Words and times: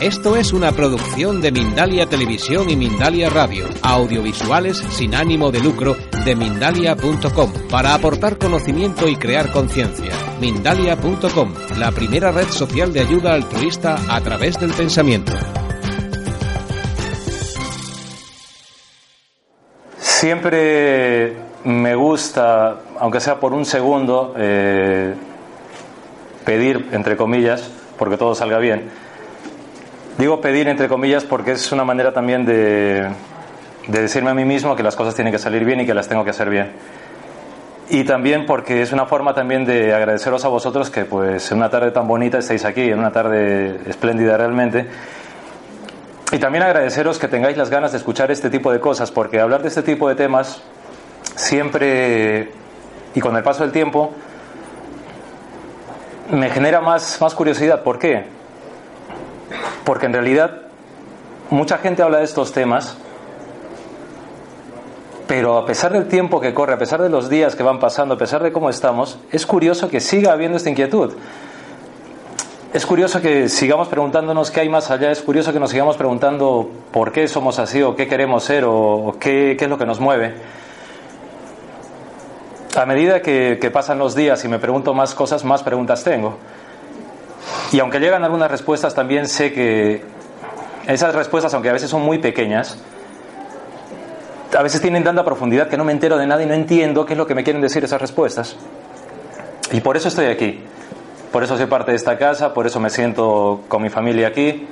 Esto 0.00 0.36
es 0.36 0.52
una 0.52 0.70
producción 0.70 1.40
de 1.40 1.50
Mindalia 1.50 2.06
Televisión 2.06 2.70
y 2.70 2.76
Mindalia 2.76 3.30
Radio, 3.30 3.66
audiovisuales 3.82 4.78
sin 4.78 5.12
ánimo 5.12 5.50
de 5.50 5.58
lucro 5.58 5.96
de 6.24 6.36
mindalia.com, 6.36 7.52
para 7.68 7.94
aportar 7.94 8.38
conocimiento 8.38 9.08
y 9.08 9.16
crear 9.16 9.50
conciencia. 9.50 10.12
Mindalia.com, 10.40 11.52
la 11.78 11.90
primera 11.90 12.30
red 12.30 12.46
social 12.46 12.92
de 12.92 13.00
ayuda 13.00 13.34
altruista 13.34 13.96
a 14.08 14.20
través 14.20 14.60
del 14.60 14.70
pensamiento. 14.70 15.32
Siempre 19.98 21.34
me 21.64 21.96
gusta, 21.96 22.82
aunque 23.00 23.18
sea 23.18 23.40
por 23.40 23.52
un 23.52 23.64
segundo, 23.64 24.32
eh, 24.38 25.12
pedir, 26.44 26.88
entre 26.92 27.16
comillas, 27.16 27.68
porque 27.98 28.16
todo 28.16 28.36
salga 28.36 28.58
bien 28.58 29.07
Digo 30.18 30.40
pedir 30.40 30.66
entre 30.66 30.88
comillas 30.88 31.22
porque 31.22 31.52
es 31.52 31.70
una 31.70 31.84
manera 31.84 32.12
también 32.12 32.44
de, 32.44 33.08
decirme 33.86 34.30
a 34.30 34.34
mí 34.34 34.44
mismo 34.44 34.74
que 34.74 34.82
las 34.82 34.96
cosas 34.96 35.14
tienen 35.14 35.32
que 35.32 35.38
salir 35.38 35.64
bien 35.64 35.80
y 35.80 35.86
que 35.86 35.94
las 35.94 36.08
tengo 36.08 36.24
que 36.24 36.30
hacer 36.30 36.50
bien. 36.50 36.72
Y 37.88 38.02
también 38.02 38.44
porque 38.44 38.82
es 38.82 38.90
una 38.90 39.06
forma 39.06 39.32
también 39.32 39.64
de 39.64 39.94
agradeceros 39.94 40.44
a 40.44 40.48
vosotros 40.48 40.90
que 40.90 41.04
pues 41.04 41.52
en 41.52 41.58
una 41.58 41.70
tarde 41.70 41.92
tan 41.92 42.08
bonita 42.08 42.38
estáis 42.38 42.64
aquí, 42.64 42.82
en 42.82 42.98
una 42.98 43.12
tarde 43.12 43.78
espléndida 43.86 44.36
realmente. 44.36 44.88
Y 46.32 46.38
también 46.38 46.64
agradeceros 46.64 47.20
que 47.20 47.28
tengáis 47.28 47.56
las 47.56 47.70
ganas 47.70 47.92
de 47.92 47.98
escuchar 47.98 48.32
este 48.32 48.50
tipo 48.50 48.72
de 48.72 48.80
cosas, 48.80 49.12
porque 49.12 49.38
hablar 49.38 49.62
de 49.62 49.68
este 49.68 49.82
tipo 49.82 50.08
de 50.08 50.16
temas 50.16 50.62
siempre 51.36 52.50
y 53.14 53.20
con 53.20 53.36
el 53.36 53.44
paso 53.44 53.62
del 53.62 53.70
tiempo 53.70 54.12
me 56.32 56.50
genera 56.50 56.80
más, 56.80 57.20
más 57.20 57.36
curiosidad. 57.36 57.84
¿Por 57.84 58.00
qué? 58.00 58.37
Porque 59.88 60.04
en 60.04 60.12
realidad 60.12 60.50
mucha 61.48 61.78
gente 61.78 62.02
habla 62.02 62.18
de 62.18 62.24
estos 62.24 62.52
temas, 62.52 62.98
pero 65.26 65.56
a 65.56 65.64
pesar 65.64 65.94
del 65.94 66.08
tiempo 66.08 66.42
que 66.42 66.52
corre, 66.52 66.74
a 66.74 66.78
pesar 66.78 67.00
de 67.00 67.08
los 67.08 67.30
días 67.30 67.56
que 67.56 67.62
van 67.62 67.80
pasando, 67.80 68.16
a 68.16 68.18
pesar 68.18 68.42
de 68.42 68.52
cómo 68.52 68.68
estamos, 68.68 69.18
es 69.32 69.46
curioso 69.46 69.88
que 69.88 70.00
siga 70.00 70.32
habiendo 70.32 70.58
esta 70.58 70.68
inquietud. 70.68 71.14
Es 72.74 72.84
curioso 72.84 73.22
que 73.22 73.48
sigamos 73.48 73.88
preguntándonos 73.88 74.50
qué 74.50 74.60
hay 74.60 74.68
más 74.68 74.90
allá, 74.90 75.10
es 75.10 75.22
curioso 75.22 75.54
que 75.54 75.58
nos 75.58 75.70
sigamos 75.70 75.96
preguntando 75.96 76.68
por 76.92 77.10
qué 77.10 77.26
somos 77.26 77.58
así 77.58 77.80
o 77.80 77.96
qué 77.96 78.06
queremos 78.06 78.44
ser 78.44 78.64
o, 78.66 79.16
qué, 79.18 79.52
es 79.58 79.68
lo 79.70 79.78
que 79.78 79.86
nos 79.86 80.00
mueve. 80.00 80.34
A 82.76 82.84
medida 82.84 83.22
que 83.22 83.70
pasan 83.72 83.98
los 83.98 84.14
días 84.14 84.44
y 84.44 84.48
me 84.48 84.58
pregunto 84.58 84.92
más 84.92 85.14
cosas, 85.14 85.46
más 85.46 85.62
preguntas 85.62 86.04
tengo. 86.04 86.36
Y 87.72 87.80
aunque 87.80 88.00
llegan 88.00 88.24
algunas 88.24 88.50
respuestas, 88.50 88.94
también 88.94 89.28
sé 89.28 89.52
que 89.52 90.02
esas 90.86 91.14
respuestas, 91.14 91.52
aunque 91.54 91.68
a 91.68 91.72
veces 91.72 91.90
son 91.90 92.02
muy 92.02 92.18
pequeñas, 92.18 92.78
a 94.56 94.62
veces 94.62 94.80
tienen 94.80 95.04
tanta 95.04 95.24
profundidad 95.24 95.68
que 95.68 95.76
no 95.76 95.84
me 95.84 95.92
entero 95.92 96.16
de 96.16 96.26
nada 96.26 96.42
y 96.42 96.46
no 96.46 96.54
entiendo 96.54 97.04
qué 97.04 97.12
es 97.12 97.18
lo 97.18 97.26
que 97.26 97.34
me 97.34 97.44
quieren 97.44 97.60
decir 97.60 97.84
esas 97.84 98.00
respuestas. 98.00 98.56
Y 99.72 99.80
por 99.80 99.96
eso 99.96 100.08
estoy 100.08 100.26
aquí. 100.26 100.60
Por 101.30 101.44
eso 101.44 101.58
soy 101.58 101.66
parte 101.66 101.90
de 101.90 101.96
esta 101.98 102.16
casa, 102.16 102.54
por 102.54 102.66
eso 102.66 102.80
me 102.80 102.88
siento 102.88 103.60
con 103.68 103.82
mi 103.82 103.90
familia 103.90 104.28
aquí, 104.28 104.66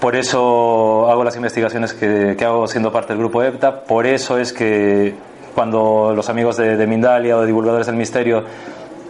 por 0.00 0.14
eso 0.14 1.10
hago 1.10 1.24
las 1.24 1.34
investigaciones 1.36 1.94
que, 1.94 2.36
hago 2.44 2.68
siendo 2.68 2.92
parte 2.92 3.14
del 3.14 3.18
grupo 3.18 3.42
EPTA, 3.42 3.84
por 3.84 4.06
eso 4.06 4.38
es 4.38 4.52
que 4.52 5.14
cuando 5.54 6.12
los 6.14 6.28
amigos 6.28 6.58
de, 6.58 6.76
de 6.76 6.86
Mindalia 6.86 7.38
o 7.38 7.46
divulgadores 7.46 7.86
del 7.86 7.96
misterio 7.96 8.44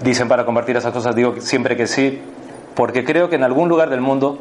dicen 0.01 0.28
para 0.28 0.45
compartir 0.45 0.77
esas 0.77 0.92
cosas, 0.92 1.17
digo 1.17 1.34
siempre 1.41 1.77
que 1.77 1.89
sí, 1.89 2.23
porque 2.77 3.05
creo 3.05 3.29
que 3.29 3.35
en 3.35 3.43
algún 3.43 3.69
lugar 3.69 3.91
del 3.91 4.01
mundo 4.01 4.39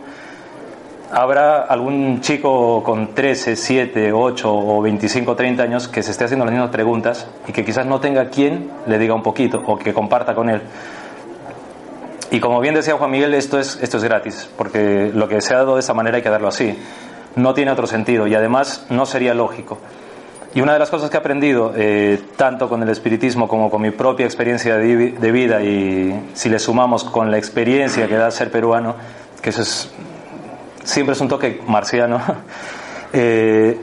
habrá 1.12 1.62
algún 1.62 2.20
chico 2.20 2.84
con 2.84 3.16
13, 3.16 3.56
7, 3.56 4.12
8 4.12 4.54
o 4.54 4.82
25, 4.82 5.36
30 5.36 5.64
años 5.64 5.88
que 5.88 6.04
se 6.04 6.12
esté 6.12 6.26
haciendo 6.26 6.46
las 6.46 6.54
mismas 6.54 6.70
preguntas 6.70 7.28
y 7.48 7.54
que 7.54 7.64
quizás 7.64 7.86
no 7.86 8.00
tenga 8.00 8.30
quien 8.30 8.70
le 8.86 9.00
diga 9.00 9.14
un 9.14 9.24
poquito 9.24 9.64
o 9.66 9.78
que 9.78 9.94
comparta 9.94 10.36
con 10.36 10.50
él. 10.50 10.62
Y 12.32 12.42
como 12.42 12.60
bien 12.60 12.76
decía 12.76 12.96
Juan 12.98 13.12
Miguel, 13.12 13.34
esto 13.34 13.58
es, 13.58 13.80
esto 13.82 13.98
es 13.98 14.04
gratis, 14.04 14.50
porque 14.58 15.12
lo 15.14 15.30
que 15.30 15.40
se 15.40 15.54
ha 15.54 15.58
dado 15.58 15.76
de 15.76 15.80
esa 15.80 15.94
manera 15.94 16.18
hay 16.18 16.24
que 16.24 16.30
darlo 16.30 16.50
así. 16.50 16.78
No 17.38 17.54
tiene 17.54 17.72
otro 17.72 17.88
sentido 17.88 18.28
y 18.28 18.36
además 18.36 18.86
no 18.90 19.06
sería 19.06 19.34
lógico. 19.34 19.78
Y 20.56 20.62
una 20.62 20.72
de 20.72 20.80
las 20.80 20.90
cosas 20.90 21.10
que 21.10 21.18
he 21.18 21.20
aprendido, 21.20 21.74
eh, 21.76 22.18
tanto 22.38 22.70
con 22.70 22.82
el 22.82 22.88
espiritismo 22.88 23.46
como 23.46 23.70
con 23.70 23.82
mi 23.82 23.92
propia 23.92 24.26
experiencia 24.26 24.78
de, 24.78 25.32
vida, 25.34 25.62
y 25.62 26.18
si 26.34 26.48
le 26.48 26.60
sumamos 26.60 27.04
con 27.04 27.30
la 27.30 27.38
experiencia 27.38 28.08
que 28.08 28.16
da 28.16 28.32
ser 28.32 28.52
peruano, 28.52 28.96
que 29.42 29.50
eso 29.50 29.64
es, 29.64 29.92
siempre 30.86 31.12
es 31.12 31.20
un 31.20 31.28
toque 31.28 31.62
marciano, 31.68 32.22
eh, 33.12 33.78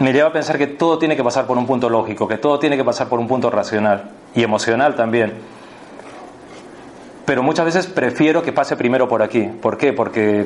me 0.00 0.12
lleva 0.12 0.30
a 0.30 0.32
pensar 0.32 0.58
que 0.58 0.66
todo 0.66 0.98
tiene 0.98 1.14
que 1.14 1.22
pasar 1.22 1.46
por 1.46 1.56
un 1.56 1.64
punto 1.64 1.88
lógico, 1.88 2.26
que 2.26 2.38
todo 2.38 2.58
tiene 2.58 2.76
que 2.76 2.82
pasar 2.82 3.08
por 3.08 3.20
un 3.20 3.28
punto 3.28 3.48
racional 3.48 4.10
y 4.34 4.42
emocional 4.42 4.96
también. 4.96 5.34
Pero 7.24 7.44
muchas 7.44 7.66
veces 7.66 7.86
prefiero 7.86 8.42
que 8.42 8.50
pase 8.50 8.76
primero 8.76 9.06
por 9.06 9.22
aquí. 9.22 9.42
¿Por 9.42 9.78
qué? 9.78 9.92
Porque 9.92 10.44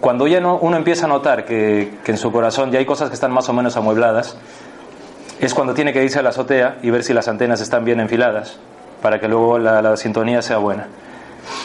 cuando 0.00 0.26
ya 0.26 0.38
uno 0.38 0.74
empieza 0.74 1.04
a 1.04 1.08
notar 1.08 1.44
que, 1.44 1.98
que 2.02 2.12
en 2.12 2.16
su 2.16 2.32
corazón 2.32 2.70
ya 2.70 2.78
hay 2.78 2.86
cosas 2.86 3.10
que 3.10 3.14
están 3.14 3.30
más 3.30 3.46
o 3.50 3.52
menos 3.52 3.76
amuebladas, 3.76 4.38
es 5.40 5.54
cuando 5.54 5.74
tiene 5.74 5.92
que 5.92 6.02
irse 6.02 6.18
a 6.18 6.22
la 6.22 6.30
azotea 6.30 6.78
y 6.82 6.90
ver 6.90 7.02
si 7.02 7.12
las 7.12 7.28
antenas 7.28 7.60
están 7.60 7.84
bien 7.84 8.00
enfiladas, 8.00 8.58
para 9.00 9.18
que 9.18 9.28
luego 9.28 9.58
la, 9.58 9.96
sintonía 9.96 10.42
sea 10.42 10.58
buena. 10.58 10.86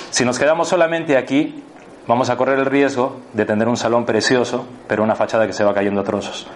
Si 0.10 0.26
nos 0.26 0.40
quedamos 0.40 0.68
solamente 0.68 1.18
aquí, 1.18 1.64
vamos 2.08 2.30
a 2.30 2.38
correr 2.38 2.60
el 2.60 2.66
riesgo 2.66 3.18
de 3.34 3.46
tener 3.46 3.68
un 3.68 3.78
salón 3.78 4.06
precioso, 4.06 4.66
pero 4.88 5.04
una 5.04 5.16
fachada 5.16 5.46
que 5.46 5.54
se 5.54 5.64
va 5.64 5.74
cayendo 5.74 6.02
a 6.02 6.04
trozos. 6.04 6.48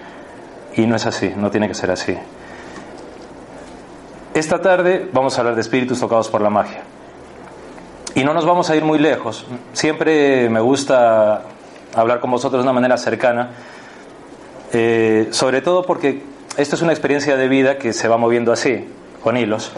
Y 0.76 0.86
no 0.88 0.96
es 0.96 1.06
así, 1.06 1.34
no 1.36 1.52
tiene 1.52 1.68
que 1.68 1.76
ser 1.76 1.92
así. 1.92 2.18
Esta 4.34 4.62
tarde 4.62 5.10
vamos 5.12 5.38
a 5.38 5.42
hablar 5.42 5.56
de 5.56 5.62
espíritus 5.62 6.00
tocados 6.00 6.30
por 6.30 6.42
la 6.42 6.50
magia. 6.50 6.84
Y 8.16 8.24
no 8.24 8.34
nos 8.34 8.46
vamos 8.46 8.70
a 8.70 8.76
ir 8.76 8.84
muy 8.84 8.98
lejos. 8.98 9.46
Siempre 9.74 10.50
me 10.50 10.60
gusta 10.60 11.44
hablar 11.96 12.20
con 12.20 12.32
vosotros 12.32 12.62
de 12.62 12.64
una 12.64 12.74
manera 12.74 12.98
cercana, 12.98 13.50
eh, 14.74 15.28
sobre 15.32 15.62
todo 15.62 15.84
porque 15.84 16.24
esto 16.58 16.76
es 16.76 16.82
una 16.82 16.92
experiencia 16.92 17.38
de 17.38 17.48
vida 17.48 17.78
que 17.78 17.94
se 17.94 18.08
va 18.08 18.18
moviendo 18.18 18.52
así, 18.52 18.86
con 19.24 19.38
hilos. 19.38 19.72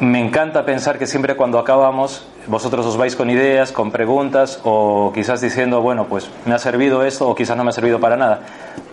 Me 0.00 0.20
encanta 0.20 0.64
pensar 0.64 0.98
que 0.98 1.06
siempre 1.06 1.36
cuando 1.36 1.58
acabamos, 1.58 2.26
vosotros 2.46 2.84
os 2.86 2.96
vais 2.96 3.14
con 3.14 3.30
ideas, 3.30 3.70
con 3.70 3.90
preguntas, 3.92 4.60
o 4.64 5.12
quizás 5.14 5.40
diciendo, 5.40 5.82
bueno, 5.82 6.06
pues 6.06 6.30
me 6.46 6.54
ha 6.54 6.58
servido 6.58 7.04
esto, 7.04 7.28
o 7.28 7.34
quizás 7.34 7.56
no 7.56 7.64
me 7.64 7.70
ha 7.70 7.72
servido 7.72 8.00
para 8.00 8.16
nada. 8.16 8.40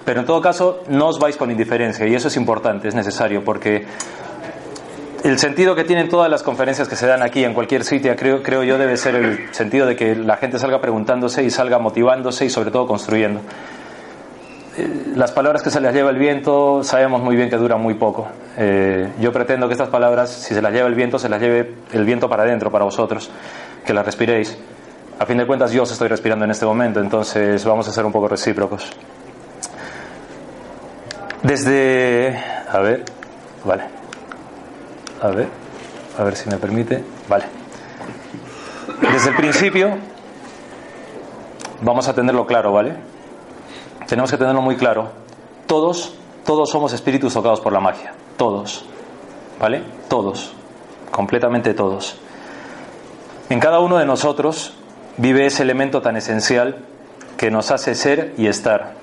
Pero 0.05 0.19
en 0.19 0.25
todo 0.25 0.41
caso, 0.41 0.83
no 0.89 1.07
os 1.07 1.19
vais 1.19 1.37
con 1.37 1.49
indiferencia, 1.49 2.05
y 2.05 2.13
eso 2.13 2.27
es 2.27 2.37
importante, 2.37 2.87
es 2.87 2.95
necesario, 2.95 3.43
porque 3.43 3.85
el 5.23 5.39
sentido 5.39 5.75
que 5.75 5.83
tienen 5.83 6.09
todas 6.09 6.29
las 6.29 6.43
conferencias 6.43 6.87
que 6.87 6.95
se 6.95 7.07
dan 7.07 7.23
aquí 7.23 7.43
en 7.43 7.53
cualquier 7.53 7.83
sitio, 7.83 8.15
creo, 8.15 8.43
creo 8.43 8.63
yo, 8.63 8.77
debe 8.77 8.97
ser 8.97 9.15
el 9.15 9.53
sentido 9.53 9.85
de 9.85 9.95
que 9.95 10.15
la 10.15 10.37
gente 10.37 10.59
salga 10.59 10.81
preguntándose 10.81 11.43
y 11.43 11.49
salga 11.49 11.79
motivándose 11.79 12.45
y 12.45 12.49
sobre 12.49 12.71
todo 12.71 12.87
construyendo. 12.87 13.41
Eh, 14.77 15.13
las 15.15 15.33
palabras 15.33 15.61
que 15.61 15.69
se 15.69 15.81
les 15.81 15.93
lleva 15.93 16.11
el 16.11 16.17
viento 16.17 16.81
sabemos 16.83 17.21
muy 17.21 17.35
bien 17.35 17.49
que 17.49 17.57
duran 17.57 17.81
muy 17.81 17.95
poco. 17.95 18.27
Eh, 18.57 19.11
yo 19.19 19.31
pretendo 19.33 19.67
que 19.67 19.73
estas 19.73 19.89
palabras, 19.89 20.29
si 20.29 20.53
se 20.53 20.61
las 20.61 20.71
lleva 20.71 20.87
el 20.87 20.95
viento, 20.95 21.19
se 21.19 21.27
las 21.27 21.41
lleve 21.41 21.75
el 21.91 22.05
viento 22.05 22.29
para 22.29 22.43
adentro, 22.43 22.71
para 22.71 22.85
vosotros, 22.85 23.29
que 23.85 23.93
las 23.93 24.05
respiréis. 24.05 24.57
A 25.19 25.25
fin 25.25 25.37
de 25.37 25.45
cuentas, 25.45 25.71
yo 25.71 25.83
os 25.83 25.91
estoy 25.91 26.07
respirando 26.07 26.45
en 26.45 26.51
este 26.51 26.65
momento, 26.65 26.99
entonces 26.99 27.63
vamos 27.65 27.87
a 27.87 27.91
ser 27.91 28.05
un 28.05 28.11
poco 28.11 28.27
recíprocos. 28.27 28.89
Desde. 31.43 32.39
A 32.69 32.79
ver, 32.79 33.03
vale. 33.65 33.83
A 35.21 35.27
ver, 35.27 35.47
a 36.17 36.23
ver 36.23 36.35
si 36.35 36.49
me 36.49 36.57
permite. 36.57 37.03
Vale. 37.27 37.45
Desde 39.11 39.29
el 39.29 39.35
principio, 39.35 39.97
vamos 41.81 42.07
a 42.07 42.13
tenerlo 42.13 42.45
claro, 42.45 42.71
¿vale? 42.71 43.10
Tenemos 44.11 44.29
que 44.29 44.35
tenerlo 44.35 44.61
muy 44.61 44.75
claro. 44.75 45.07
Todos, 45.67 46.13
todos 46.45 46.69
somos 46.69 46.91
espíritus 46.91 47.33
tocados 47.33 47.61
por 47.61 47.71
la 47.71 47.79
magia. 47.79 48.13
Todos. 48.35 48.83
¿Vale? 49.57 49.83
Todos. 50.09 50.51
Completamente 51.11 51.73
todos. 51.73 52.17
En 53.49 53.61
cada 53.61 53.79
uno 53.79 53.97
de 53.97 54.05
nosotros 54.05 54.73
vive 55.15 55.45
ese 55.45 55.63
elemento 55.63 56.01
tan 56.01 56.17
esencial 56.17 56.79
que 57.37 57.51
nos 57.51 57.71
hace 57.71 57.95
ser 57.95 58.33
y 58.37 58.47
estar. 58.47 58.95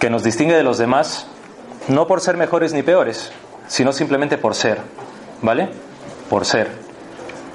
Que 0.00 0.08
nos 0.08 0.22
distingue 0.22 0.56
de 0.56 0.62
los 0.62 0.78
demás, 0.78 1.26
no 1.88 2.06
por 2.06 2.22
ser 2.22 2.38
mejores 2.38 2.72
ni 2.72 2.82
peores, 2.82 3.32
sino 3.66 3.92
simplemente 3.92 4.38
por 4.38 4.54
ser. 4.54 4.80
¿Vale? 5.42 5.68
Por 6.30 6.46
ser. 6.46 6.70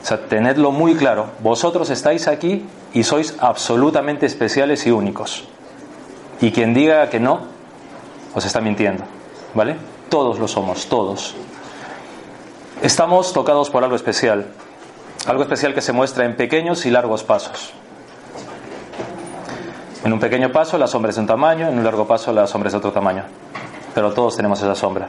O 0.03 0.05
sea, 0.05 0.27
tenedlo 0.27 0.69
muy 0.69 0.93
claro. 0.93 1.31
Vosotros 1.39 1.89
estáis 1.89 2.27
aquí 2.27 2.67
y 2.93 3.01
sois 3.01 3.35
absolutamente 3.39 4.27
especiales 4.27 4.85
y 4.85 4.91
únicos. 4.91 5.47
Y 6.43 6.51
quien 6.51 6.73
diga 6.73 7.09
que 7.09 7.21
no, 7.21 7.39
os 8.35 8.45
está 8.45 8.59
mintiendo. 8.59 9.05
¿Vale? 9.53 9.77
Todos 10.09 10.39
lo 10.39 10.49
somos, 10.49 10.87
todos. 10.87 11.35
Estamos 12.81 13.31
tocados 13.31 13.69
por 13.69 13.81
algo 13.81 13.95
especial. 13.95 14.47
Algo 15.25 15.43
especial 15.43 15.73
que 15.73 15.79
se 15.79 15.93
muestra 15.93 16.25
en 16.25 16.35
pequeños 16.35 16.85
y 16.85 16.91
largos 16.91 17.23
pasos. 17.23 17.71
En 20.03 20.11
un 20.11 20.19
pequeño 20.19 20.51
paso 20.51 20.77
la 20.77 20.87
sombra 20.87 21.11
es 21.11 21.15
de 21.15 21.21
un 21.21 21.27
tamaño, 21.27 21.69
en 21.69 21.77
un 21.77 21.83
largo 21.85 22.05
paso 22.05 22.33
la 22.33 22.45
sombra 22.45 22.67
es 22.67 22.73
de 22.73 22.79
otro 22.79 22.91
tamaño. 22.91 23.23
Pero 23.95 24.11
todos 24.11 24.35
tenemos 24.35 24.59
esa 24.59 24.75
sombra. 24.75 25.07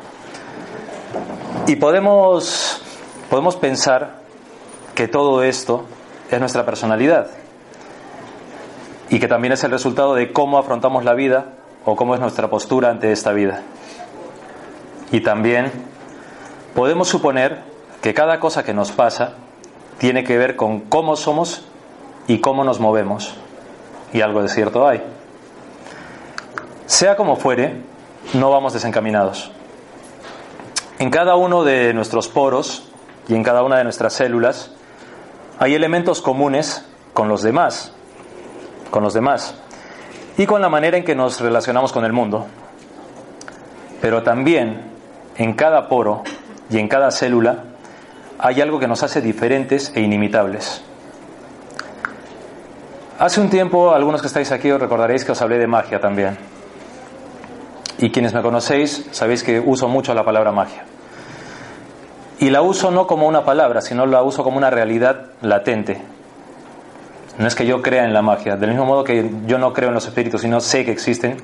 Y 1.66 1.74
podemos, 1.74 2.80
podemos 3.28 3.56
pensar 3.56 4.20
que 4.94 5.08
todo 5.08 5.42
esto 5.42 5.84
es 6.30 6.38
nuestra 6.38 6.64
personalidad 6.64 7.26
y 9.10 9.20
que 9.20 9.28
también 9.28 9.52
es 9.52 9.64
el 9.64 9.70
resultado 9.70 10.14
de 10.14 10.32
cómo 10.32 10.58
afrontamos 10.58 11.04
la 11.04 11.14
vida 11.14 11.52
o 11.84 11.96
cómo 11.96 12.14
es 12.14 12.20
nuestra 12.20 12.48
postura 12.48 12.90
ante 12.90 13.12
esta 13.12 13.32
vida. 13.32 13.62
Y 15.12 15.20
también 15.20 15.70
podemos 16.74 17.08
suponer 17.08 17.62
que 18.02 18.14
cada 18.14 18.40
cosa 18.40 18.64
que 18.64 18.74
nos 18.74 18.92
pasa 18.92 19.34
tiene 19.98 20.24
que 20.24 20.36
ver 20.36 20.56
con 20.56 20.80
cómo 20.80 21.16
somos 21.16 21.66
y 22.26 22.38
cómo 22.38 22.64
nos 22.64 22.80
movemos 22.80 23.34
y 24.12 24.20
algo 24.20 24.42
de 24.42 24.48
cierto 24.48 24.86
hay. 24.86 25.02
Sea 26.86 27.16
como 27.16 27.36
fuere, 27.36 27.82
no 28.32 28.50
vamos 28.50 28.72
desencaminados. 28.72 29.50
En 30.98 31.10
cada 31.10 31.34
uno 31.34 31.64
de 31.64 31.92
nuestros 31.92 32.28
poros 32.28 32.88
y 33.28 33.34
en 33.34 33.42
cada 33.42 33.62
una 33.62 33.78
de 33.78 33.84
nuestras 33.84 34.12
células 34.12 34.70
hay 35.58 35.74
elementos 35.74 36.20
comunes 36.20 36.86
con 37.12 37.28
los 37.28 37.42
demás, 37.42 37.92
con 38.94 39.02
los 39.02 39.12
demás 39.12 39.56
y 40.38 40.46
con 40.46 40.62
la 40.62 40.68
manera 40.68 40.96
en 40.96 41.02
que 41.02 41.16
nos 41.16 41.40
relacionamos 41.40 41.92
con 41.92 42.04
el 42.04 42.12
mundo. 42.12 42.46
Pero 44.00 44.22
también 44.22 44.82
en 45.36 45.54
cada 45.54 45.88
poro 45.88 46.22
y 46.70 46.78
en 46.78 46.86
cada 46.86 47.10
célula 47.10 47.64
hay 48.38 48.60
algo 48.60 48.78
que 48.78 48.86
nos 48.86 49.02
hace 49.02 49.20
diferentes 49.20 49.90
e 49.96 50.00
inimitables. 50.00 50.84
Hace 53.18 53.40
un 53.40 53.50
tiempo, 53.50 53.92
algunos 53.92 54.20
que 54.20 54.28
estáis 54.28 54.52
aquí 54.52 54.70
os 54.70 54.80
recordaréis 54.80 55.24
que 55.24 55.32
os 55.32 55.42
hablé 55.42 55.58
de 55.58 55.66
magia 55.66 56.00
también. 56.00 56.38
Y 57.98 58.10
quienes 58.10 58.32
me 58.32 58.42
conocéis 58.42 59.08
sabéis 59.10 59.42
que 59.42 59.58
uso 59.58 59.88
mucho 59.88 60.14
la 60.14 60.24
palabra 60.24 60.52
magia. 60.52 60.84
Y 62.38 62.48
la 62.50 62.62
uso 62.62 62.92
no 62.92 63.08
como 63.08 63.26
una 63.26 63.44
palabra, 63.44 63.80
sino 63.80 64.06
la 64.06 64.22
uso 64.22 64.44
como 64.44 64.56
una 64.56 64.70
realidad 64.70 65.32
latente. 65.42 66.13
No 67.38 67.48
es 67.48 67.54
que 67.54 67.66
yo 67.66 67.82
crea 67.82 68.04
en 68.04 68.12
la 68.12 68.22
magia, 68.22 68.56
del 68.56 68.70
mismo 68.70 68.84
modo 68.84 69.02
que 69.02 69.28
yo 69.46 69.58
no 69.58 69.72
creo 69.72 69.88
en 69.88 69.94
los 69.94 70.06
espíritus, 70.06 70.42
sino 70.42 70.60
sé 70.60 70.84
que 70.84 70.92
existen. 70.92 71.36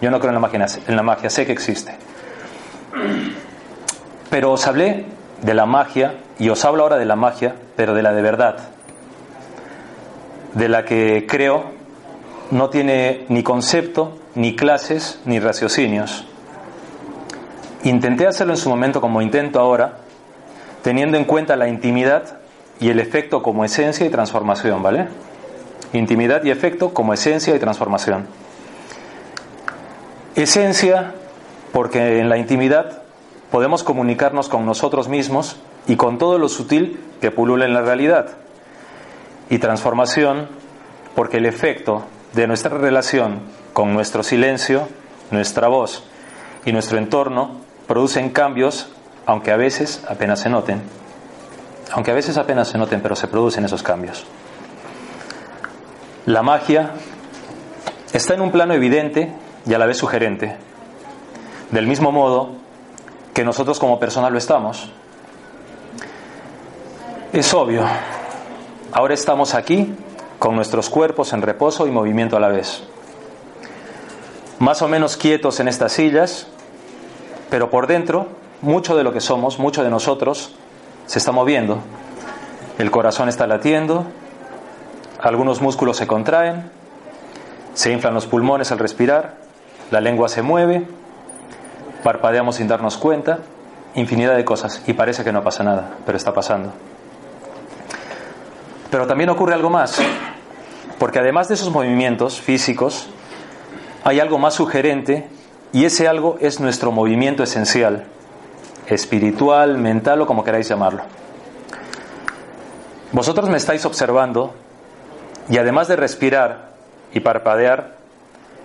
Yo 0.00 0.10
no 0.10 0.18
creo 0.18 0.30
en 0.30 0.34
la 0.34 0.40
magia, 0.40 0.66
en 0.86 0.96
la 0.96 1.02
magia 1.02 1.28
sé 1.30 1.44
que 1.44 1.52
existe. 1.52 1.94
Pero 4.30 4.52
os 4.52 4.66
hablé 4.66 5.04
de 5.42 5.54
la 5.54 5.66
magia 5.66 6.14
y 6.38 6.48
os 6.48 6.64
hablo 6.64 6.82
ahora 6.82 6.96
de 6.96 7.04
la 7.04 7.16
magia, 7.16 7.54
pero 7.76 7.94
de 7.94 8.02
la 8.02 8.12
de 8.12 8.22
verdad, 8.22 8.56
de 10.54 10.68
la 10.68 10.84
que 10.84 11.26
creo 11.28 11.72
no 12.50 12.70
tiene 12.70 13.26
ni 13.28 13.42
concepto, 13.42 14.18
ni 14.34 14.56
clases, 14.56 15.20
ni 15.24 15.38
raciocinios. 15.40 16.26
Intenté 17.84 18.26
hacerlo 18.26 18.54
en 18.54 18.58
su 18.58 18.70
momento 18.70 19.00
como 19.00 19.20
intento 19.20 19.60
ahora, 19.60 19.98
teniendo 20.82 21.18
en 21.18 21.24
cuenta 21.24 21.56
la 21.56 21.68
intimidad 21.68 22.38
y 22.80 22.88
el 22.88 22.98
efecto 22.98 23.42
como 23.42 23.64
esencia 23.64 24.06
y 24.06 24.10
transformación, 24.10 24.82
¿vale? 24.82 25.08
Intimidad 25.94 26.44
y 26.44 26.50
efecto 26.50 26.92
como 26.92 27.14
esencia 27.14 27.54
y 27.54 27.58
transformación. 27.58 28.26
Esencia, 30.34 31.14
porque 31.72 32.18
en 32.18 32.28
la 32.28 32.36
intimidad 32.36 33.02
podemos 33.50 33.84
comunicarnos 33.84 34.48
con 34.48 34.66
nosotros 34.66 35.08
mismos 35.08 35.56
y 35.86 35.94
con 35.94 36.18
todo 36.18 36.38
lo 36.38 36.48
sutil 36.48 37.00
que 37.20 37.30
pulula 37.30 37.64
en 37.64 37.74
la 37.74 37.82
realidad 37.82 38.30
y 39.48 39.58
transformación 39.58 40.48
porque 41.14 41.36
el 41.36 41.46
efecto 41.46 42.02
de 42.32 42.48
nuestra 42.48 42.76
relación 42.76 43.40
con 43.72 43.94
nuestro 43.94 44.24
silencio, 44.24 44.88
nuestra 45.30 45.68
voz 45.68 46.02
y 46.64 46.72
nuestro 46.72 46.98
entorno 46.98 47.60
producen 47.86 48.30
cambios, 48.30 48.88
aunque 49.26 49.52
a 49.52 49.56
veces 49.56 50.02
apenas 50.08 50.40
se 50.40 50.50
noten. 50.50 50.82
Aunque 51.92 52.10
a 52.10 52.14
veces 52.14 52.36
apenas 52.36 52.66
se 52.66 52.78
noten, 52.78 53.00
pero 53.00 53.14
se 53.14 53.28
producen 53.28 53.64
esos 53.64 53.84
cambios. 53.84 54.26
La 56.26 56.42
magia 56.42 56.92
está 58.12 58.34
en 58.34 58.40
un 58.40 58.50
plano 58.50 58.74
evidente 58.74 59.32
y 59.66 59.74
a 59.74 59.78
la 59.78 59.86
vez 59.86 59.98
sugerente. 59.98 60.56
Del 61.70 61.86
mismo 61.86 62.12
modo 62.12 62.50
que 63.32 63.44
nosotros 63.44 63.78
como 63.78 63.98
personas 63.98 64.30
lo 64.30 64.38
estamos. 64.38 64.90
Es 67.32 67.52
obvio, 67.52 67.84
Ahora 68.96 69.12
estamos 69.14 69.54
aquí 69.54 69.92
con 70.38 70.54
nuestros 70.54 70.88
cuerpos 70.88 71.32
en 71.32 71.42
reposo 71.42 71.88
y 71.88 71.90
movimiento 71.90 72.36
a 72.36 72.40
la 72.40 72.46
vez. 72.46 72.84
Más 74.60 74.82
o 74.82 74.88
menos 74.88 75.16
quietos 75.16 75.58
en 75.58 75.66
estas 75.66 75.90
sillas, 75.90 76.46
pero 77.50 77.70
por 77.70 77.88
dentro 77.88 78.28
mucho 78.62 78.94
de 78.94 79.02
lo 79.02 79.12
que 79.12 79.20
somos, 79.20 79.58
mucho 79.58 79.82
de 79.82 79.90
nosotros, 79.90 80.52
se 81.06 81.18
está 81.18 81.32
moviendo. 81.32 81.80
El 82.78 82.92
corazón 82.92 83.28
está 83.28 83.48
latiendo, 83.48 84.04
algunos 85.24 85.62
músculos 85.62 85.96
se 85.96 86.06
contraen, 86.06 86.70
se 87.72 87.90
inflan 87.90 88.12
los 88.12 88.26
pulmones 88.26 88.70
al 88.72 88.78
respirar, 88.78 89.36
la 89.90 90.02
lengua 90.02 90.28
se 90.28 90.42
mueve, 90.42 90.86
parpadeamos 92.02 92.56
sin 92.56 92.68
darnos 92.68 92.98
cuenta, 92.98 93.38
infinidad 93.94 94.36
de 94.36 94.44
cosas 94.44 94.82
y 94.86 94.92
parece 94.92 95.24
que 95.24 95.32
no 95.32 95.42
pasa 95.42 95.64
nada, 95.64 95.94
pero 96.04 96.18
está 96.18 96.34
pasando. 96.34 96.72
Pero 98.90 99.06
también 99.06 99.30
ocurre 99.30 99.54
algo 99.54 99.70
más, 99.70 99.98
porque 100.98 101.20
además 101.20 101.48
de 101.48 101.54
esos 101.54 101.70
movimientos 101.70 102.38
físicos, 102.38 103.08
hay 104.04 104.20
algo 104.20 104.38
más 104.38 104.52
sugerente 104.52 105.26
y 105.72 105.86
ese 105.86 106.06
algo 106.06 106.36
es 106.38 106.60
nuestro 106.60 106.92
movimiento 106.92 107.42
esencial, 107.42 108.04
espiritual, 108.88 109.78
mental 109.78 110.20
o 110.20 110.26
como 110.26 110.44
queráis 110.44 110.68
llamarlo. 110.68 111.02
Vosotros 113.12 113.48
me 113.48 113.56
estáis 113.56 113.86
observando 113.86 114.52
y 115.48 115.58
además 115.58 115.88
de 115.88 115.96
respirar 115.96 116.70
y 117.12 117.20
parpadear, 117.20 117.96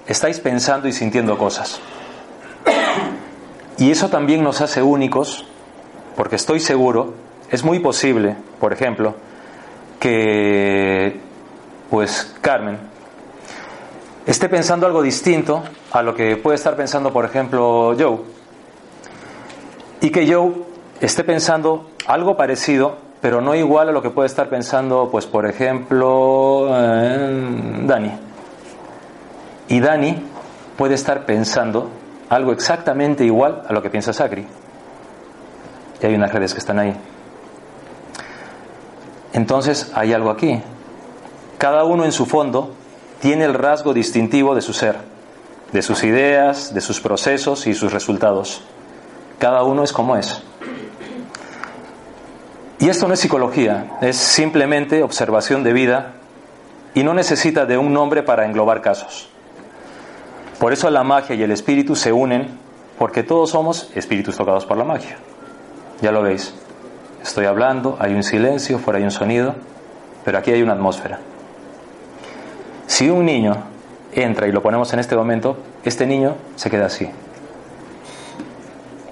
estáis 0.08 0.40
pensando 0.40 0.88
y 0.88 0.94
sintiendo 0.94 1.38
cosas. 1.38 1.80
Y 3.78 3.92
eso 3.92 4.10
también 4.10 4.44
nos 4.44 4.62
hace 4.62 4.82
únicos, 4.82 5.46
porque 6.16 6.36
estoy 6.36 6.60
seguro, 6.60 7.14
es 7.50 7.64
muy 7.64 7.80
posible, 7.80 8.36
por 8.60 8.74
ejemplo, 8.74 9.16
que, 10.00 11.20
pues, 11.90 12.36
Carmen 12.42 12.78
esté 14.26 14.48
pensando 14.48 14.86
algo 14.86 15.02
distinto 15.02 15.64
a 15.92 16.04
lo 16.04 16.14
que 16.14 16.38
puede 16.38 16.56
estar 16.56 16.76
pensando, 16.76 17.12
por 17.12 17.26
ejemplo, 17.26 17.96
Joe. 17.98 18.20
Y 20.02 20.12
que 20.12 20.32
Joe 20.32 20.54
esté 21.02 21.24
pensando 21.24 21.90
algo 22.06 22.38
parecido, 22.38 22.98
pero 23.22 23.42
no 23.42 23.56
igual 23.56 23.90
a 23.90 23.92
lo 23.92 24.02
que 24.02 24.10
puede 24.10 24.28
estar 24.28 24.50
pensando, 24.50 25.10
pues, 25.12 25.26
por 25.26 25.46
ejemplo, 25.46 26.68
Dani. 26.70 28.12
Y 29.68 29.80
Dani 29.80 30.24
puede 30.78 30.96
estar 30.96 31.26
pensando 31.26 31.90
algo 32.30 32.52
exactamente 32.52 33.26
igual 33.26 33.64
a 33.68 33.74
lo 33.74 33.82
que 33.82 33.90
piensa 33.90 34.14
Sacri. 34.14 34.46
Y 36.02 36.06
hay 36.06 36.16
unas 36.16 36.32
redes 36.32 36.54
que 36.54 36.60
están 36.60 36.80
ahí. 36.80 36.96
Entonces 39.34 39.92
hay 39.94 40.14
algo 40.14 40.30
aquí. 40.30 40.62
Cada 41.58 41.84
uno 41.84 42.06
en 42.06 42.14
su 42.14 42.26
fondo 42.26 42.74
tiene 43.20 43.44
el 43.46 43.54
rasgo 43.54 43.94
distintivo 43.94 44.56
de 44.56 44.62
su 44.62 44.74
ser, 44.74 44.96
de 45.74 45.82
sus 45.82 46.04
ideas, 46.04 46.74
de 46.74 46.82
sus 46.82 47.02
procesos 47.02 47.68
y 47.68 47.74
sus 47.74 47.92
resultados. 47.92 48.62
Cada 49.40 49.64
uno 49.64 49.84
es 49.84 49.92
como 49.92 50.16
es. 50.16 50.42
Y 52.80 52.88
esto 52.88 53.08
no 53.08 53.14
es 53.14 53.20
psicología, 53.20 53.98
es 54.02 54.16
simplemente 54.16 55.04
observación 55.04 55.64
de 55.64 55.74
vida 55.74 56.14
y 56.94 57.04
no 57.04 57.14
necesita 57.14 57.66
de 57.66 57.78
un 57.78 57.92
nombre 57.92 58.24
para 58.24 58.46
englobar 58.46 58.82
casos. 58.82 59.30
Por 60.60 60.72
eso 60.72 60.90
la 60.90 61.04
magia 61.04 61.36
y 61.36 61.44
el 61.44 61.52
espíritu 61.52 61.96
se 61.96 62.14
unen 62.14 62.58
porque 62.98 63.24
todos 63.24 63.50
somos 63.50 63.92
espíritus 63.96 64.38
tocados 64.38 64.66
por 64.66 64.78
la 64.78 64.86
magia. 64.86 65.18
Ya 66.02 66.12
lo 66.12 66.22
veis. 66.22 66.54
Estoy 67.22 67.46
hablando, 67.46 67.98
hay 68.00 68.14
un 68.14 68.24
silencio, 68.24 68.80
fuera 68.80 69.00
hay 69.00 69.04
un 69.04 69.12
sonido, 69.12 69.56
pero 70.24 70.38
aquí 70.38 70.52
hay 70.52 70.62
una 70.62 70.74
atmósfera. 70.74 71.20
Si 72.88 73.10
un 73.10 73.26
niño 73.26 73.58
entra 74.14 74.48
y 74.48 74.52
lo 74.54 74.62
ponemos 74.62 74.92
en 74.94 75.00
este 75.00 75.18
momento, 75.18 75.58
este 75.84 76.08
niño 76.08 76.36
se 76.56 76.70
queda 76.70 76.86
así. 76.86 77.10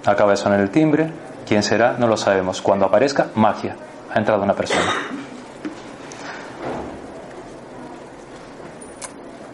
Acaba 0.05 0.31
de 0.31 0.37
sonar 0.37 0.61
el 0.61 0.69
timbre, 0.69 1.11
quién 1.47 1.63
será, 1.63 1.95
no 1.97 2.07
lo 2.07 2.17
sabemos. 2.17 2.61
Cuando 2.61 2.85
aparezca, 2.85 3.27
magia, 3.35 3.75
ha 4.13 4.19
entrado 4.19 4.43
una 4.43 4.53
persona. 4.53 4.91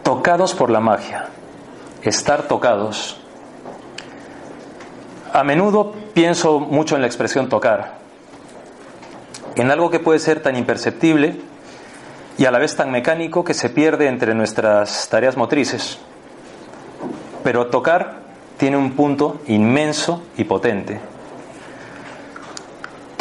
Tocados 0.02 0.54
por 0.54 0.70
la 0.70 0.80
magia, 0.80 1.28
estar 2.02 2.42
tocados. 2.42 3.20
A 5.32 5.42
menudo 5.44 5.92
pienso 6.12 6.60
mucho 6.60 6.94
en 6.94 7.00
la 7.00 7.06
expresión 7.06 7.48
tocar, 7.48 7.98
en 9.56 9.70
algo 9.70 9.90
que 9.90 10.00
puede 10.00 10.18
ser 10.18 10.42
tan 10.42 10.56
imperceptible 10.56 11.40
y 12.36 12.44
a 12.44 12.50
la 12.50 12.58
vez 12.58 12.76
tan 12.76 12.90
mecánico 12.90 13.44
que 13.44 13.54
se 13.54 13.70
pierde 13.70 14.08
entre 14.08 14.34
nuestras 14.34 15.08
tareas 15.08 15.36
motrices. 15.36 15.98
Pero 17.42 17.66
tocar 17.66 18.18
tiene 18.58 18.76
un 18.76 18.92
punto 18.92 19.40
inmenso 19.46 20.22
y 20.36 20.44
potente. 20.44 21.13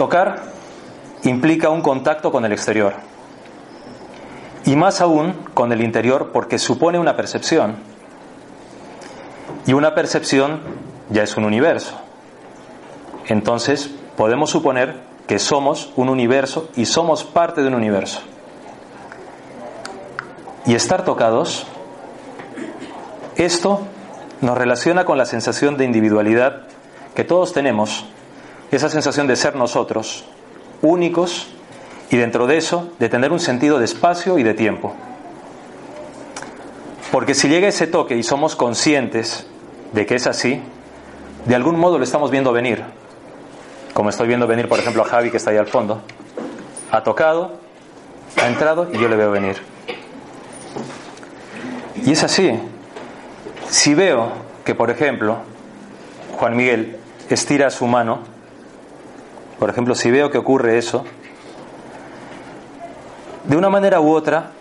Tocar 0.03 0.35
implica 1.23 1.69
un 1.69 1.81
contacto 1.81 2.29
con 2.29 2.43
el 2.43 2.51
exterior 2.51 2.93
y 4.65 4.75
más 4.75 4.99
aún 4.99 5.31
con 5.53 5.71
el 5.71 5.81
interior 5.81 6.31
porque 6.33 6.59
supone 6.59 6.99
una 6.99 7.15
percepción. 7.15 7.77
Y 9.65 9.71
una 9.71 9.95
percepción 9.95 10.59
ya 11.09 11.23
es 11.23 11.37
un 11.37 11.45
universo. 11.45 11.95
Entonces 13.29 13.91
podemos 14.17 14.49
suponer 14.49 14.99
que 15.25 15.39
somos 15.39 15.93
un 15.95 16.09
universo 16.09 16.67
y 16.75 16.85
somos 16.85 17.23
parte 17.23 17.61
de 17.61 17.69
un 17.69 17.75
universo. 17.75 18.19
Y 20.65 20.75
estar 20.75 21.05
tocados, 21.05 21.65
esto 23.37 23.79
nos 24.41 24.57
relaciona 24.57 25.05
con 25.05 25.17
la 25.17 25.25
sensación 25.25 25.77
de 25.77 25.85
individualidad 25.85 26.63
que 27.15 27.23
todos 27.23 27.53
tenemos, 27.53 28.05
esa 28.75 28.89
sensación 28.89 29.27
de 29.27 29.35
ser 29.35 29.55
nosotros, 29.55 30.25
únicos, 30.81 31.47
y 32.09 32.17
dentro 32.17 32.45
de 32.47 32.57
eso, 32.57 32.91
de 32.99 33.09
tener 33.09 33.31
un 33.31 33.39
sentido 33.39 33.79
de 33.79 33.85
espacio 33.85 34.37
y 34.37 34.43
de 34.43 34.53
tiempo. 34.53 34.93
Porque 37.11 37.33
si 37.33 37.47
llega 37.47 37.67
ese 37.67 37.87
toque 37.87 38.15
y 38.15 38.23
somos 38.23 38.55
conscientes 38.55 39.47
de 39.93 40.05
que 40.05 40.15
es 40.15 40.27
así, 40.27 40.61
de 41.45 41.55
algún 41.55 41.79
modo 41.79 41.97
lo 41.97 42.03
estamos 42.03 42.31
viendo 42.31 42.51
venir. 42.51 42.83
Como 43.93 44.09
estoy 44.09 44.27
viendo 44.27 44.47
venir, 44.47 44.67
por 44.67 44.79
ejemplo, 44.79 45.03
a 45.03 45.05
Javi 45.05 45.29
que 45.29 45.37
está 45.37 45.51
ahí 45.51 45.57
al 45.57 45.67
fondo. 45.67 46.01
Ha 46.91 47.03
tocado, 47.03 47.59
ha 48.41 48.47
entrado 48.47 48.87
y 48.91 48.97
yo 48.97 49.07
le 49.07 49.15
veo 49.15 49.31
venir. 49.31 49.57
Y 52.03 52.11
es 52.11 52.23
así. 52.23 52.59
Si 53.69 53.93
veo 53.93 54.31
que, 54.65 54.75
por 54.75 54.89
ejemplo, 54.89 55.37
Juan 56.37 56.55
Miguel 56.55 56.97
estira 57.29 57.69
su 57.69 57.87
mano, 57.87 58.32
por 59.59 59.69
ejemplo, 59.69 59.95
si 59.95 60.11
veo 60.11 60.29
que 60.29 60.37
ocurre 60.37 60.77
eso, 60.77 61.03
de 63.43 63.57
una 63.57 63.69
manera 63.69 63.99
u 63.99 64.11
otra, 64.13 64.51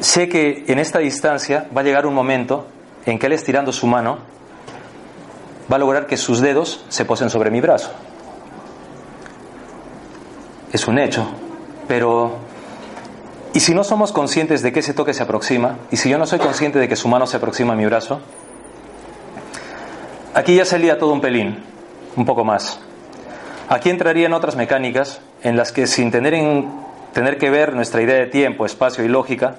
sé 0.00 0.28
que 0.28 0.64
en 0.66 0.78
esta 0.78 0.98
distancia 0.98 1.66
va 1.76 1.80
a 1.80 1.84
llegar 1.84 2.06
un 2.06 2.14
momento 2.14 2.66
en 3.04 3.18
que 3.18 3.26
él 3.26 3.32
estirando 3.32 3.72
su 3.72 3.86
mano 3.86 4.18
va 5.70 5.76
a 5.76 5.78
lograr 5.78 6.06
que 6.06 6.16
sus 6.16 6.40
dedos 6.40 6.84
se 6.88 7.04
posen 7.04 7.30
sobre 7.30 7.50
mi 7.50 7.60
brazo. 7.60 7.90
Es 10.72 10.86
un 10.88 10.98
hecho, 10.98 11.26
pero 11.88 12.36
¿y 13.54 13.60
si 13.60 13.74
no 13.74 13.84
somos 13.84 14.12
conscientes 14.12 14.62
de 14.62 14.72
que 14.72 14.80
ese 14.80 14.94
toque 14.94 15.14
se 15.14 15.22
aproxima? 15.22 15.78
¿Y 15.90 15.96
si 15.96 16.10
yo 16.10 16.18
no 16.18 16.26
soy 16.26 16.38
consciente 16.38 16.78
de 16.78 16.88
que 16.88 16.96
su 16.96 17.08
mano 17.08 17.26
se 17.26 17.36
aproxima 17.36 17.72
a 17.72 17.76
mi 17.76 17.86
brazo? 17.86 18.20
Aquí 20.34 20.54
ya 20.54 20.64
salía 20.64 20.98
todo 20.98 21.12
un 21.12 21.20
pelín, 21.20 21.64
un 22.16 22.26
poco 22.26 22.44
más. 22.44 22.80
Aquí 23.68 23.90
entrarían 23.90 24.32
otras 24.32 24.54
mecánicas 24.54 25.20
en 25.42 25.56
las 25.56 25.72
que 25.72 25.88
sin 25.88 26.12
tener, 26.12 26.34
en, 26.34 26.70
tener 27.12 27.36
que 27.36 27.50
ver 27.50 27.74
nuestra 27.74 28.00
idea 28.00 28.14
de 28.14 28.26
tiempo, 28.26 28.64
espacio 28.64 29.04
y 29.04 29.08
lógica, 29.08 29.56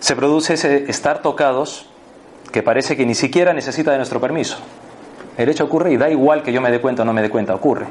se 0.00 0.16
produce 0.16 0.54
ese 0.54 0.90
estar 0.90 1.20
tocados 1.20 1.86
que 2.50 2.62
parece 2.62 2.96
que 2.96 3.04
ni 3.04 3.14
siquiera 3.14 3.52
necesita 3.52 3.92
de 3.92 3.98
nuestro 3.98 4.20
permiso. 4.20 4.56
El 5.36 5.48
hecho 5.50 5.64
ocurre 5.64 5.92
y 5.92 5.96
da 5.98 6.08
igual 6.08 6.42
que 6.42 6.52
yo 6.52 6.60
me 6.60 6.70
dé 6.70 6.80
cuenta 6.80 7.02
o 7.02 7.04
no 7.04 7.12
me 7.12 7.20
dé 7.20 7.28
cuenta, 7.28 7.54
ocurre. 7.54 7.86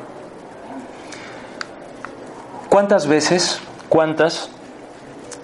¿Cuántas 2.70 3.06
veces, 3.08 3.62
cuántas, 3.88 4.50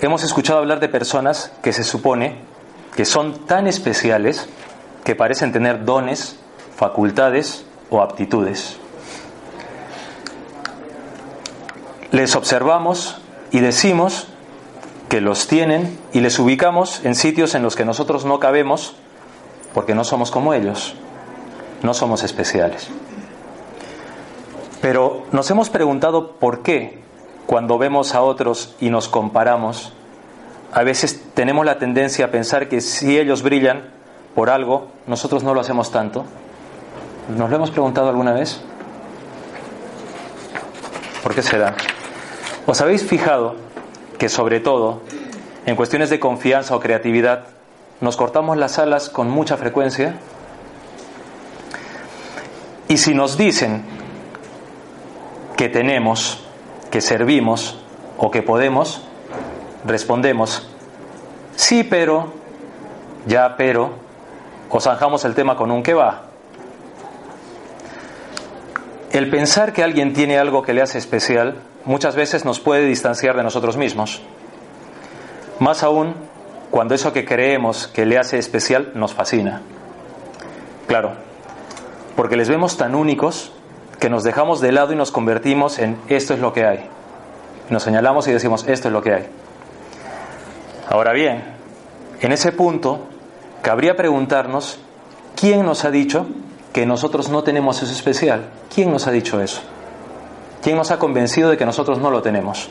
hemos 0.01 0.23
escuchado 0.23 0.59
hablar 0.59 0.79
de 0.79 0.89
personas 0.89 1.51
que 1.61 1.73
se 1.73 1.83
supone 1.83 2.39
que 2.95 3.05
son 3.05 3.45
tan 3.45 3.67
especiales 3.67 4.49
que 5.03 5.15
parecen 5.15 5.51
tener 5.51 5.85
dones, 5.85 6.39
facultades 6.75 7.65
o 7.89 8.01
aptitudes? 8.01 8.79
Les 12.17 12.35
observamos 12.35 13.19
y 13.51 13.59
decimos 13.59 14.27
que 15.07 15.21
los 15.21 15.47
tienen 15.47 15.99
y 16.13 16.21
les 16.21 16.39
ubicamos 16.39 17.05
en 17.05 17.13
sitios 17.13 17.53
en 17.53 17.61
los 17.61 17.75
que 17.75 17.85
nosotros 17.85 18.25
no 18.25 18.39
cabemos 18.39 18.95
porque 19.75 19.93
no 19.93 20.03
somos 20.03 20.31
como 20.31 20.55
ellos 20.55 20.95
no 21.83 21.93
somos 21.93 22.23
especiales. 22.23 22.87
Pero 24.81 25.25
nos 25.31 25.49
hemos 25.51 25.69
preguntado 25.69 26.31
por 26.33 26.63
qué 26.63 27.03
cuando 27.45 27.77
vemos 27.77 28.15
a 28.15 28.21
otros 28.21 28.75
y 28.79 28.89
nos 28.89 29.07
comparamos, 29.07 29.93
a 30.73 30.81
veces 30.83 31.23
tenemos 31.35 31.67
la 31.67 31.77
tendencia 31.77 32.25
a 32.25 32.31
pensar 32.31 32.67
que 32.67 32.81
si 32.81 33.19
ellos 33.19 33.43
brillan 33.43 33.89
por 34.33 34.49
algo, 34.49 34.87
nosotros 35.05 35.43
no 35.43 35.53
lo 35.53 35.61
hacemos 35.61 35.91
tanto. 35.91 36.25
¿Nos 37.29 37.49
lo 37.49 37.55
hemos 37.55 37.69
preguntado 37.69 38.09
alguna 38.09 38.33
vez? 38.33 38.59
¿Por 41.23 41.35
qué 41.35 41.41
será? 41.43 41.75
¿Os 42.67 42.81
habéis 42.81 43.05
fijado 43.05 43.55
que 44.19 44.27
sobre 44.27 44.59
todo 44.59 45.01
en 45.65 45.77
cuestiones 45.77 46.09
de 46.09 46.19
confianza 46.19 46.75
o 46.75 46.81
creatividad 46.81 47.45
nos 48.01 48.17
cortamos 48.17 48.57
las 48.57 48.77
alas 48.77 49.07
con 49.09 49.29
mucha 49.29 49.55
frecuencia? 49.55 50.17
Y 52.89 52.97
si 52.97 53.13
nos 53.13 53.37
dicen 53.37 53.85
que 55.55 55.69
tenemos, 55.69 56.43
que 56.91 56.99
servimos 56.99 57.79
o 58.17 58.31
que 58.31 58.43
podemos, 58.43 59.01
respondemos, 59.85 60.67
sí, 61.55 61.85
pero, 61.85 62.33
ya, 63.27 63.55
pero, 63.55 63.91
o 64.69 64.81
zanjamos 64.81 65.23
el 65.23 65.35
tema 65.35 65.55
con 65.55 65.71
un 65.71 65.83
que 65.83 65.93
va. 65.93 66.23
El 69.13 69.29
pensar 69.29 69.71
que 69.71 69.85
alguien 69.85 70.11
tiene 70.11 70.37
algo 70.37 70.63
que 70.63 70.73
le 70.73 70.81
hace 70.81 70.97
especial 70.97 71.55
muchas 71.87 72.15
veces 72.15 72.45
nos 72.45 72.59
puede 72.59 72.85
distanciar 72.85 73.35
de 73.35 73.43
nosotros 73.43 73.77
mismos. 73.77 74.21
Más 75.59 75.81
aún 75.81 76.13
cuando 76.69 76.93
eso 76.93 77.13
que 77.13 77.25
creemos 77.25 77.87
que 77.87 78.05
le 78.05 78.19
hace 78.19 78.37
especial 78.37 78.91
nos 78.93 79.13
fascina. 79.13 79.61
Claro, 80.85 81.13
porque 82.15 82.35
les 82.35 82.49
vemos 82.49 82.77
tan 82.77 82.93
únicos 82.93 83.53
que 83.99 84.09
nos 84.09 84.23
dejamos 84.23 84.59
de 84.61 84.73
lado 84.73 84.93
y 84.93 84.95
nos 84.95 85.11
convertimos 85.11 85.79
en 85.79 85.97
esto 86.09 86.33
es 86.33 86.39
lo 86.39 86.53
que 86.53 86.65
hay. 86.65 86.85
Nos 87.69 87.83
señalamos 87.83 88.27
y 88.27 88.33
decimos 88.33 88.67
esto 88.67 88.89
es 88.89 88.93
lo 88.93 89.01
que 89.01 89.13
hay. 89.13 89.27
Ahora 90.89 91.13
bien, 91.13 91.43
en 92.19 92.31
ese 92.31 92.51
punto 92.51 93.07
cabría 93.61 93.95
preguntarnos 93.95 94.77
quién 95.35 95.65
nos 95.65 95.85
ha 95.85 95.91
dicho 95.91 96.27
que 96.73 96.85
nosotros 96.85 97.29
no 97.29 97.43
tenemos 97.43 97.81
eso 97.81 97.91
especial. 97.91 98.49
¿Quién 98.73 98.91
nos 98.91 99.07
ha 99.07 99.11
dicho 99.11 99.41
eso? 99.41 99.61
¿Quién 100.67 100.75
nos 100.75 100.91
ha 100.91 100.99
convencido 100.99 101.49
de 101.49 101.55
que 101.55 101.65
nosotros 101.65 101.97
no 101.99 102.11
lo 102.11 102.21
tenemos? 102.21 102.67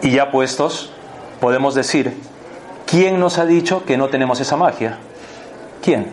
Y 0.00 0.12
ya 0.12 0.30
puestos, 0.30 0.92
podemos 1.40 1.74
decir, 1.74 2.16
¿quién 2.86 3.18
nos 3.18 3.38
ha 3.38 3.46
dicho 3.46 3.84
que 3.84 3.96
no 3.96 4.10
tenemos 4.10 4.38
esa 4.38 4.56
magia? 4.56 4.98
¿Quién? 5.82 6.06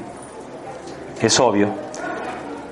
es 1.22 1.40
obvio. 1.40 1.68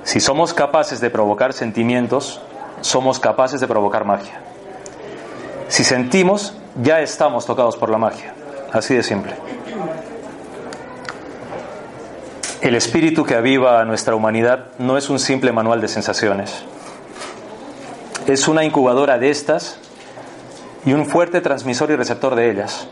Si 0.02 0.18
somos 0.18 0.52
capaces 0.54 1.00
de 1.00 1.08
provocar 1.08 1.52
sentimientos, 1.52 2.40
somos 2.80 3.20
capaces 3.20 3.60
de 3.60 3.68
provocar 3.68 4.04
magia. 4.04 4.40
Si 5.68 5.84
sentimos, 5.84 6.56
ya 6.82 7.00
estamos 7.00 7.46
tocados 7.46 7.76
por 7.76 7.90
la 7.90 7.98
magia. 7.98 8.34
Así 8.72 8.92
de 8.96 9.04
simple. 9.04 9.36
El 12.60 12.74
espíritu 12.74 13.22
que 13.22 13.36
aviva 13.36 13.80
a 13.80 13.84
nuestra 13.84 14.16
humanidad 14.16 14.64
no 14.80 14.98
es 14.98 15.08
un 15.08 15.20
simple 15.20 15.52
manual 15.52 15.80
de 15.80 15.86
sensaciones. 15.86 16.64
Es 18.26 18.46
una 18.46 18.64
incubadora 18.64 19.18
de 19.18 19.30
estas 19.30 19.78
y 20.84 20.92
un 20.92 21.06
fuerte 21.06 21.40
transmisor 21.40 21.90
y 21.90 21.96
receptor 21.96 22.34
de 22.34 22.50
ellas. 22.50 22.86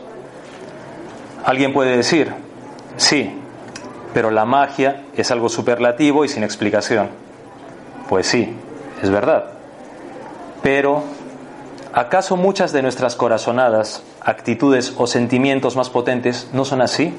Alguien 1.45 1.73
puede 1.73 1.95
decir, 1.95 2.33
sí, 2.97 3.33
pero 4.13 4.29
la 4.29 4.45
magia 4.45 5.05
es 5.15 5.31
algo 5.31 5.49
superlativo 5.49 6.25
y 6.25 6.27
sin 6.27 6.43
explicación. 6.43 7.09
Pues 8.09 8.27
sí, 8.27 8.53
es 9.01 9.09
verdad. 9.09 9.45
Pero, 10.61 11.03
¿acaso 11.93 12.35
muchas 12.35 12.73
de 12.73 12.81
nuestras 12.81 13.15
corazonadas, 13.15 14.03
actitudes 14.19 14.93
o 14.97 15.07
sentimientos 15.07 15.75
más 15.75 15.89
potentes 15.89 16.49
no 16.53 16.65
son 16.65 16.81
así? 16.81 17.17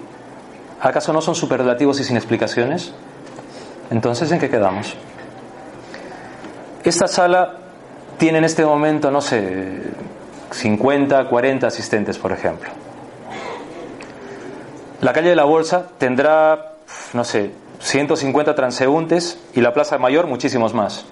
¿Acaso 0.80 1.12
no 1.12 1.22
son 1.22 1.34
superlativos 1.34 1.98
y 2.00 2.04
sin 2.04 2.16
explicaciones? 2.16 2.92
Entonces, 3.90 4.30
¿en 4.32 4.38
qué 4.38 4.50
quedamos? 4.50 4.94
Esta 6.84 7.06
sala 7.06 7.61
tiene 8.22 8.38
en 8.38 8.44
este 8.44 8.64
momento, 8.64 9.10
no 9.10 9.20
sé, 9.20 9.82
50, 10.52 11.28
40 11.28 11.66
asistentes, 11.66 12.18
por 12.18 12.30
ejemplo. 12.30 12.70
La 15.00 15.12
calle 15.12 15.30
de 15.30 15.34
la 15.34 15.42
Bolsa 15.42 15.88
tendrá 15.98 16.74
no 17.14 17.24
sé, 17.24 17.50
150 17.80 18.54
transeúntes 18.54 19.40
y 19.54 19.60
la 19.60 19.74
Plaza 19.74 19.98
Mayor 19.98 20.28
muchísimos 20.28 20.72
más. 20.72 21.04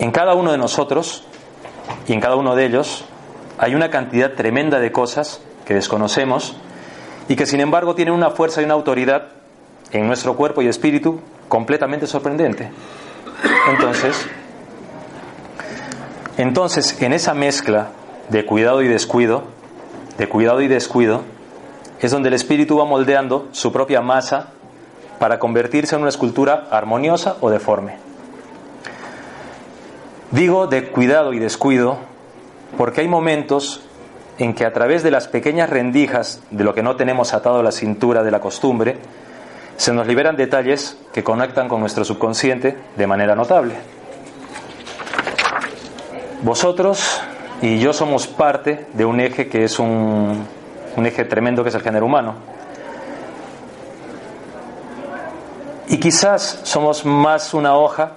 En 0.00 0.10
cada 0.10 0.34
uno 0.34 0.52
de 0.52 0.58
nosotros 0.58 1.24
y 2.06 2.12
en 2.12 2.20
cada 2.20 2.36
uno 2.36 2.54
de 2.54 2.66
ellos 2.66 3.06
hay 3.56 3.74
una 3.74 3.88
cantidad 3.88 4.32
tremenda 4.32 4.80
de 4.80 4.92
cosas 4.92 5.40
que 5.64 5.72
desconocemos 5.72 6.58
y 7.26 7.36
que 7.36 7.46
sin 7.46 7.60
embargo 7.60 7.94
tienen 7.94 8.12
una 8.12 8.32
fuerza 8.32 8.60
y 8.60 8.66
una 8.66 8.74
autoridad 8.74 9.28
en 9.92 10.06
nuestro 10.06 10.36
cuerpo 10.36 10.60
y 10.60 10.68
espíritu 10.68 11.20
completamente 11.48 12.06
sorprendente. 12.06 12.70
Entonces, 13.70 14.28
entonces 16.36 17.00
en 17.02 17.12
esa 17.12 17.34
mezcla 17.34 17.88
de 18.28 18.44
cuidado 18.44 18.82
y 18.82 18.88
descuido, 18.88 19.44
de 20.18 20.28
cuidado 20.28 20.60
y 20.60 20.68
descuido, 20.68 21.22
es 22.00 22.10
donde 22.10 22.28
el 22.28 22.34
espíritu 22.34 22.76
va 22.76 22.84
moldeando 22.84 23.48
su 23.52 23.72
propia 23.72 24.00
masa 24.00 24.48
para 25.18 25.38
convertirse 25.38 25.94
en 25.94 26.02
una 26.02 26.10
escultura 26.10 26.68
armoniosa 26.70 27.36
o 27.40 27.50
deforme. 27.50 27.96
Digo 30.30 30.66
de 30.66 30.88
cuidado 30.90 31.32
y 31.32 31.38
descuido 31.38 31.98
porque 32.76 33.02
hay 33.02 33.08
momentos 33.08 33.82
en 34.38 34.54
que 34.54 34.66
a 34.66 34.72
través 34.72 35.02
de 35.02 35.12
las 35.12 35.28
pequeñas 35.28 35.70
rendijas 35.70 36.42
de 36.50 36.64
lo 36.64 36.74
que 36.74 36.82
no 36.82 36.96
tenemos 36.96 37.32
atado 37.32 37.60
a 37.60 37.62
la 37.62 37.70
cintura 37.70 38.24
de 38.24 38.32
la 38.32 38.40
costumbre, 38.40 38.96
se 39.76 39.92
nos 39.92 40.06
liberan 40.06 40.36
detalles 40.36 40.98
que 41.12 41.22
conectan 41.22 41.68
con 41.68 41.80
nuestro 41.80 42.04
subconsciente 42.04 42.76
de 42.96 43.06
manera 43.06 43.36
notable. 43.36 43.76
Vosotros 46.44 47.22
y 47.62 47.78
yo 47.78 47.94
somos 47.94 48.26
parte 48.26 48.86
de 48.92 49.06
un 49.06 49.18
eje 49.18 49.48
que 49.48 49.64
es 49.64 49.78
un, 49.78 50.46
un 50.94 51.06
eje 51.06 51.24
tremendo 51.24 51.62
que 51.62 51.70
es 51.70 51.74
el 51.74 51.80
género 51.80 52.04
humano. 52.04 52.34
Y 55.88 55.96
quizás 55.96 56.60
somos 56.64 57.06
más 57.06 57.54
una 57.54 57.74
hoja, 57.76 58.12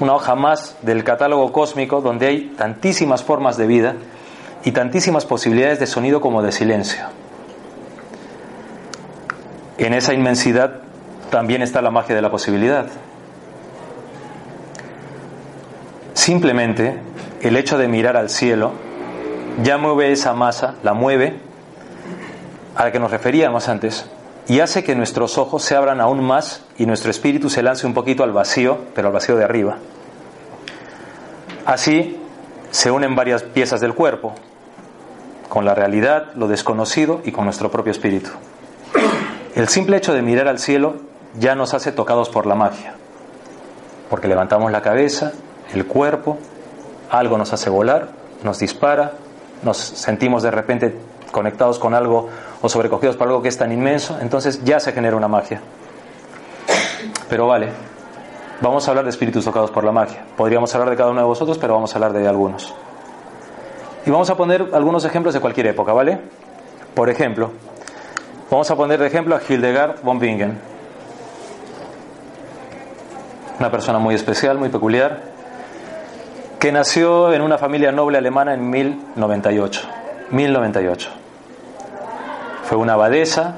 una 0.00 0.14
hoja 0.14 0.34
más 0.34 0.74
del 0.82 1.04
catálogo 1.04 1.52
cósmico 1.52 2.00
donde 2.00 2.26
hay 2.26 2.54
tantísimas 2.56 3.22
formas 3.22 3.56
de 3.56 3.68
vida 3.68 3.94
y 4.64 4.72
tantísimas 4.72 5.26
posibilidades 5.26 5.78
de 5.78 5.86
sonido 5.86 6.20
como 6.20 6.42
de 6.42 6.50
silencio. 6.50 7.04
En 9.78 9.94
esa 9.94 10.12
inmensidad 10.12 10.80
también 11.30 11.62
está 11.62 11.80
la 11.82 11.92
magia 11.92 12.16
de 12.16 12.22
la 12.22 12.32
posibilidad. 12.32 12.88
Simplemente 16.26 16.98
el 17.40 17.56
hecho 17.56 17.78
de 17.78 17.86
mirar 17.86 18.16
al 18.16 18.30
cielo 18.30 18.72
ya 19.62 19.78
mueve 19.78 20.10
esa 20.10 20.32
masa, 20.32 20.74
la 20.82 20.92
mueve 20.92 21.38
a 22.74 22.82
la 22.82 22.90
que 22.90 22.98
nos 22.98 23.12
referíamos 23.12 23.68
antes, 23.68 24.10
y 24.48 24.58
hace 24.58 24.82
que 24.82 24.96
nuestros 24.96 25.38
ojos 25.38 25.62
se 25.62 25.76
abran 25.76 26.00
aún 26.00 26.24
más 26.24 26.64
y 26.78 26.86
nuestro 26.86 27.12
espíritu 27.12 27.48
se 27.48 27.62
lance 27.62 27.86
un 27.86 27.94
poquito 27.94 28.24
al 28.24 28.32
vacío, 28.32 28.76
pero 28.92 29.06
al 29.06 29.14
vacío 29.14 29.36
de 29.36 29.44
arriba. 29.44 29.76
Así 31.64 32.20
se 32.72 32.90
unen 32.90 33.14
varias 33.14 33.44
piezas 33.44 33.80
del 33.80 33.94
cuerpo, 33.94 34.34
con 35.48 35.64
la 35.64 35.76
realidad, 35.76 36.32
lo 36.34 36.48
desconocido 36.48 37.20
y 37.24 37.30
con 37.30 37.44
nuestro 37.44 37.70
propio 37.70 37.92
espíritu. 37.92 38.30
El 39.54 39.68
simple 39.68 39.96
hecho 39.96 40.12
de 40.12 40.22
mirar 40.22 40.48
al 40.48 40.58
cielo 40.58 40.96
ya 41.38 41.54
nos 41.54 41.72
hace 41.72 41.92
tocados 41.92 42.30
por 42.30 42.46
la 42.46 42.56
magia, 42.56 42.94
porque 44.10 44.26
levantamos 44.26 44.72
la 44.72 44.82
cabeza, 44.82 45.32
el 45.74 45.86
cuerpo, 45.86 46.38
algo 47.10 47.38
nos 47.38 47.52
hace 47.52 47.70
volar, 47.70 48.08
nos 48.42 48.58
dispara, 48.58 49.12
nos 49.62 49.76
sentimos 49.76 50.42
de 50.42 50.50
repente 50.50 50.96
conectados 51.30 51.78
con 51.78 51.94
algo 51.94 52.28
o 52.62 52.68
sobrecogidos 52.68 53.16
por 53.16 53.28
algo 53.28 53.42
que 53.42 53.48
es 53.48 53.58
tan 53.58 53.72
inmenso, 53.72 54.18
entonces 54.20 54.64
ya 54.64 54.80
se 54.80 54.92
genera 54.92 55.16
una 55.16 55.28
magia. 55.28 55.60
Pero 57.28 57.46
vale, 57.46 57.68
vamos 58.60 58.86
a 58.86 58.90
hablar 58.90 59.04
de 59.04 59.10
espíritus 59.10 59.44
tocados 59.44 59.70
por 59.70 59.84
la 59.84 59.92
magia. 59.92 60.24
Podríamos 60.36 60.74
hablar 60.74 60.90
de 60.90 60.96
cada 60.96 61.10
uno 61.10 61.20
de 61.20 61.26
vosotros, 61.26 61.58
pero 61.58 61.74
vamos 61.74 61.92
a 61.92 61.96
hablar 61.96 62.12
de 62.12 62.26
algunos. 62.26 62.74
Y 64.04 64.10
vamos 64.10 64.30
a 64.30 64.36
poner 64.36 64.70
algunos 64.72 65.04
ejemplos 65.04 65.34
de 65.34 65.40
cualquier 65.40 65.66
época, 65.66 65.92
¿vale? 65.92 66.20
Por 66.94 67.10
ejemplo, 67.10 67.50
vamos 68.50 68.70
a 68.70 68.76
poner 68.76 69.00
de 69.00 69.06
ejemplo 69.08 69.34
a 69.34 69.40
Hildegard 69.46 70.02
von 70.02 70.18
Bingen. 70.18 70.58
Una 73.58 73.70
persona 73.70 73.98
muy 73.98 74.14
especial, 74.14 74.58
muy 74.58 74.68
peculiar, 74.68 75.35
nació 76.72 77.32
en 77.32 77.42
una 77.42 77.58
familia 77.58 77.92
noble 77.92 78.18
alemana 78.18 78.54
en 78.54 78.68
1098. 78.70 79.82
1098. 80.30 81.10
Fue 82.64 82.78
una 82.78 82.94
abadesa, 82.94 83.56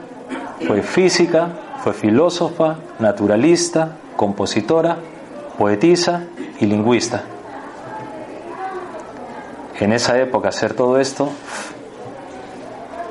fue 0.67 0.83
física, 0.83 1.49
fue 1.83 1.93
filósofa, 1.93 2.77
naturalista, 2.99 3.93
compositora, 4.17 4.97
poetisa 5.57 6.25
y 6.61 6.67
lingüista 6.67 7.23
en 9.81 9.93
esa 9.93 10.19
época 10.19 10.49
hacer 10.49 10.75
todo 10.75 10.99
esto, 10.99 11.31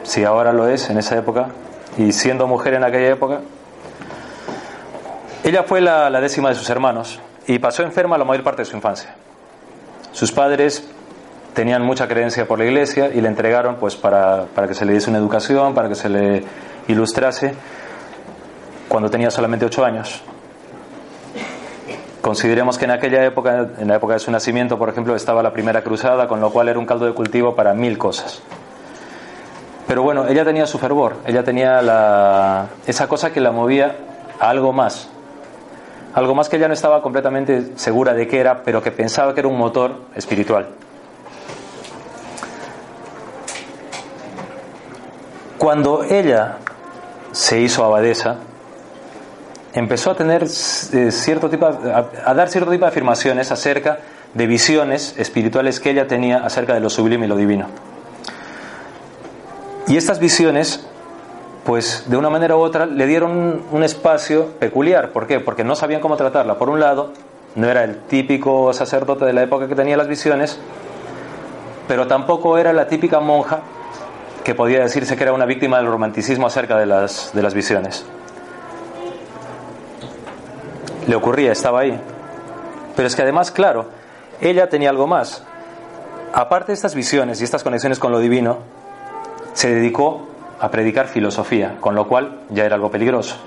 si 0.04 0.24
ahora 0.24 0.52
lo 0.54 0.68
es, 0.68 0.90
en 0.90 0.98
esa 0.98 1.18
época, 1.18 1.48
y 1.98 2.12
siendo 2.12 2.48
mujer 2.48 2.74
en 2.74 2.84
aquella 2.84 3.10
época, 3.10 3.40
ella 5.44 5.64
fue 5.64 5.82
la, 5.82 6.10
décima 6.20 6.50
de 6.50 6.56
sus 6.56 6.70
hermanos 6.70 7.20
y 7.46 7.60
pasó 7.60 7.84
enferma 7.84 8.18
la 8.18 8.26
mayor 8.26 8.44
parte 8.44 8.64
de 8.64 8.66
su 8.66 8.76
infancia. 8.76 9.16
Sus 10.18 10.32
padres 10.32 10.84
tenían 11.54 11.84
mucha 11.84 12.08
creencia 12.08 12.48
por 12.48 12.58
la 12.58 12.66
iglesia 12.66 13.12
y 13.14 13.22
le 13.22 13.28
entregaron 13.28 13.76
pues 13.76 13.96
para, 13.96 14.46
para 14.46 14.68
que 14.68 14.74
se 14.74 14.84
le 14.84 14.94
diese 14.94 15.12
una 15.12 15.20
educación, 15.20 15.76
para 15.76 15.90
que 15.90 15.94
se 15.94 16.10
le 16.10 16.44
ilustrase 16.88 17.54
cuando 18.88 19.12
tenía 19.12 19.30
solamente 19.30 19.68
ocho 19.68 19.86
años. 19.86 20.24
Consideremos 22.20 22.80
que 22.80 22.86
en 22.86 22.92
aquella 22.94 23.24
época, 23.26 23.68
en 23.78 23.88
la 23.88 23.98
época 23.98 24.16
de 24.16 24.20
su 24.20 24.32
nacimiento, 24.32 24.80
por 24.80 24.90
ejemplo, 24.90 25.16
estaba 25.16 25.44
la 25.44 25.54
primera 25.54 25.84
cruzada, 25.84 26.28
con 26.28 26.42
lo 26.42 26.50
cual 26.50 26.68
era 26.70 26.80
un 26.80 26.88
caldo 26.88 27.06
de 27.06 27.14
cultivo 27.14 27.56
para 27.56 27.76
mil 27.76 28.00
cosas. 28.00 28.42
Pero 29.86 30.02
bueno, 30.02 30.28
ella 30.28 30.44
tenía 30.44 30.66
su 30.66 30.80
fervor, 30.80 31.18
ella 31.28 31.44
tenía 31.44 31.80
la, 31.84 32.70
esa 32.88 33.08
cosa 33.08 33.32
que 33.32 33.40
la 33.40 33.52
movía 33.52 33.98
a 34.40 34.50
algo 34.50 34.74
más. 34.74 35.12
Algo 36.14 36.34
más 36.34 36.50
que 36.50 36.58
ella 36.58 36.68
no 36.68 36.74
estaba 36.74 37.02
completamente 37.02 37.78
segura 37.78 38.14
de 38.14 38.28
qué 38.28 38.40
era, 38.40 38.64
pero 38.64 38.82
que 38.82 38.92
pensaba 38.92 39.34
que 39.34 39.42
era 39.42 39.50
un 39.50 39.58
motor 39.58 39.96
espiritual. 40.16 40.68
Cuando 45.58 46.04
ella 46.04 46.58
se 47.32 47.60
hizo 47.60 47.84
abadesa, 47.84 48.38
empezó 49.74 50.12
a 50.12 50.16
tener 50.16 50.44
eh, 50.44 51.12
cierto 51.12 51.50
tipo, 51.50 51.66
a, 51.66 52.34
dar 52.34 52.50
cierto 52.50 52.72
tipo 52.72 52.86
de 52.86 52.90
afirmaciones 52.90 53.52
acerca 53.52 54.00
de 54.34 54.48
visiones 54.48 55.16
espirituales 55.18 55.80
que 55.80 55.92
ella 55.92 56.08
tenía 56.08 56.38
acerca 56.46 56.74
de 56.74 56.80
lo 56.80 56.90
sublime 56.90 57.26
y 57.26 57.30
lo 57.30 57.36
divino. 57.36 57.68
Y 59.88 59.98
estas 59.98 60.20
visiones, 60.20 60.87
pues 61.68 62.06
de 62.08 62.18
una 62.18 62.32
manera 62.32 62.56
u 62.56 62.60
otra, 62.60 62.88
le 62.88 63.06
dieron 63.06 63.62
un 63.72 63.84
espacio 63.84 64.54
peculiar. 64.58 65.12
¿Por 65.12 65.28
qué? 65.28 65.40
Porque 65.40 65.64
no 65.64 65.76
sabían 65.76 66.02
cómo 66.02 66.18
tratarla. 66.18 66.58
Por 66.58 66.70
un 66.70 66.80
lado, 66.80 67.12
no 67.54 67.70
era 67.70 67.84
el 67.84 68.00
típico 68.04 68.74
sacerdote 68.74 69.26
de 69.26 69.34
la 69.34 69.44
época 69.44 69.68
que 69.68 69.76
tenía 69.76 69.98
las 69.98 70.08
visiones, 70.08 70.60
pero 71.88 72.08
tampoco 72.08 72.58
era 72.58 72.74
la 72.74 72.88
típica 72.88 73.20
monja 73.20 73.60
que 74.44 74.56
podía 74.56 74.80
decirse 74.80 75.16
que 75.16 75.24
era 75.24 75.34
una 75.34 75.46
víctima 75.46 75.78
del 75.78 75.88
romanticismo 75.88 76.48
acerca 76.48 76.80
de 76.80 76.88
las, 76.88 77.32
de 77.34 77.44
las 77.44 77.54
visiones 77.54 78.06
le 81.08 81.16
ocurría, 81.16 81.52
estaba 81.52 81.80
ahí. 81.80 82.00
Pero 82.96 83.08
es 83.08 83.16
que 83.16 83.22
además, 83.22 83.52
claro, 83.52 83.86
ella 84.42 84.70
tenía 84.70 84.90
algo 84.90 85.08
más. 85.08 85.44
Aparte 86.34 86.68
de 86.68 86.74
estas 86.74 86.94
visiones 86.94 87.42
y 87.42 87.44
estas 87.44 87.64
conexiones 87.64 87.98
con 87.98 88.12
lo 88.12 88.20
divino, 88.20 88.60
se 89.54 89.74
dedicó 89.74 90.28
a 90.60 90.70
predicar 90.70 91.08
filosofía, 91.08 91.76
con 91.80 91.96
lo 91.96 92.08
cual 92.08 92.40
ya 92.50 92.66
era 92.66 92.76
algo 92.76 92.92
peligroso. 92.92 93.38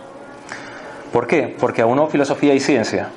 ¿Por 1.13 1.27
qué? 1.27 1.55
Porque 1.59 1.83
aunó 1.83 2.07
filosofía 2.07 2.55
y 2.55 2.61
ciencia. 2.61 3.09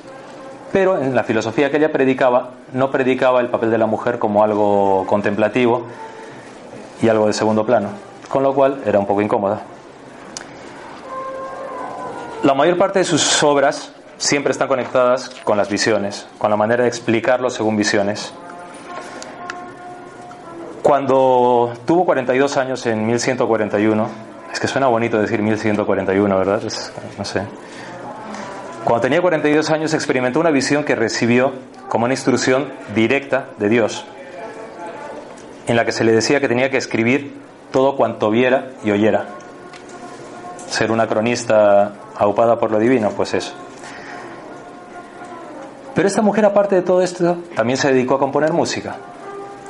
Pero 0.72 1.00
en 1.00 1.14
la 1.14 1.22
filosofía 1.22 1.70
que 1.70 1.76
ella 1.76 1.92
predicaba, 1.92 2.50
no 2.72 2.90
predicaba 2.90 3.40
el 3.40 3.48
papel 3.48 3.70
de 3.70 3.78
la 3.78 3.86
mujer 3.86 4.18
como 4.18 4.42
algo 4.42 5.06
contemplativo 5.06 5.86
y 7.00 7.08
algo 7.08 7.28
de 7.28 7.32
segundo 7.32 7.64
plano, 7.64 7.90
con 8.28 8.42
lo 8.42 8.52
cual 8.54 8.82
era 8.84 8.98
un 8.98 9.06
poco 9.06 9.22
incómoda. 9.22 9.60
La 12.42 12.54
mayor 12.54 12.76
parte 12.76 12.98
de 12.98 13.04
sus 13.04 13.42
obras 13.42 13.92
siempre 14.18 14.50
están 14.50 14.68
conectadas 14.68 15.30
con 15.44 15.56
las 15.56 15.68
visiones, 15.68 16.26
con 16.38 16.50
la 16.50 16.56
manera 16.56 16.82
de 16.82 16.88
explicarlo 16.88 17.50
según 17.50 17.76
visiones. 17.76 18.34
Cuando 20.84 21.72
tuvo 21.86 22.04
42 22.04 22.58
años 22.58 22.84
en 22.84 23.06
1141, 23.06 24.06
es 24.52 24.60
que 24.60 24.68
suena 24.68 24.86
bonito 24.86 25.18
decir 25.18 25.40
1141, 25.40 26.36
¿verdad? 26.36 26.60
no 27.16 27.24
sé. 27.24 27.40
Cuando 28.84 29.00
tenía 29.00 29.22
42 29.22 29.70
años 29.70 29.94
experimentó 29.94 30.40
una 30.40 30.50
visión 30.50 30.84
que 30.84 30.94
recibió 30.94 31.54
como 31.88 32.04
una 32.04 32.12
instrucción 32.12 32.70
directa 32.94 33.46
de 33.56 33.70
Dios, 33.70 34.04
en 35.68 35.76
la 35.76 35.86
que 35.86 35.92
se 35.92 36.04
le 36.04 36.12
decía 36.12 36.38
que 36.38 36.48
tenía 36.48 36.68
que 36.68 36.76
escribir 36.76 37.32
todo 37.72 37.96
cuanto 37.96 38.28
viera 38.28 38.72
y 38.84 38.90
oyera. 38.90 39.24
Ser 40.68 40.90
una 40.92 41.06
cronista 41.06 41.94
aupada 42.18 42.58
por 42.58 42.70
lo 42.70 42.78
divino, 42.78 43.08
pues 43.16 43.32
eso. 43.32 43.54
Pero 45.94 46.06
esta 46.06 46.20
mujer, 46.20 46.44
aparte 46.44 46.74
de 46.74 46.82
todo 46.82 47.00
esto, 47.00 47.38
también 47.56 47.78
se 47.78 47.90
dedicó 47.90 48.16
a 48.16 48.18
componer 48.18 48.52
música. 48.52 48.98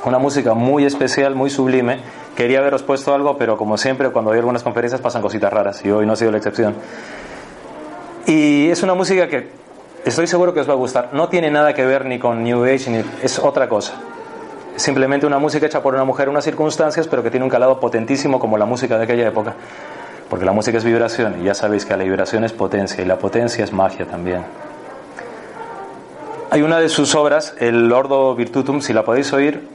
Una 0.09 0.19
música 0.19 0.53
muy 0.53 0.85
especial, 0.85 1.35
muy 1.35 1.49
sublime. 1.49 1.99
Quería 2.35 2.59
haberos 2.59 2.83
puesto 2.83 3.13
algo, 3.13 3.37
pero 3.37 3.57
como 3.57 3.77
siempre, 3.77 4.09
cuando 4.09 4.31
hay 4.31 4.39
algunas 4.39 4.63
conferencias 4.63 5.01
pasan 5.01 5.21
cositas 5.21 5.51
raras 5.51 5.83
y 5.83 5.91
hoy 5.91 6.05
no 6.05 6.13
ha 6.13 6.15
sido 6.15 6.31
la 6.31 6.37
excepción. 6.37 6.75
Y 8.27 8.69
es 8.69 8.83
una 8.83 8.93
música 8.93 9.27
que 9.27 9.49
estoy 10.03 10.27
seguro 10.27 10.53
que 10.53 10.59
os 10.59 10.69
va 10.69 10.73
a 10.73 10.77
gustar. 10.77 11.09
No 11.13 11.29
tiene 11.29 11.51
nada 11.51 11.73
que 11.73 11.85
ver 11.85 12.05
ni 12.05 12.19
con 12.19 12.43
New 12.43 12.63
Age, 12.65 12.89
ni 12.89 13.03
es 13.21 13.39
otra 13.39 13.69
cosa. 13.69 13.93
Simplemente 14.75 15.25
una 15.25 15.39
música 15.39 15.65
hecha 15.65 15.81
por 15.81 15.93
una 15.93 16.03
mujer 16.03 16.25
en 16.25 16.31
unas 16.31 16.43
circunstancias, 16.43 17.07
pero 17.07 17.23
que 17.23 17.31
tiene 17.31 17.43
un 17.43 17.49
calado 17.49 17.79
potentísimo 17.79 18.39
como 18.39 18.57
la 18.57 18.65
música 18.65 18.97
de 18.97 19.03
aquella 19.05 19.27
época. 19.27 19.55
Porque 20.29 20.43
la 20.43 20.51
música 20.51 20.77
es 20.77 20.83
vibración 20.83 21.41
y 21.41 21.45
ya 21.45 21.53
sabéis 21.53 21.85
que 21.85 21.95
la 21.95 22.03
vibración 22.03 22.43
es 22.43 22.51
potencia 22.51 23.03
y 23.03 23.07
la 23.07 23.17
potencia 23.17 23.63
es 23.63 23.71
magia 23.71 24.05
también. 24.05 24.43
Hay 26.49 26.61
una 26.61 26.79
de 26.79 26.89
sus 26.89 27.15
obras, 27.15 27.55
el 27.59 27.91
Ordo 27.91 28.33
Virtutum, 28.35 28.81
si 28.81 28.93
la 28.93 29.03
podéis 29.03 29.33
oír, 29.33 29.74